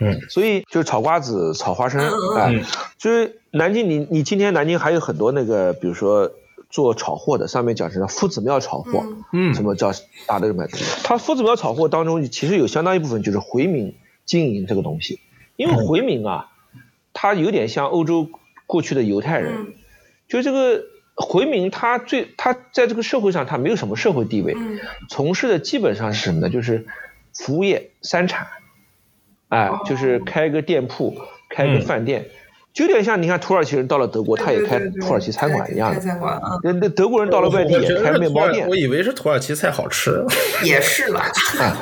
[0.00, 2.64] 嗯所以就是炒瓜子、炒花生，嗯嗯哎、嗯
[2.98, 6.32] 就是南京你你今天南京还有很多那个，比如说
[6.68, 9.92] 做炒货的，上面讲什么夫子庙炒货，嗯嗯什么叫
[10.26, 10.66] 大的买？
[11.04, 13.94] 他夫子庙炒货当中，其实有相当一部分就是回民
[14.24, 15.20] 经营这个东西，
[15.54, 16.48] 因为回民啊，
[17.12, 18.28] 他有点像欧洲
[18.66, 19.74] 过去的犹太人，嗯。
[20.28, 20.82] 就这个
[21.14, 24.78] 回民他最他在这个社会上他没有什么社会地位，嗯。
[25.08, 26.48] 从事的基本上是什么呢？
[26.48, 26.86] 就是
[27.34, 28.46] 服务业、三产，
[29.48, 29.80] 哎，哦。
[29.86, 31.16] 就是开个店铺、
[31.50, 31.82] 开个嗯。
[31.82, 32.26] 饭店，
[32.72, 36.00] 就有点像你看土耳其人到了德国，他也开土耳其餐馆一样的。
[36.00, 38.66] 餐馆啊，那那德国人到了外地也开面包店。
[38.66, 40.24] 我，以为是土耳其菜好吃，
[40.64, 41.30] 也是啦。
[41.60, 41.76] 啊，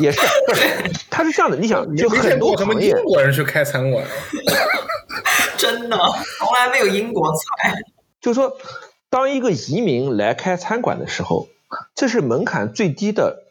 [0.00, 4.04] 也是，不是，他是这样的，你想，就很多过什么英，国人去开餐馆。
[5.56, 5.96] 真的，
[6.38, 7.74] 从来没有英国菜。
[8.20, 8.56] 就是说，
[9.10, 11.48] 当一个移民来开餐馆的时候，
[11.94, 13.44] 这是门槛最低的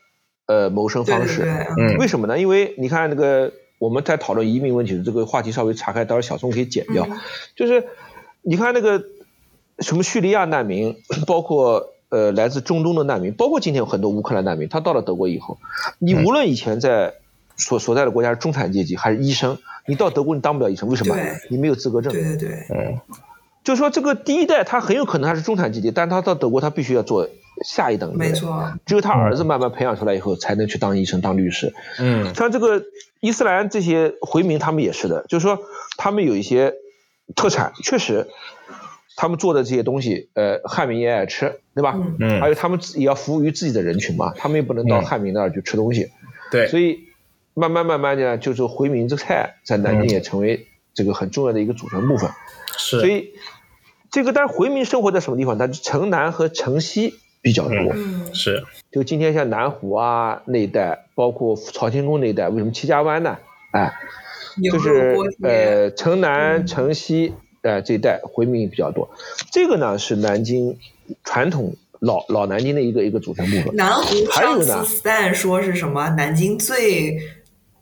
[0.48, 1.42] 呃谋生方式。
[1.42, 2.40] 对对对，嗯为什么呢？
[2.40, 7.06] 因为你看那个我们在讨论移民问题的这个话题稍微岔开，到时候小宋可以剪掉。
[7.10, 7.18] 嗯
[7.56, 7.88] 就是
[8.42, 9.04] 你看那个
[9.80, 10.96] 什么叙利亚难民，
[11.28, 15.58] 包括呃来自中东的难民，包括今天有很多乌克兰难民，他到了德国以后，
[16.00, 17.14] 你无论以前在
[17.56, 21.16] 所所在的国家是中产阶级还是医生，你到德国你当不了医生，为什么？
[21.50, 22.12] 你没有资格证。
[22.12, 23.00] 对对对，嗯
[23.64, 27.30] 就是说这个第一代他很有可能他是中产阶级，但他到德国他必须要做
[27.64, 28.72] 下一等的没错。
[28.86, 31.74] 只有他儿子慢慢培养出来以后，才能去当医生、当律师。
[32.00, 32.84] 嗯像这个
[33.20, 35.60] 伊斯兰这些回民，他们也是的，就是说
[35.98, 36.74] 他们有一些
[37.36, 38.30] 特产，确实
[39.20, 41.94] 他们做的这些东西，呃，汉民也爱吃，对吧？
[41.98, 46.10] 嗯嗯还有他们自己也要服务于自己的人群嘛，他们也不能到嗯汉民那儿去吃东西，
[46.50, 47.00] 对，所以
[47.54, 52.32] 慢慢慢慢的，就是回民这个菜在南京嗯也成为这个很重要的一个组成部分。
[52.78, 53.34] 是所以
[54.10, 55.58] 这个，但是回民生活在什么地方？
[55.58, 57.76] 它城南和城西比较多。
[57.94, 63.38] 嗯是就今天像南湖啊那一带，包括朝天宫那一带，为什么戚家湾呢？
[63.72, 63.94] 哎，
[64.72, 69.10] 就是呃城南、嗯城西呃这一带回民比较多。
[69.52, 70.78] 这个呢是南京
[71.24, 73.76] 传统老老南京的一个一个组成部分。
[73.76, 76.10] 南湖上还有呢次 Stan 说是什么？
[76.10, 77.20] 南京最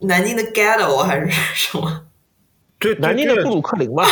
[0.00, 2.02] 南京的 ghetto 还是什么？
[2.80, 4.04] 对南京的布鲁克林嘛，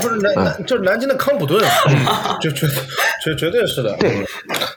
[0.00, 1.62] 不是南南就是南京的康普顿，
[2.40, 2.66] 就绝
[3.22, 4.24] 绝绝对是的，对嗯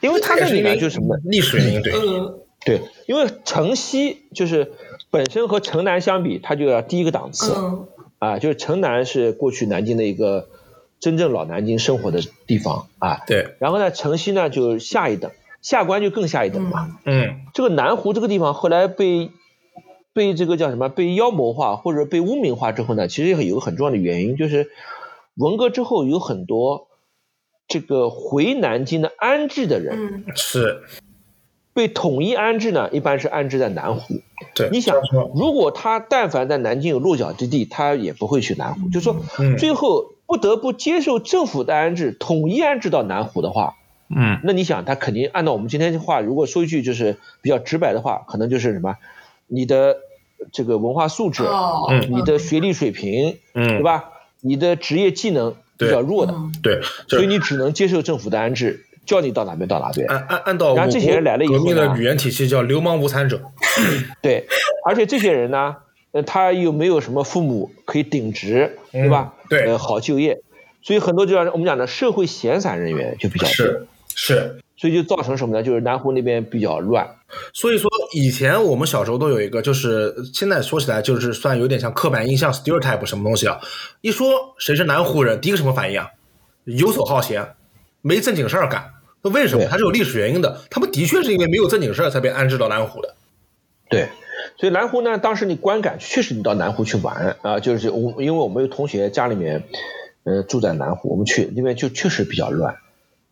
[0.01, 1.21] 因为它这里也是因为呢就是什么呢？
[1.23, 4.73] 历史原因，对，嗯对，因为城西就是
[5.09, 7.53] 本身和城南相比，它就要低一个档次。
[7.55, 7.87] 嗯
[8.19, 10.49] 啊，就是城南是过去南京的一个
[10.99, 15.31] 真正老南京生活的地方啊，对，然后呢，城西呢就下一等，
[15.61, 16.99] 下关就更下一等嘛。
[17.05, 19.29] 嗯嗯这个南湖这个地方后来被
[20.13, 24.71] 被这个叫什么被妖魔化或者被污名化之后呢，其实有个很重要的原因，就是
[25.35, 26.87] 文革之后有很多
[27.67, 30.81] 这个回南京的安置的人、嗯是，
[31.73, 34.21] 被统一安置呢，一般是安置在南湖。
[34.53, 38.89] 对，你想说，如果他但凡在南京有落脚之地，他也不会去南湖。
[38.89, 43.75] 就说嗯最后不得不接受政府的安置，统一安置到南湖的话，
[44.09, 48.97] 嗯那你想他肯定按照我们今天的话，如果说一句就是比较直白的话，可能就是什么，
[49.47, 49.97] 你的
[50.51, 53.83] 这个文化素质，哦嗯你的学历水平，嗯，对？
[53.83, 54.11] 吧？
[54.41, 60.05] 你的职业技能比较弱的，嗯对，就所以你只能接受政府的安置，叫你到哪边到哪边。
[60.07, 63.41] 按按按照我然后这些人来了以后革命的语言体系叫流氓无产者，
[64.21, 64.45] 对，
[64.85, 65.77] 而且这些人呢，
[66.11, 69.33] 呃，他又没有什么父母可以顶职，对吧？
[69.33, 70.41] 嗯对呃，好就业，
[70.83, 74.59] 所以很多就像我们讲的社会闲散人员就比较多，是是。
[74.79, 75.63] 所以就造成什么呢？
[75.63, 77.09] 就是南湖那边比较乱。
[77.51, 83.59] 所以说，以前我们小时候都有一个，就是现在说起来就是算有点像刻板印象 stereotype 什么东西啊。
[84.01, 86.11] 一说谁是南湖人，第一个什么反应啊？
[86.65, 87.55] 游手好闲，
[88.03, 88.85] 没正经事儿干。
[89.23, 89.63] 那为什么？
[89.63, 90.61] 对它是有历史原因的。
[90.69, 93.15] 他们的确是因为没有正经事儿才被安置到南湖的。
[93.89, 94.09] 对，
[94.57, 99.63] 所以南湖呢，当时你观感确实你到南湖去玩啊、就是我因为我们有同学家里面，
[100.23, 102.75] 呃，住在南湖，我们去那边就确实比较乱。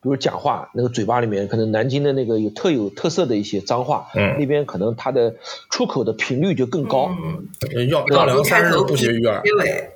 [0.01, 5.35] 比如讲话，那个嘴巴里面可能南京的那个有特有特色的一些脏话，嗯那边可能它的
[5.71, 7.09] 出口的频率就更高。
[7.09, 7.47] 嗯
[7.89, 9.41] 要要凉三日不绝于耳。
[9.43, 9.89] 结尾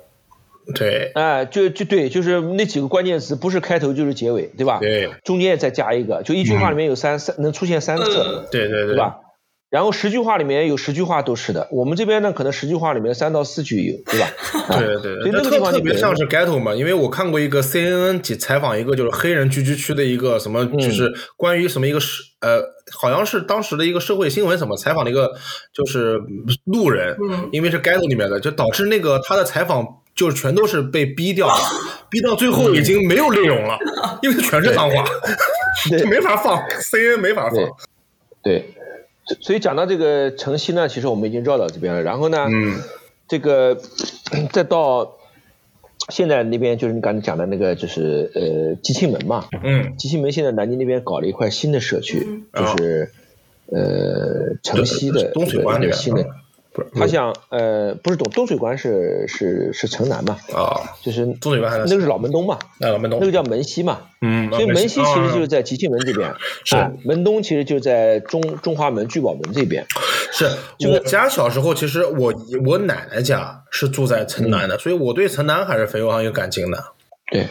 [0.74, 4.78] 对哎，就就对，就是那几个关键词，不是开头就是结尾，对吧？
[4.80, 9.16] 对中间再加一个，就一句话里面有三三能出现三次，对对对吧？
[9.70, 14.26] 然后十句话里面有十句话都是的，我们这边呢可能十句话里面三到四句有，对吧？
[14.68, 22.60] 啊对对对，所以那个地方特别像是 ghetto 嘛，因为我看过一个 CNN 去采访一个就是黑人聚居区的一个什么，嗯就是关于什么一个社呃，
[22.98, 25.30] 好像是当时的一个社会新闻什么采访的一个
[25.72, 26.18] 就是
[26.64, 31.54] 路人，嗯因为是 ghetto 里面的，就导致那个他的采访就是全都是被逼掉了，
[32.10, 33.78] 逼到最后已经没有内容了，
[34.22, 35.04] 因为全是脏话，
[35.88, 35.98] 对。
[36.00, 37.56] 就没法放，CNN 没法放。
[38.42, 38.74] 对，
[39.26, 42.02] 所所以讲到这个城西呢，其实我们已经绕到这边了。
[42.02, 42.78] 然后呢，嗯。
[43.28, 43.80] 这个
[44.52, 45.16] 再到
[46.08, 49.96] 现在那边就是你刚才讲的那个，就是呃机器门嘛，嗯。
[49.96, 53.12] 机器门现在南京那边搞了一块新的社区，就是
[53.66, 56.28] 呃城西的东水湾那边一个新的嗯，
[56.72, 65.60] 不是他想呃不是东东水关是是是城南嘛，啊，就是东水关那个是老门东嘛，那老门东那个叫门西嘛，嗯，所以门西其实就是在。
[65.60, 66.34] 在集庆门这边，
[66.64, 69.84] 是啊门东其实就在中中华门聚宝门这边。
[70.32, 70.48] 是
[70.88, 72.32] 我家小时候，其实我
[72.64, 76.82] 我奶奶家是住在城南嗯的，所以我对城南还是非常有感情的。
[77.30, 77.46] 对，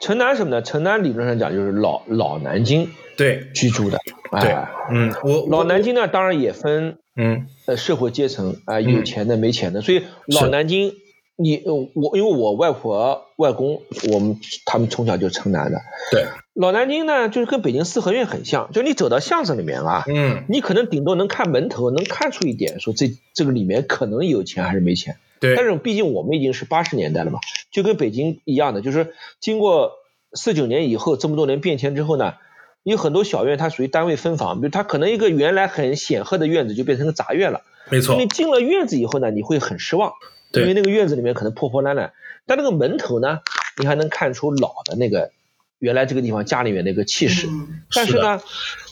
[0.00, 0.62] 城南什么呢？
[0.62, 3.48] 城南理论上讲就是老老南京对。
[3.54, 3.98] 居住的，
[4.40, 4.50] 对。
[4.50, 7.46] 哎，，嗯，我老南，京呢当然也分嗯。
[7.66, 10.92] 呃社会阶层啊、有钱的没钱的，所以老南京。
[11.40, 15.78] 你呃我因为我外婆外公我们他们从小就城南的，
[16.10, 20.42] 对，老南京呢就是跟北京四合院很像，就你走到巷子里面啊，嗯。
[20.48, 25.14] 你可能顶多能看门头，能看出一点，说这这个里面可能有钱还是没钱。
[25.40, 27.40] 对，但是毕竟我们已经是八十年代了嘛，
[27.70, 29.92] 就跟北京一样的，就是经过
[30.32, 32.34] 四九年以后这么多年变迁之后呢，
[32.82, 37.62] 有很多小院它属于单位分房，比如它可能一个原来很显赫的院子就变成个杂院了。
[37.90, 40.12] 没错你，进了院子以后呢，你会很失望，
[40.52, 42.12] 对因为那个院子里面可能破破烂烂，
[42.46, 43.40] 但那个门头呢，
[43.78, 45.30] 你还能看出老的那个
[45.78, 47.46] 原来这个地方家里面那个气势。
[47.46, 48.42] 嗯但是呢，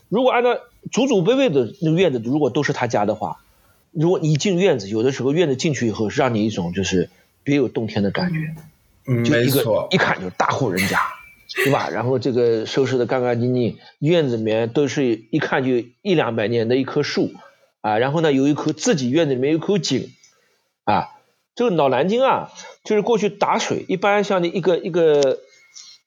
[0.09, 0.59] 如果按照
[0.91, 3.43] 祖祖辈辈的那个院子，如果都是他家的话，
[3.99, 7.09] 如果你一进院子，有的时候院子进去以后，让你一种就是
[7.43, 8.55] 别有洞天的感觉，
[9.07, 11.01] 嗯就一个没错一，看就是大户人家，
[11.65, 11.89] 对吧？
[11.89, 17.33] 然后这个收拾的干干净净，院子里面都是一看就一两百年的一棵树
[17.81, 20.13] 啊，然后呢有一口自己院子里面有一口井
[20.85, 21.09] 啊，
[21.55, 22.53] 这个老南京啊，
[22.85, 25.39] 就是过去打水，一般像一个一个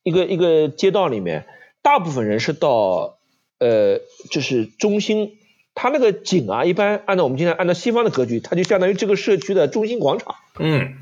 [0.03, 1.47] 一个一个街道里面，
[1.81, 3.17] 大部分人是到
[3.57, 3.99] 呃
[4.29, 5.38] 就是中心。
[5.75, 10.35] 它那个井啊，一般按照我们今天按照西方的格局，它就相当于这个社区的中心广场。
[10.59, 10.95] 嗯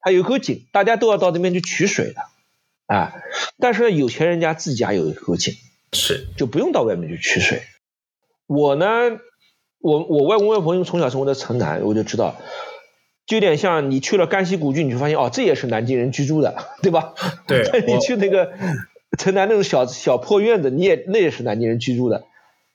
[0.00, 2.20] 它有一口井，大家都要到那边去取水的，
[2.86, 3.14] 啊，
[3.58, 5.54] 但是呢，有钱人家自家有一口井，
[5.92, 7.62] 是，就不用到外面去取水。
[8.46, 8.86] 我呢，
[9.80, 12.36] 我我外公外婆因为从小生活在城南，我就知道，
[13.26, 17.14] 就有点像你去了甘溪古郡，你就发现哦，这也是南京人居住的， 对吧？
[17.46, 18.52] 对 你去那个
[19.16, 22.26] 城南那种小小破院子，你也那也是南京人居住的，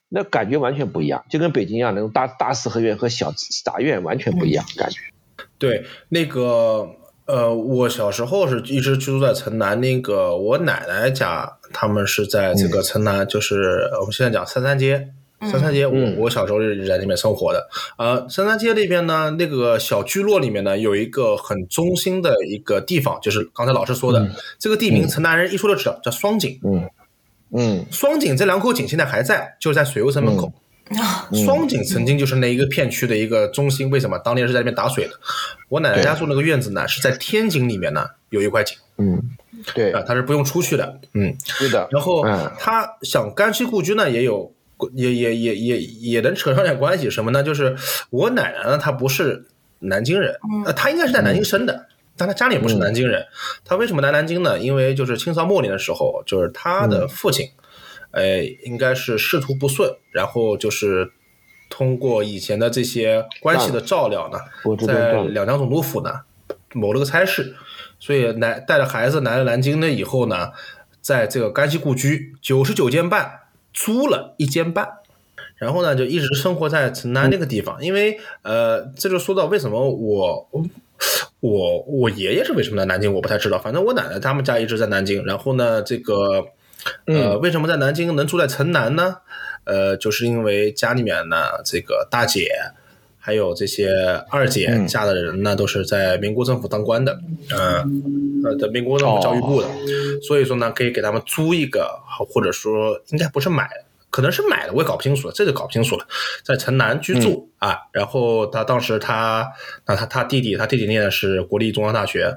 [0.09, 3.33] 那感觉完全不一样，就跟北京一样，那种大大四合院和小
[3.63, 4.99] 杂院完全不一样，感觉。
[5.57, 6.89] 对，那个
[7.25, 15.09] 呃，我小时候是一直居住在城南，那个我奶奶家他们是在这个城南，就是我们现在讲三三街。
[15.41, 17.69] 三三街，我嗯我小时候是在那边生活的。
[17.97, 26.59] 呃，三三街那边呢，那个小聚落里面呢，有一个很中心的一个地方，就是刚才老师说的、嗯这个地名，城南人一说就知道，叫双井。
[26.65, 26.89] 嗯
[27.51, 30.47] 嗯双井这两口井现在还在，就在水游城门口。
[30.47, 34.17] 嗯双井曾经就是那一个片区的一个中心，为什么？
[34.17, 35.11] 当年是在那边打水的。
[35.67, 39.21] 我奶奶家住那个院子呢，是在天井里面呢有一块井嗯，
[39.75, 40.99] 对啊，，它是不用出去的。
[41.13, 41.87] 嗯，是的。
[41.91, 44.51] 然后嗯他想甘溪故居呢，也有
[44.93, 47.43] 也也也也也能扯上点关系，什么呢？
[47.43, 47.75] 就是
[48.09, 49.45] 我奶奶呢，她不是
[49.77, 50.33] 南京人，
[50.65, 51.85] 呃，她应该是在南京生的。
[52.19, 53.25] 但他家里不是南京人，
[53.63, 54.59] 他为什么来南京呢？
[54.59, 57.49] 因为就是清朝末年的时候，就是他的父亲，
[58.11, 61.13] 呃，应该是仕途不顺，然后就是
[61.69, 64.37] 通过以前的这些关系的照料呢，
[64.85, 66.11] 在两江总督府呢
[66.73, 67.55] 谋了个差事，
[67.99, 70.51] 所以来带着孩子来了南京了以后呢，
[70.99, 73.39] 在这个甘溪故居九十九间半
[73.73, 74.89] 租了一间半，
[75.55, 80.49] 然后呢就一直生活在城南那个地方，因为呃，这就说到为什么我。
[81.39, 83.57] 我我爷爷是为什么在南京，我不太知道。
[83.59, 85.25] 反正我奶奶他们家一直在南京。
[85.25, 86.45] 然后呢，这个
[87.05, 89.17] 呃，为什么在南京能住在城南呢？
[89.65, 92.49] 呃，就是因为家里面呢，这个大姐
[93.17, 93.91] 还有这些
[94.29, 97.19] 二姐嫁的人呢，都是在民国政府当官的，
[97.51, 99.67] 嗯、呃，在民国政府教育部的，
[100.23, 101.99] 所以说呢，可以给他们租一个，
[102.29, 103.69] 或者说应该不是买，
[104.09, 106.05] 可能是买的，我也搞不清楚了，这就搞不清楚了，
[106.43, 107.77] 在城南居住、啊。
[107.91, 109.47] 然后他当时他，
[109.85, 112.33] 那他他弟弟，他弟弟念的是国立中央大学。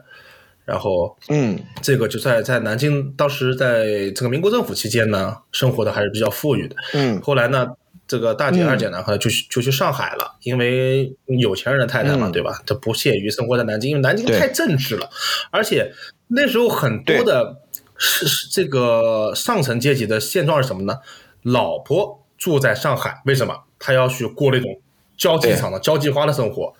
[0.64, 6.76] 然后嗯，这个就在在南京，当时在这个民国政府期间呢，生活的还是比较富裕的。
[6.94, 7.66] 嗯后来呢，
[8.06, 12.62] 这个大姐嗯二姐呢，后来就去就去上海了，因为有钱人的太太嘛，嗯对吧？
[12.64, 15.10] 她不屑于生活在南京，因为南京太政治了，
[15.50, 15.92] 而且
[16.28, 17.56] 那时候很多的
[17.96, 20.96] 是是这个上层阶级的现状是什么呢？
[21.42, 23.54] 老婆住在上海，为什么？
[23.78, 24.78] 她要去过那种。
[25.14, 26.74] 交际场的交际花的生活，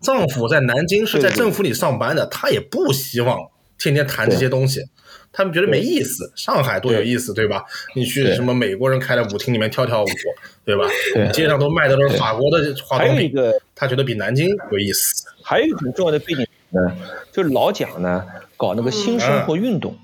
[0.00, 3.38] 丈夫在南京是在政府里上班的，他也不希望
[3.78, 4.80] 天天谈这些东西，
[5.30, 6.32] 他们觉得没意思。
[6.34, 7.62] 上海多有意思，对吧？
[7.94, 10.06] 你去什么美国人开的舞厅里面跳跳舞，
[10.64, 10.88] 对吧？
[11.14, 15.28] 对街上都卖的都是法国的化还妆品，有一个他觉得比南京有意思。
[15.44, 16.96] 还有一个很重要的背景呢，
[17.30, 18.24] 就是老蒋呢
[18.56, 19.96] 搞那个新生活运动。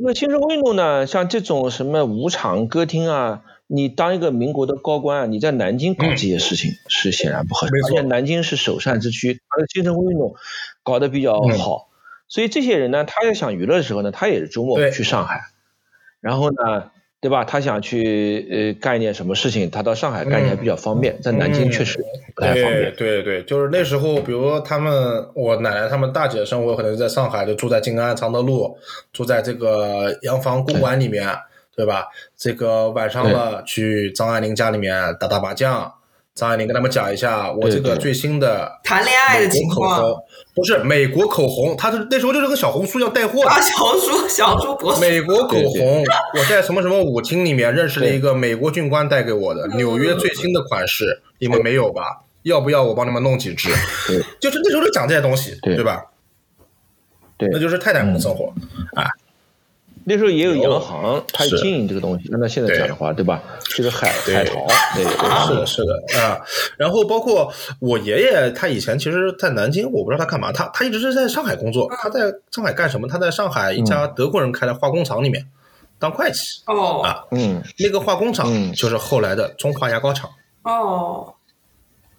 [0.00, 7.72] 个新生活运动呢，像这种什么舞场、歌厅啊，你当一个民国的高官啊，你在南京搞这些事情是显然不合适。
[7.72, 10.34] 没错而且南京是首善之区，他的新生活运动
[10.82, 11.88] 搞得比较嗯好，
[12.28, 15.42] 所以这些人呢，他要想娱乐的时候呢，他也是周末去上海，
[16.20, 16.90] 然后呢。
[17.22, 17.44] 对吧？
[17.44, 22.04] 他想去呃干一点什么事情，他到上海干起来比较方便，在南京确实
[22.34, 22.94] 不太方对便。
[22.96, 28.76] 对对，就是那时候，比如说他们，我奶奶他们大姐的生活可能在上海，就住在静安常德路，
[29.12, 31.28] 住在这个洋房公馆里面，
[31.76, 32.08] 对吧？
[32.36, 35.94] 这个晚上了去张爱玲家里面打打麻将，
[36.34, 43.60] 张爱玲跟他们讲一下我这个对对最新的谈恋爱的情况红，不是美国口红，他是那时候就是跟小红书一样带货的啊，。
[43.60, 46.04] 小红书 小红书博主，美国口对红，
[46.38, 52.22] 我在什么什么舞厅里面认识了一个美国军官带给我的纽约最新的款式，你们没有吧？
[52.42, 53.70] 要不要我帮你们弄几支？
[54.06, 56.04] 对，就是那时候就讲这些东西，对对吧？
[57.38, 58.52] 对那就是太太们的生活。
[60.04, 62.28] 那时候也有有洋行，它是经营这个东西。
[62.32, 63.42] 按照现在讲的话，对吧？
[63.76, 66.40] 这个海对海淘，对对是的，是的啊。
[66.76, 71.88] 然后包括我爷爷，他以前其实，在南京，我不知道他干嘛，他他一直是在上海工作。
[72.02, 73.06] 他在上海干什么？
[73.08, 75.46] 他在上海一家德国人开的化工厂里面
[75.98, 76.62] 当会计。
[76.66, 80.30] 哦啊嗯那个化工厂嗯就是后来的中华牙膏厂。
[80.62, 81.34] 哦哦，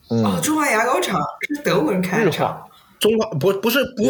[0.09, 2.67] 嗯，中华牙膏厂是德国人开日的厂化，
[2.99, 4.03] 中华不不是不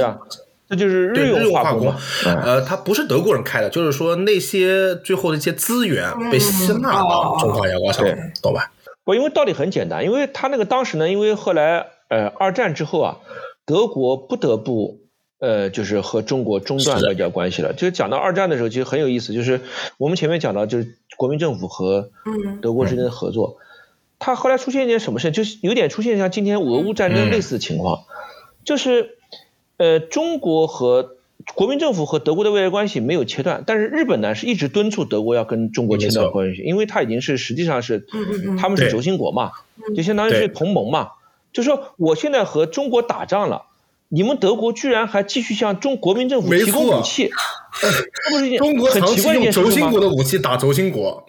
[0.70, 1.94] 这就是日用用化工
[2.26, 8.72] 呃，它不是德国人开的，就是说那些最后的一些资源被吸纳到中华牙膏厂对，懂吧？
[9.04, 13.18] 不，因为道理很简单，因为他那个当时呢，因为后来呃二战之后啊，
[13.66, 15.02] 德国不得不
[15.40, 17.74] 呃就是和中国中断外交关系了。
[17.74, 19.60] 就是讲到二战的时候，其实很有意思，就是
[19.98, 23.58] 我们前面讲到就是国民政府和嗯德国之间的合作，
[24.20, 27.32] 它后来出现一件什么事，就是有点出现像今天俄乌战争嗯。
[27.32, 28.06] 类似的情况，
[28.64, 29.18] 就是
[29.84, 31.18] 呃中国和
[31.56, 38.06] 国民政府和德国的外交关系没有切断，但是日本呢是一直敦促德国要跟中国切断关系，因为它已经是实际上是
[38.58, 39.52] 他们是轴心国嘛，
[39.94, 41.10] 就相当于是同盟嘛，
[41.52, 43.64] 就说我现在和中国打仗了。
[44.10, 47.32] 你们德国居然还继续向中国民政府提供武器，
[47.82, 49.90] 这不是一件 中国长期很奇怪的一用轴心？
[49.90, 51.26] 国的武器打轴心国，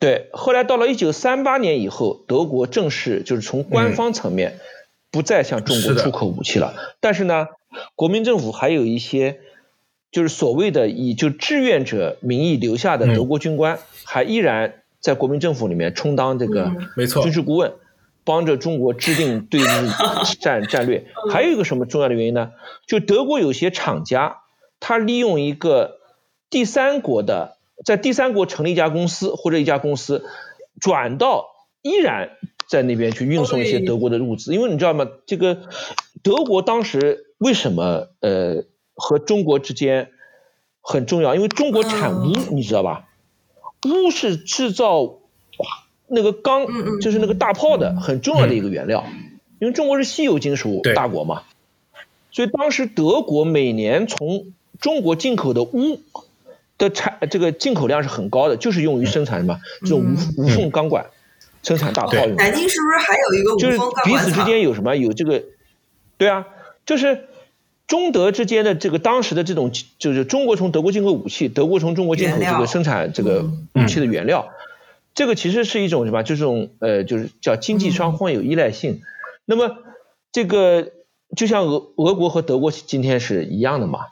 [0.00, 4.58] 对，后来到了一九三八年以后，德国正式就是从官方层面
[5.10, 6.72] 不再向中国出口武器了。
[7.00, 7.48] 但是呢，
[7.94, 9.40] 国民政府还有一些
[10.10, 17.72] 就是所谓的以就志愿者名义留下的嗯德国军官，还依然在国民政府里面充当这个嗯没错军事顾问。
[18.24, 19.64] 帮着中国制定对日
[20.38, 22.52] 战 战略，还有一个什么重要的原因呢？
[22.86, 24.42] 就德国有些厂家，
[24.78, 25.98] 他利用一个
[26.48, 30.24] 第三国的，在第三国成立一家公司或者一家公司，
[30.80, 31.46] 转到
[31.82, 32.36] 依然
[32.68, 35.08] 在那边去运送一些德国的物资，因为你知道吗？
[35.26, 35.62] 这个
[36.22, 38.64] 德国当时为什么呃
[38.94, 40.10] 和中国之间
[40.80, 41.34] 很重要？
[41.34, 43.08] 因为中国产钨，你知道吧？
[43.80, 45.18] 钨是制造
[46.06, 46.66] 那个钢
[47.00, 49.04] 就是那个大炮的很重要的一个原料，
[49.58, 51.42] 因为中国是稀有金属大国嘛，
[52.30, 55.98] 所以当时德国每年从中国进口的钨
[56.78, 60.00] 的产这个进口量是很高的，就是用于生产什么这种
[60.36, 61.06] 无无缝钢管
[61.62, 62.44] 生产大炮用的。
[62.44, 64.44] 南京是不是还有一个就是无缝钢彼此之？
[64.44, 64.96] 间有什么？
[64.96, 65.42] 有这个，
[66.18, 66.46] 对啊，
[66.84, 67.26] 就是
[67.92, 73.44] 中德之间的这个当时的这种，就是中国从德国进口武器，德国从中国进口这个生产这个
[73.74, 74.48] 嗯武器的原料，
[75.14, 76.22] 这个其实是一种什么？
[76.22, 79.02] 就这种呃，就是叫经济双方有依赖性。
[79.44, 79.76] 那么
[80.32, 80.88] 这个
[81.36, 84.06] 就像俄俄国和德国今天是一样的嘛，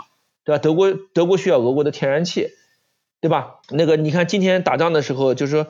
[0.44, 0.58] 对吧？
[0.58, 2.50] 德国德国需要俄国的天然气。
[3.22, 3.56] 对吧？
[3.68, 5.66] 那个你看，今天打仗的时候，就是说，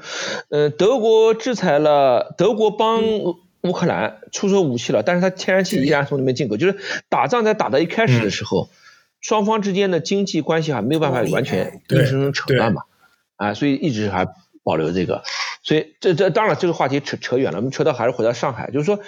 [0.50, 3.02] 呃，德国制裁了，德国帮
[3.62, 6.56] 乌乌克兰出售武器了，但是它天然气依然从那边进口。
[6.56, 6.78] 就是
[7.08, 8.68] 打仗在打到一开始的时候，
[9.20, 12.82] 双方之间的经济关系还没有办法完全对硬生生扯断嘛，
[13.36, 14.26] 啊，所以一直还
[14.62, 15.22] 保留这个。
[15.62, 18.98] 所以这这当然这个话题扯扯远了，我们扯到还是回到上海，就是说，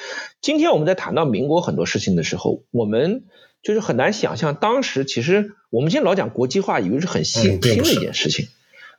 [0.42, 3.24] 今天我们在谈到民国很多事情的时候，我们
[3.62, 8.48] 就是很难想象当时其实我们现在老讲国际化，以为是很新、新的一件事情，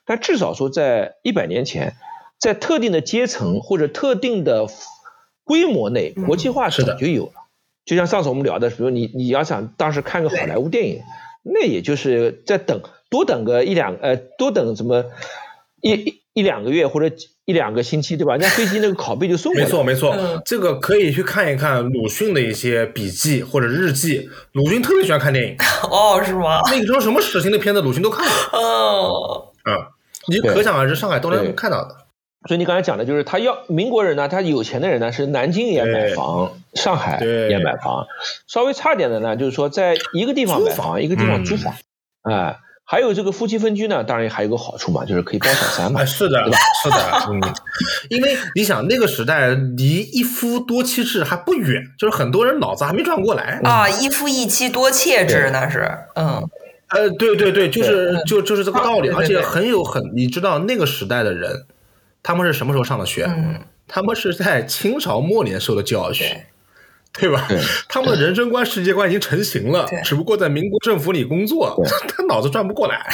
[0.04, 1.96] 但至少说在一百年前，
[2.40, 4.68] 在特定的阶层或者特定的
[5.44, 7.34] 规模内，国际化早就有了。
[7.86, 11.02] 就像上次我们聊的，比如你你要想当时看个好莱坞电影，
[11.44, 15.04] 那也就是在等多等个一两呃多等什么
[15.82, 17.14] 一一一两个月或者
[17.44, 18.38] 一两个星期，对吧？
[18.38, 19.70] 人家飞机那个拷贝就送过来了。
[19.70, 24.30] 没错，没错，嗯这个可以去看一看鲁迅的一些笔记或者日记。
[24.54, 25.58] 鲁迅特别喜欢看电影，
[25.92, 26.62] 哦，是吗？
[26.72, 29.92] 那个时候什么时兴的片子鲁迅都看过 哦，啊、
[30.30, 31.98] 你对可想而知，上海都对能看到的。
[32.48, 38.06] 所以你刚才讲的就是他要民国人呢，他有钱的人呢是南京也买房，上海也买房，
[38.48, 41.74] 稍微差点的呢就是说在一个地方买租房房，一个地方嗯租房，
[42.24, 46.44] 哎，还有这个夫妻分居呢，当然还有个好处嘛，就是可以包小三嘛哎，，是的，
[46.84, 46.98] 是的，
[47.32, 47.42] 嗯，
[48.10, 53.62] 因为你想那个时代离一夫多妻制还不远，就是很多人脑子还没转过来。
[53.64, 56.44] 啊，一夫一妻多妾制那是，嗯，
[56.90, 61.66] 呃，对对对，就是就就是这个道理，而且很有很，你知道那个时代的人，
[62.24, 63.26] 他们是什么时候上的学？
[63.26, 66.16] 嗯，他们是在清朝末年受的教育。
[67.16, 67.60] 对对吧对？
[67.88, 71.80] 他们的人生观、世界观已经成型了，只不过在民国政府里工作，
[72.10, 73.06] 他脑子转不过来。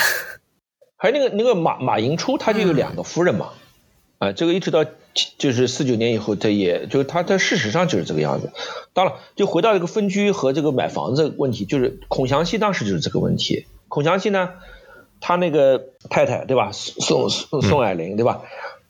[0.96, 3.50] 还有那个那个马马寅初，他就嗯有两个夫人嘛，
[4.20, 4.86] 啊，这个一直到
[5.38, 8.54] 就是四九年以后，他也就是他他事实上就是这个样子。
[8.94, 13.68] 当然，就回到这个分居和这个买房子问题，就是孔祥熙当时就是这个问题。
[13.90, 14.52] 孔祥熙呢，
[15.20, 18.44] 他那个太太对吧，宋宋宋霭龄对吧？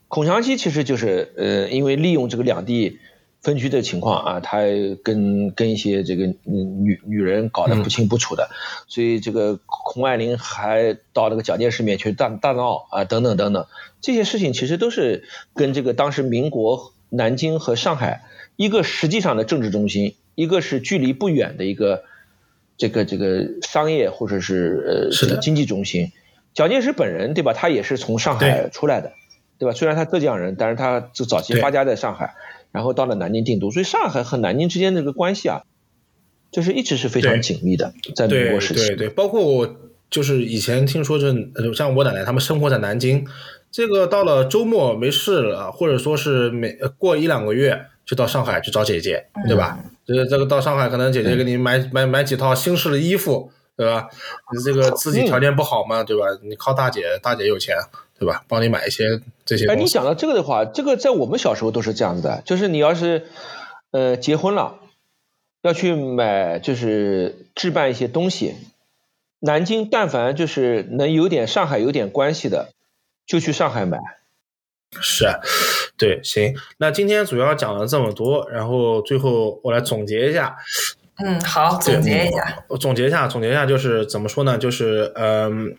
[0.09, 2.99] 孔祥熙其实就是呃，因为利用这个两地
[3.41, 4.63] 分居的情况啊，他
[5.03, 8.49] 跟跟一些这个嗯女女人搞得不清不楚的，
[8.87, 13.67] 所以这个孔爱玲还到那个蒋介石面前去大大闹啊，等等等等，
[14.01, 15.23] 这些事情其实都是
[15.53, 18.23] 跟这个当时民国南京和上海，
[18.57, 22.03] 一个实际上的政治中心，一个是距离不远的一个
[22.77, 26.11] 这个这个商业或者是呃经济中心。
[26.53, 27.53] 蒋介石本人对吧？
[27.53, 29.13] 他也是从上海出来的，
[29.59, 29.73] 对吧？
[29.73, 32.33] 虽然他浙江人，但是他就早期发家在上海，
[32.71, 35.63] 然后到了南京定都，所以上海和南京之间这个关系啊，
[36.51, 38.87] 就是一直是非常紧密的，在民国时期。
[38.87, 39.75] 对对，包括我
[40.09, 43.27] 就是以前听说这，呃像我奶奶他们生活在南京，
[43.69, 49.77] 这个到了周末没事了，或者说是每呃过一两个月就到上海去找姐姐，对吧？
[50.05, 54.09] 这个这个到上海可能姐姐给你买买买几套新式的衣服，对吧？
[54.51, 56.23] 你这个自己条件不好嘛，对吧？
[56.41, 57.75] 你靠大姐，大姐有钱，
[58.17, 58.43] 对吧？
[58.47, 59.03] 帮你买一些
[59.49, 63.25] 这些哎，你讲到这个的话，这个在我们小时候都是这样子的，就是你要是
[63.89, 64.75] 呃结婚了，
[65.63, 68.53] 要去买就是置办一些东西，
[69.39, 72.69] 南京但凡就是能有点上海有点关系的，
[73.25, 73.97] 就去上海买。
[75.01, 75.39] 是，啊
[75.97, 76.55] 对，行。
[76.77, 80.57] 那今天主要讲了这么多，然后最后我来总结一下，
[81.17, 84.59] 嗯，好，总结一下，我总结一下，总结一下，就是怎么说呢？
[84.59, 85.75] 就是嗯，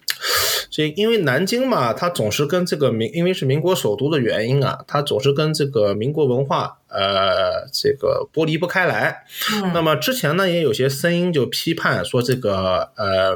[0.70, 9.24] 这因为南京嘛，它总是跟这个民，因为是民国首都的原因啊，它总是跟这个民国文化呃这个剥离不开来。
[9.52, 13.32] 嗯那么之前呢，也有些声音就批判说这个呃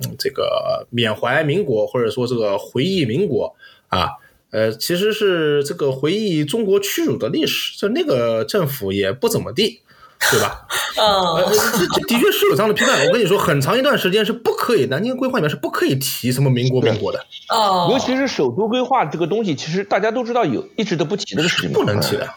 [0.00, 3.56] 嗯这个缅怀民国，或者说这个回忆民国
[3.88, 4.10] 啊。
[4.50, 9.82] 呃，其实是这个回忆中国屈辱的历史，就那个政府也不怎么地，
[10.30, 10.66] 对吧？
[10.96, 13.06] 呃， 嗯，这这的确是有这样的批判。
[13.06, 21.72] 我跟你说，很长一段时间是不可以，南京规划里面是不可以提什么民国、民国的，哦，尤其是首都规划这个东西，其实大家都知道有，一直都不提这个事情。
[21.72, 22.28] 不能提的，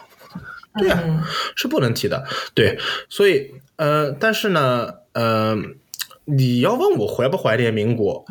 [0.78, 1.22] 对啊嗯
[1.56, 2.24] 是不能提的。
[2.54, 2.78] 对，
[3.08, 5.56] 所以呃，但是呢，呃，
[6.24, 8.24] 你要问我怀不怀念民国，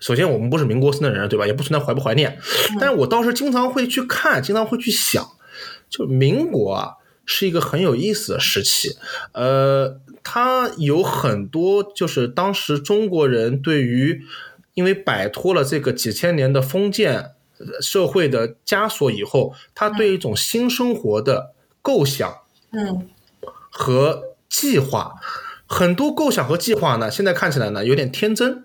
[0.00, 1.46] 首先我们不是民国生的人，对吧？
[1.46, 2.38] 也不存在怀不怀念，
[2.80, 5.28] 但是我倒是经常会去看，经常会去想，
[5.90, 6.94] 就民国啊。
[7.26, 8.96] 是一个很有意思的时期，
[9.32, 14.22] 呃，它有很多就是当时中国人对于，
[14.74, 22.38] 因为摆脱了这个几千年的封建呃社会的枷锁以后，他对一种新生活的构想
[22.72, 23.08] 嗯。
[23.76, 25.14] 和计划，
[25.66, 28.62] 很多构想和计划呢，现在看起来呢有点天真，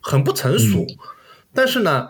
[0.00, 0.86] 很不成熟，
[1.52, 2.08] 但是呢，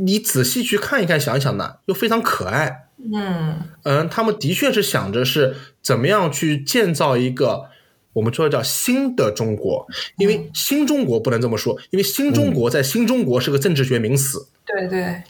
[0.00, 2.88] 你仔细去看一看、想一想呢，又非常可爱。
[3.12, 3.56] 嗯。
[3.82, 7.66] 嗯，他们的确是想着是怎么样去建造一个
[8.14, 9.86] 我们说叫新的中国，
[10.18, 14.46] 因为新中国不能这么说，因为新中国在新中国是个政治学名词。
[14.64, 15.22] 对对，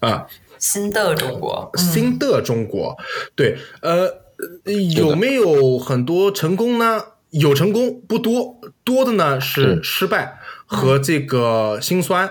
[0.00, 0.26] 啊，
[0.58, 1.78] 新的中国，嗯。
[1.78, 2.96] 新的中国，
[3.34, 4.12] 对，呃，
[4.94, 7.00] 有没有很多成功呢？
[7.30, 9.82] 有成功不多，多的呢是是。
[9.82, 10.38] 失败，
[10.72, 12.28] 和这个心酸。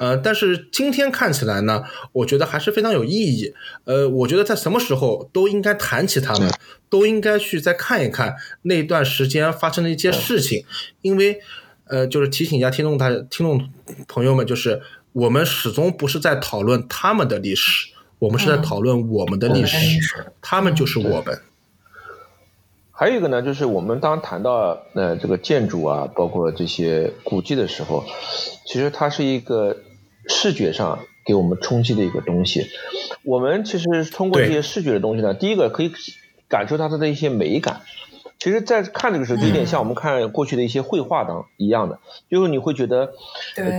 [0.00, 3.52] 呃，但是今天看起来呢，我觉得还是非常有意义。
[3.84, 6.50] 呃，我觉得在什么时候都应该谈起他们，
[6.88, 10.64] 都应该去再看一看那段时间发生的一些事情，
[11.02, 11.38] 因为
[11.86, 13.68] 呃，就是提醒一下听众大听众
[14.08, 14.80] 朋友们，就是
[15.12, 19.76] 我们始终不是在讨论他们的历史，我们是在讨论我们的历史，
[20.40, 21.38] 他们就是我们。
[22.96, 28.04] 还有一个呢，就是我们当谈到呃这个建筑啊，包括这些古迹的时候，
[28.64, 29.76] 其实它是一个
[30.28, 32.68] 视觉上给我们冲击的一个东西。
[33.24, 35.90] 我们其实通过这些视觉的东西呢，第一个可以
[36.48, 37.80] 感受到它的一些美感。
[38.38, 41.98] 其实，在看这个时候，就有点像我们看过去的一些绘画当一样的，
[42.30, 43.12] 就是你会觉得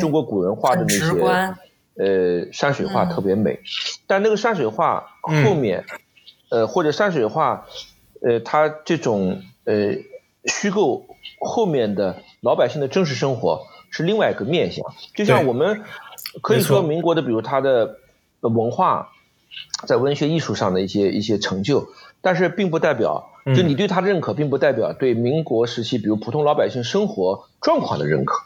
[0.02, 1.56] 中国古人画的那些
[1.98, 3.60] 呃山水画特别美，
[4.08, 5.86] 但那个山水画后面，
[6.50, 7.66] 呃或者山水画。
[8.26, 9.98] 呃，他这种呃
[10.46, 11.06] 虚构
[11.40, 14.84] 后面的老百姓的真实生活是另外一个面相，
[15.14, 15.84] 就像我们
[16.42, 18.00] 可以说民国的，比如他的
[18.42, 19.12] 文化
[19.86, 21.90] 在文学艺术上的一些一些成就，
[22.20, 28.40] 但是并不代表就你对他的认可，并不代表对民国时期比如普通老百姓生活状况的认可，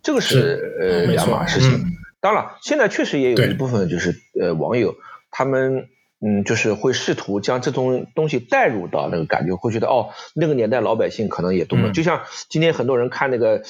[0.00, 1.84] 这个是呃两码事情。
[2.20, 4.94] 当然，现在确实也有一部分就是呃网友
[5.32, 5.88] 他们。
[6.26, 13.60] 嗯，就是会试图将这种东西带入到那个感觉，会觉得哦，那个年代老百姓可能也懂了，就像今天很多人看那个，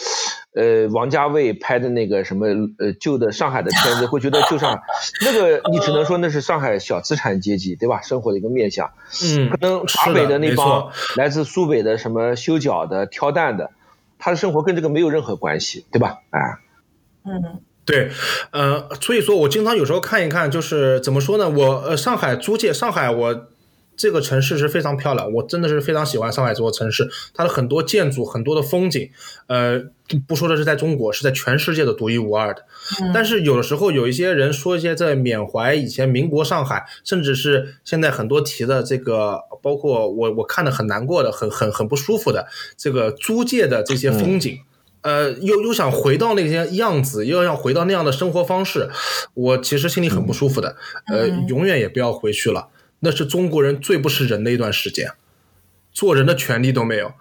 [0.55, 2.47] 呃，王家卫拍的那个什么
[2.79, 4.81] 呃旧的上海的片子，会觉得就像
[5.27, 8.01] 那个，你只能说那是上海小资产阶级对吧？
[8.03, 8.93] 生活的一个面相。
[9.25, 13.73] 嗯，可能华北的那帮来自苏北的什么修脚的、挑担的，
[14.21, 16.21] 他的生活跟这个没有任何关系，对吧？
[16.31, 16.41] 哎，
[17.25, 17.63] 嗯。
[17.85, 18.11] 对，
[18.51, 21.51] 呃，所以说我经常有时候看一看，就是怎么说呢？
[21.51, 23.47] 我呃，上海租界，上海我
[23.97, 29.11] 这个城市是非常漂亮，我真的是非常喜欢上海这座城市，它的很多建筑，很多的风景，
[29.47, 29.83] 呃，
[30.27, 32.65] 不说的是在中国，是在全世界的独一无二的。
[33.13, 42.47] 但是有的时候有一些人说一些在缅怀以前民国上海，甚至是现在很多提的这个，包括我我看的很难过的，很很很不舒服的
[42.77, 44.59] 这个租界的这些风景。
[45.05, 48.89] 呃，又又想回到那些样子，又要回到那样的生活方式，
[49.35, 50.77] 我其实心里很不舒服的。
[51.13, 52.69] 呃，永远也不要回去了，
[53.01, 55.13] 那是中国人最不是人的一段时间，
[55.93, 57.13] 做人的权利都没有，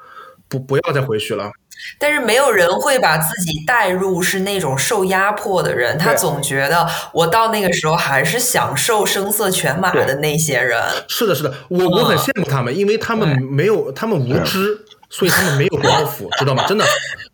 [0.48, 1.52] 不不要再回去了。
[2.00, 10.82] 但是没有人会把自己带入是那种受压迫的人，他总觉得我到那个时候还是享受声色犬马的那些人。
[11.10, 14.86] 是的，是的，我我很羡慕他们，因为他们没有，他们无知。
[15.10, 16.66] 所以他们没有包袱，知道吗？
[16.66, 16.84] 真的，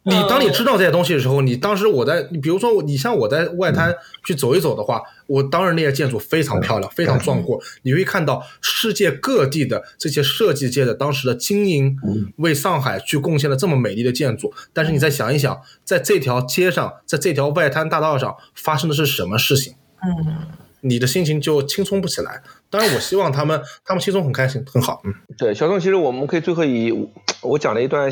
[0.04, 3.94] 你当你知道这些东西的时候，你当时我在，你比如说你像我在外滩
[4.26, 11.96] 去走一走的话，我当然那些建筑非常漂亮，非常壮阔，你会看到世界各地的这些设计界的当时的精英
[12.38, 14.54] 为上海去贡献了这么美丽的建筑。
[14.74, 19.74] 但是你再想一想，在这条街上，在这条外滩大道上发生的是什么事情？
[20.02, 20.69] 嗯。
[20.82, 22.42] 你的心情就轻松不起来。
[22.70, 25.02] 当然，我希望他们 他们轻松很开心很好。
[25.04, 27.10] 嗯，对，小宋，其实我们可以最后以
[27.42, 28.12] 我讲了一段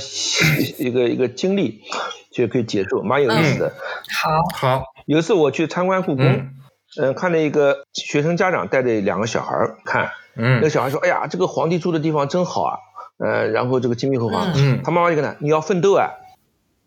[0.78, 1.82] 一个一个经历
[2.32, 3.74] 就可以结束，蛮有意思的。
[4.22, 4.84] 好，好。
[5.06, 6.50] 有一次我去参观故宫，
[7.02, 12.78] 嗯，看了一个学生家长带着两个小孩看，嗯，那个小孩说：“哎呀，这个皇帝住的地方真好啊。”
[13.20, 14.52] 呃，然后这个金碧辉煌。
[14.56, 16.10] 嗯，他妈妈就跟他：“你要奋斗啊，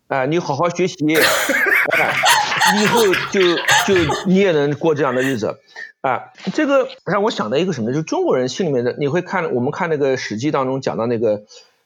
[0.08, 0.94] 哎，你好好学习。”
[2.78, 3.40] 以后就
[3.86, 5.58] 就你也能过这样的日子，
[6.00, 7.90] 啊，这个让我想到一个什么？
[7.90, 11.42] 就是中国人心里面的，你会看我们看那个《史记》当中讲到那个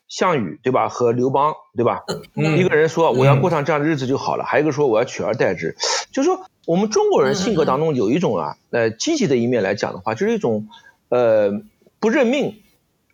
[0.08, 0.88] 项羽，对吧？
[0.88, 2.02] 和刘邦，对吧？
[2.34, 5.76] 一个人说我要过上这样的日子就好了，还有一个说我要取而代之。
[6.12, 10.68] 就是说，我们中国人性格当中有一种啊，呃，积极的一面来讲的话，就是一种
[11.08, 11.62] 呃
[12.00, 12.62] 不认命，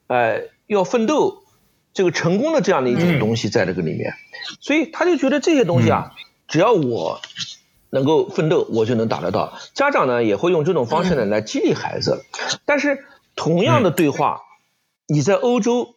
[0.07, 1.45] 呃要奋斗，
[1.93, 4.15] 这个成功的这样的一种东西在这个里面，
[4.61, 6.13] 所以他就觉得这些东西啊。
[6.49, 7.21] 只要我
[7.91, 9.59] 能够奋斗，我就能达得到。
[9.75, 12.25] 家长呢也会用这种方式呢来激励孩子。
[12.65, 13.05] 但是
[13.37, 14.43] 同样的对话，
[15.07, 15.95] 你在欧洲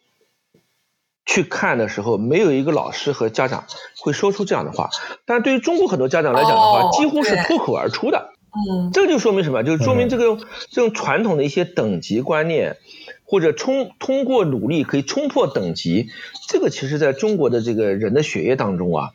[1.24, 3.64] 去看的时候，没有一个老师和家长
[3.96, 4.90] 会说出这样的话。
[5.24, 8.30] 但是对于中国很多家长来讲的话，几乎是脱口而出的。
[8.70, 9.62] 嗯，这个就说明什么？
[9.62, 10.36] 就是说明这个
[10.70, 12.76] 这种传统的一些等级观念，
[13.24, 16.08] 或者冲通过努力可以冲破等级，
[16.48, 19.10] 这个其实在中国的这个人的血液当中啊。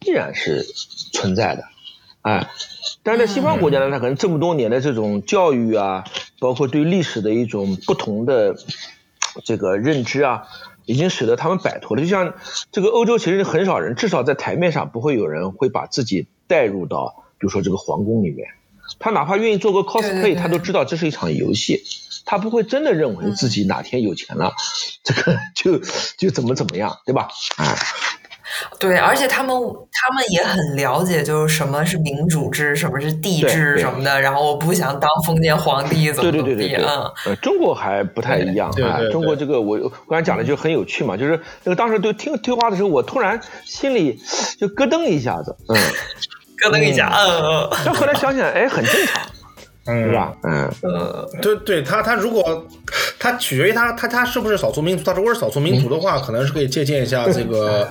[0.00, 0.64] 依然是
[1.12, 1.64] 存在的，
[2.24, 2.48] 哎，
[3.02, 6.04] 但是在西方国家呢，他可能这么多年的这种教育啊，
[6.38, 8.56] 包括对历史的一种不同的
[9.44, 10.44] 这个认知啊，
[10.86, 12.02] 已经使得他们摆脱了。
[12.02, 12.32] 就像
[12.72, 18.48] 这个欧洲，其实很少人，至少在台面上不会有人会把自己带入到，比如说这个皇宫里面。
[18.98, 21.82] 他哪怕愿意做个 cosplay，他都知道这是一场游戏，
[22.24, 24.54] 他不会真的认为自己哪天有钱了，
[25.02, 25.78] 这个 就
[26.16, 27.28] 就怎么怎么样，对吧？
[27.58, 27.76] 哎。
[28.78, 34.20] 对，而且他们他们也很了解，就是什么是民主制，什么是帝制什么的。
[34.20, 44.20] 然后我不想当封建皇帝，怎么对怎么地，对对对对，嗯，呃，中国还不太一样啊中国这个我我刚才讲的就很有趣嘛，就是那个当时对听对话的时候，我突然心里
[44.58, 45.76] 就咯噔一下子，嗯，
[46.58, 47.70] 咯噔一下，嗯嗯。
[47.84, 49.22] 但后来想想，哎，很正常，
[49.86, 50.12] 嗯，是？
[50.12, 50.34] 吧？
[50.42, 52.66] 嗯，呃，对对，他他如果
[53.18, 57.88] 他取决于他他他是不是少数民族，他如果是少数民族的话，可能是可以借鉴一下这个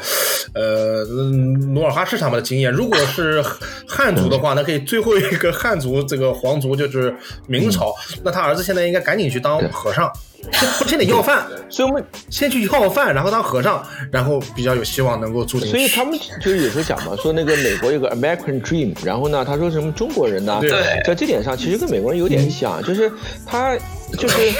[0.53, 2.71] 呃努尔哈赤他们的经验。
[2.71, 3.43] 如果是
[3.87, 7.15] 汉族的话，那可以最后一个汉族这个皇族就是
[7.47, 7.93] 明朝，
[8.23, 10.11] 那他儿子现在应该赶紧去当和尚，
[10.51, 15.71] 先先得要饭，所以我们先去要饭，然后当和尚，然后比较有希望能够住进去。
[15.71, 20.71] 所以他们就是有时候讲嘛，说那个美国有个 American Dream，然后呢，他说什么中国人呢，对
[21.05, 23.11] 在这点上其实跟美国人有点像，就是
[23.45, 23.75] 他
[24.17, 24.53] 就是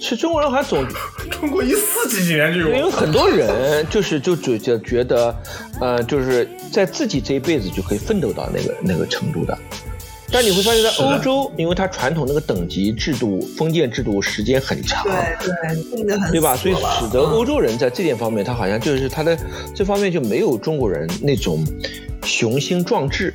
[0.00, 0.86] 是中国人好像总
[1.30, 5.34] 中国一四几几年就因为有，很多人就是就觉得觉得，
[5.80, 9.56] 呃，就是在自己这一辈子就可以奋斗到那个那个程度的。
[10.38, 16.54] 但你会发现在欧洲，因为它传统那个等级制度、封建制度时间很长，对对，对吧？
[16.54, 19.34] 所以使得欧洲人在这点方面，他好像就是他的
[19.74, 21.66] 这方面就没有中国人那种
[22.24, 23.32] 雄心壮志，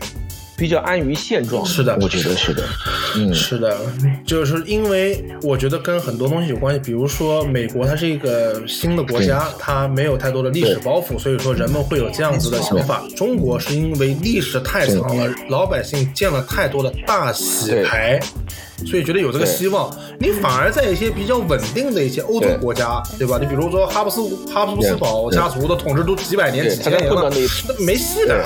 [0.61, 1.65] 比较安于现状。
[1.65, 1.97] 是的。
[1.99, 2.63] 我觉得是的。
[3.15, 3.75] 嗯，是的，
[4.23, 13.03] 就是因为我觉得跟很多东西有关系，比如说美国它是一个新的国家，它没有太多的历史包袱，所以说人们会有这样子的想法。
[13.17, 18.19] 中国是因为历史太长了，老百姓见了太多的大洗牌。
[18.83, 23.27] 所以觉得有这个希望，你反而在一些比较稳定的一些欧洲国家，对。
[23.27, 23.37] 吧？
[23.39, 24.21] 你比如说哈布斯
[24.51, 28.43] 哈布斯堡家族的统治都几百年、几千年了那没戏的，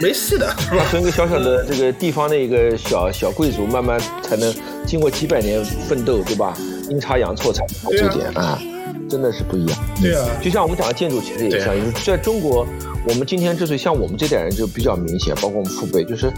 [0.00, 0.84] 没事的，是吧？
[0.90, 4.52] 从一个小小的这个地方的一个小小贵族，慢慢才能
[4.86, 6.56] 经过几百年奋斗，对吧？
[6.88, 8.60] 阴差阳错才到这点啊，
[9.08, 9.78] 真的是不一样。
[10.00, 12.66] 对啊，就像我们讲的建筑，其实也像，对就是在中国，
[13.06, 16.32] 我们今天之所以像我们这代人就比较明显，包括我们父辈，就是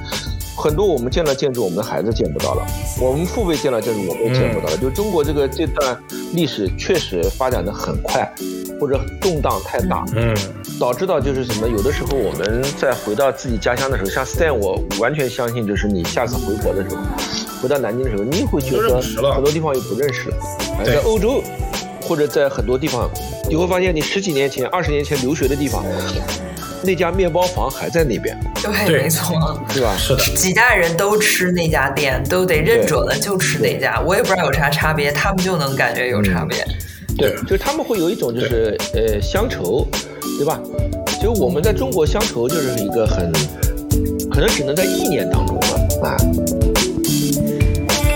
[0.57, 2.63] 很多我们见到建筑，我们的孩子见不到了；
[3.01, 4.77] 我们父辈见到建筑，我们也见不到了。
[4.77, 5.97] 就中国这个这段
[6.33, 8.31] 历史确实发展的很快，
[8.79, 10.35] 或者动荡太大，嗯，
[10.79, 17.03] 导致到就是什么，有的时候我们在回到自己家乡的时候，像 Stan，我完全相信，就是你下次回国的时候，
[17.63, 20.37] 回到南京的时候，你也会觉得很多地方又不认识了。
[20.85, 21.43] 在欧洲
[22.03, 23.09] 或者在很多地方，
[23.49, 25.85] 你会发现你十几年前、二十年前留学的地方，
[26.83, 29.61] 那家面包房还在那边，对，对没错。
[29.73, 29.95] 对吧？
[29.97, 34.01] 是的，几代人都吃那家店，都得认准了就吃那家。
[34.01, 36.67] 我也不知道有啥差别，他们就能感觉有差别。
[37.17, 39.87] 对，就是他们会有一种就是呃乡愁，
[40.39, 40.61] 对吧？
[41.21, 43.33] 就我们在中国乡愁就是一个很，
[44.31, 45.69] 可能只能在意念当中吧
[46.03, 46.17] 啊。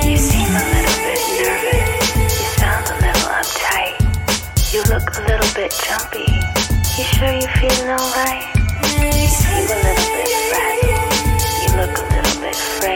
[0.02, 2.16] You seem a little bit nervous.
[2.16, 3.94] You sound a little uptight.
[4.72, 5.26] You look a
[9.26, 11.10] Even if it's fragile.
[11.62, 12.95] you look a little bit frail.